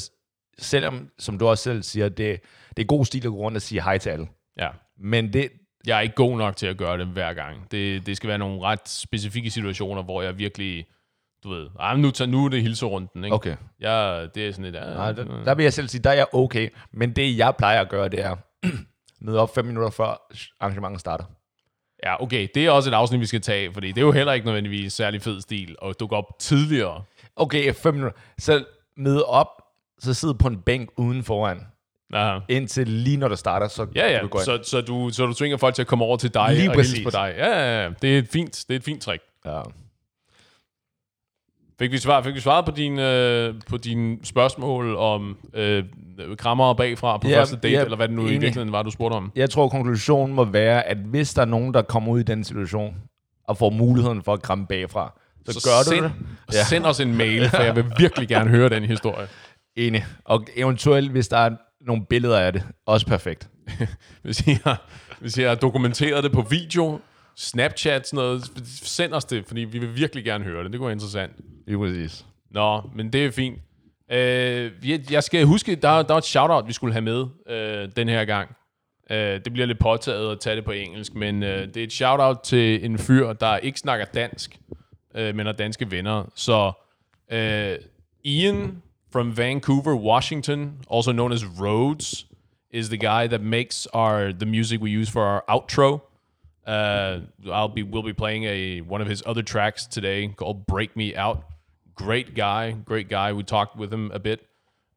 selvom, 0.60 1.10
som 1.20 1.38
du 1.38 1.48
også 1.48 1.64
selv 1.64 1.84
siger, 1.84 2.10
det, 2.10 2.42
det 2.78 2.84
er 2.84 2.88
god 2.88 3.06
stil 3.06 3.26
at 3.26 3.32
gå 3.32 3.38
rundt 3.38 3.56
og 3.56 3.62
sige 3.62 3.84
hej 3.84 3.98
til 3.98 4.10
alle. 4.10 4.28
Ja. 4.58 4.70
Men 4.98 5.34
det, 5.34 5.50
Jeg 5.88 5.98
er 5.98 6.02
ikke 6.02 6.16
god 6.16 6.38
nok 6.38 6.56
til 6.56 6.68
at 6.68 6.78
gøre 6.78 6.98
det 6.98 7.08
hver 7.08 7.34
gang. 7.34 7.72
Det, 7.72 8.06
det 8.06 8.18
skal 8.18 8.28
være 8.28 8.38
nogle 8.38 8.62
ret 8.62 8.90
specifikke 8.90 9.50
situationer, 9.50 10.04
hvor 10.04 10.22
jeg 10.22 10.38
virkelig, 10.38 10.86
du 11.44 11.50
ved, 11.50 11.70
men 11.94 12.02
nu, 12.02 12.12
tager, 12.12 12.32
nu 12.32 12.46
er 12.46 12.50
det 12.50 12.62
hilserunden, 12.62 13.24
ikke? 13.24 13.36
okay, 13.36 13.56
Jeg, 13.80 14.30
det 14.36 14.48
er 14.48 14.52
sådan 14.52 14.66
et, 14.66 14.74
ja, 14.74 14.94
Nej, 14.94 15.12
der, 15.12 15.44
der 15.44 15.56
vil 15.56 15.64
jeg 15.64 15.74
selv 15.74 15.88
sige, 15.88 16.02
der 16.02 16.10
er 16.10 16.14
jeg 16.14 16.26
okay. 16.34 16.70
Men 16.92 17.16
det 17.16 17.38
jeg 17.38 17.56
plejer 17.58 17.82
at 17.82 17.90
gøre, 17.90 18.10
det 18.10 18.26
er, 18.26 18.36
Møde 19.22 19.40
op 19.40 19.56
fem 19.56 19.66
minutter 19.66 19.90
før 19.90 20.34
arrangementet 20.60 21.00
starter. 21.00 21.24
Ja, 22.04 22.24
okay, 22.24 22.48
det 22.56 22.66
er 22.66 22.72
også 22.72 22.90
et 22.90 22.94
afsnit, 22.94 23.20
vi 23.22 23.26
skal 23.26 23.42
tage, 23.42 23.74
fordi 23.74 23.88
det 23.88 23.98
er 23.98 24.02
jo 24.06 24.12
heller 24.12 24.34
ikke 24.34 24.46
nødvendigvis 24.46 24.94
særlig 24.94 25.22
fed 25.22 25.42
stil, 25.42 25.76
og 25.80 26.00
du 26.00 26.08
går 26.08 26.18
op 26.18 26.40
tidligere. 26.40 27.04
Okay, 27.36 27.74
fem 27.74 27.94
minutter. 27.94 28.18
Så 28.40 28.64
møde 28.98 29.26
op, 29.26 29.48
så 30.00 30.14
sidde 30.14 30.34
på 30.34 30.48
en 30.48 30.62
bænk 30.62 30.90
uden 30.98 31.24
foran. 31.24 31.62
Aha. 32.14 32.40
Indtil 32.50 32.88
lige 32.88 33.18
når 33.18 33.28
det 33.28 33.40
starter, 33.40 33.68
så 33.68 33.88
Ja, 33.96 34.12
ja, 34.12 34.20
du 34.22 34.30
så, 34.46 34.60
så, 34.64 34.82
du, 34.82 35.10
så 35.10 35.26
du 35.26 35.34
tvinger 35.34 35.58
folk 35.58 35.76
til 35.76 35.82
at 35.82 35.88
komme 35.88 36.06
over 36.06 36.18
til 36.18 36.34
dig 36.34 36.56
Lige 36.56 36.70
og 36.70 36.76
præcis. 36.76 37.04
på 37.04 37.10
dig. 37.10 37.34
Ja, 37.38 37.48
ja, 37.48 37.84
ja, 37.84 37.90
det 38.02 38.16
er 38.16 38.20
et 38.20 38.28
fint, 38.28 38.66
det 38.68 38.74
er 38.76 38.80
et 38.80 38.84
fint 38.84 39.02
trick. 39.02 39.24
Ja. 39.46 39.62
Fik 41.82 41.92
vi, 41.92 41.98
svar, 41.98 42.22
fik 42.22 42.36
vi 42.36 42.40
svaret 42.40 42.66
på 42.66 42.72
dine, 42.72 43.12
øh, 43.12 43.54
på 43.70 43.78
dine 43.78 44.18
spørgsmål 44.24 44.96
om 44.96 45.38
øh, 45.54 45.84
krammer 46.38 46.74
bagfra 46.74 47.18
på 47.18 47.28
Ja, 47.28 47.40
første 47.40 47.56
date, 47.56 47.74
ja, 47.74 47.84
eller 47.84 47.96
hvad 47.98 48.08
det 48.08 48.16
nu 48.16 48.22
i 48.22 48.26
enig. 48.26 48.42
virkeligheden 48.42 48.72
var, 48.72 48.84
du 48.84 48.92
spurgte 48.92 49.16
om? 49.16 49.32
Jeg 49.36 49.50
tror, 49.50 49.70
konklusionen 49.70 50.36
må 50.36 50.44
være, 50.44 50.84
at 50.88 50.98
hvis 50.98 51.34
der 51.34 51.42
er 51.42 51.46
nogen, 51.46 51.74
der 51.74 51.82
kommer 51.82 52.12
ud 52.12 52.20
i 52.20 52.24
den 52.24 52.44
situation, 52.44 52.96
og 53.48 53.58
får 53.58 53.70
muligheden 53.70 54.24
for 54.24 54.34
at 54.34 54.42
kramme 54.42 54.68
bagfra, 54.68 55.20
så, 55.50 55.60
så 55.60 55.70
gør 55.70 55.84
send, 55.84 56.00
du 56.00 56.04
det. 56.04 56.56
Ja. 56.56 56.64
Send 56.64 56.86
os 56.86 57.00
en 57.00 57.18
mail, 57.18 57.50
for 57.50 57.62
jeg 57.62 57.76
vil 57.76 57.86
virkelig 57.98 58.28
gerne 58.28 58.50
høre 58.50 58.70
den 58.70 58.84
historie. 58.84 59.28
Enig. 59.76 60.06
Og 60.26 60.46
eventuelt, 60.56 61.12
hvis 61.12 61.28
der 61.28 61.38
er 61.38 61.50
nogle 61.82 62.06
billeder 62.06 62.40
af 62.40 62.54
det, 62.54 62.64
også 62.86 63.06
perfekt. 63.06 63.50
Hvis 64.24 64.48
I 64.48 64.58
har, 64.64 64.82
hvis 65.20 65.38
I 65.38 65.42
har 65.42 65.56
dokumenteret 65.56 66.24
det 66.24 66.32
på 66.32 66.42
video, 66.42 67.00
Snapchat, 67.36 68.08
sådan 68.08 68.18
noget, 68.18 68.52
send 68.84 69.14
os 69.14 69.26
det, 69.26 69.46
fordi 69.48 69.62
vi 69.62 69.80
vil 69.80 69.96
virkelig 69.96 70.24
gerne 70.24 70.44
høre 70.44 70.64
det. 70.64 70.72
Det 70.72 70.80
kunne 70.80 70.88
være 70.88 70.94
interessant. 70.94 71.32
Lige 71.68 71.78
præcis. 71.78 72.26
Nå, 72.50 72.82
men 72.96 73.14
det 73.14 73.26
er 73.26 73.32
fint. 73.32 73.60
Øh, 74.12 74.72
jeg- 75.12 75.24
skal 75.24 75.46
huske, 75.46 75.76
der, 75.76 75.90
der 76.02 76.14
var 76.14 76.18
et 76.18 76.24
shout-out, 76.26 76.68
vi 76.68 76.74
skulle 76.74 76.94
have 76.94 77.02
med 77.02 77.26
øh, 77.48 77.90
den 77.96 78.10
her 78.10 78.26
gang. 78.26 78.56
Øh, 79.12 79.18
det 79.18 79.54
bliver 79.54 79.66
lidt 79.66 79.80
påtaget 79.80 80.32
at 80.32 80.40
tage 80.40 80.56
det 80.56 80.66
på 80.66 80.72
engelsk, 80.72 81.16
men 81.16 81.44
øh, 81.44 81.68
det 81.68 81.78
er 81.78 81.84
et 81.84 81.94
shout-out 81.94 82.40
til 82.44 82.86
en 82.86 82.98
fyr, 82.98 83.34
der 83.34 83.58
ikke 83.58 83.80
snakker 83.80 84.06
dansk, 84.06 84.60
øh, 85.16 85.36
men 85.36 85.46
har 85.46 85.54
danske 85.54 85.92
venner. 85.92 86.24
Så 86.36 86.72
øh, 87.32 87.76
Ian 88.24 88.82
from 89.14 89.38
Vancouver, 89.38 89.96
Washington, 89.96 90.72
also 90.94 91.12
known 91.12 91.32
as 91.32 91.46
Rhodes, 91.62 92.26
is 92.74 92.88
the 92.90 92.98
guy 92.98 93.28
that 93.28 93.42
makes 93.42 93.88
our 93.94 94.32
the 94.32 94.46
music 94.46 94.80
we 94.82 94.90
use 95.02 95.12
for 95.12 95.22
our 95.22 95.44
outro. 95.50 96.08
Uh, 96.68 97.22
I'll 97.46 97.74
be 97.76 97.84
we'll 97.84 98.06
be 98.06 98.14
playing 98.14 98.46
a 98.46 98.82
one 98.94 99.02
of 99.02 99.08
his 99.10 99.24
other 99.26 99.42
tracks 99.44 99.86
today 99.88 100.28
called 100.38 100.66
"Break 100.68 100.96
Me 100.96 101.14
Out." 101.18 101.38
Great 101.96 102.36
guy, 102.36 102.72
great 102.86 103.10
guy. 103.10 103.34
We 103.34 103.44
talked 103.44 103.76
with 103.78 103.94
him 103.94 104.12
a 104.14 104.20
bit. 104.20 104.40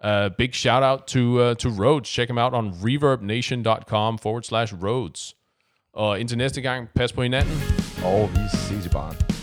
Uh, 0.01 0.28
big 0.38 0.55
shout 0.55 0.82
out 0.82 1.07
to 1.07 1.40
uh, 1.40 1.55
to 1.55 1.70
Rhodes. 1.70 2.11
Check 2.11 2.28
him 2.28 2.38
out 2.38 2.55
on 2.55 2.74
ReverbNation.com 2.74 4.18
forward 4.18 4.45
slash 4.45 4.72
Rhodes. 4.72 5.34
Indtil 5.97 6.36
næste 6.36 6.61
gang, 6.62 6.88
pas 6.95 7.12
på 7.12 7.22
hinanden. 7.22 7.55
Og 8.05 8.30
vi 8.30 8.40
ses 8.53 8.86
i 8.86 8.88
baren. 8.88 9.34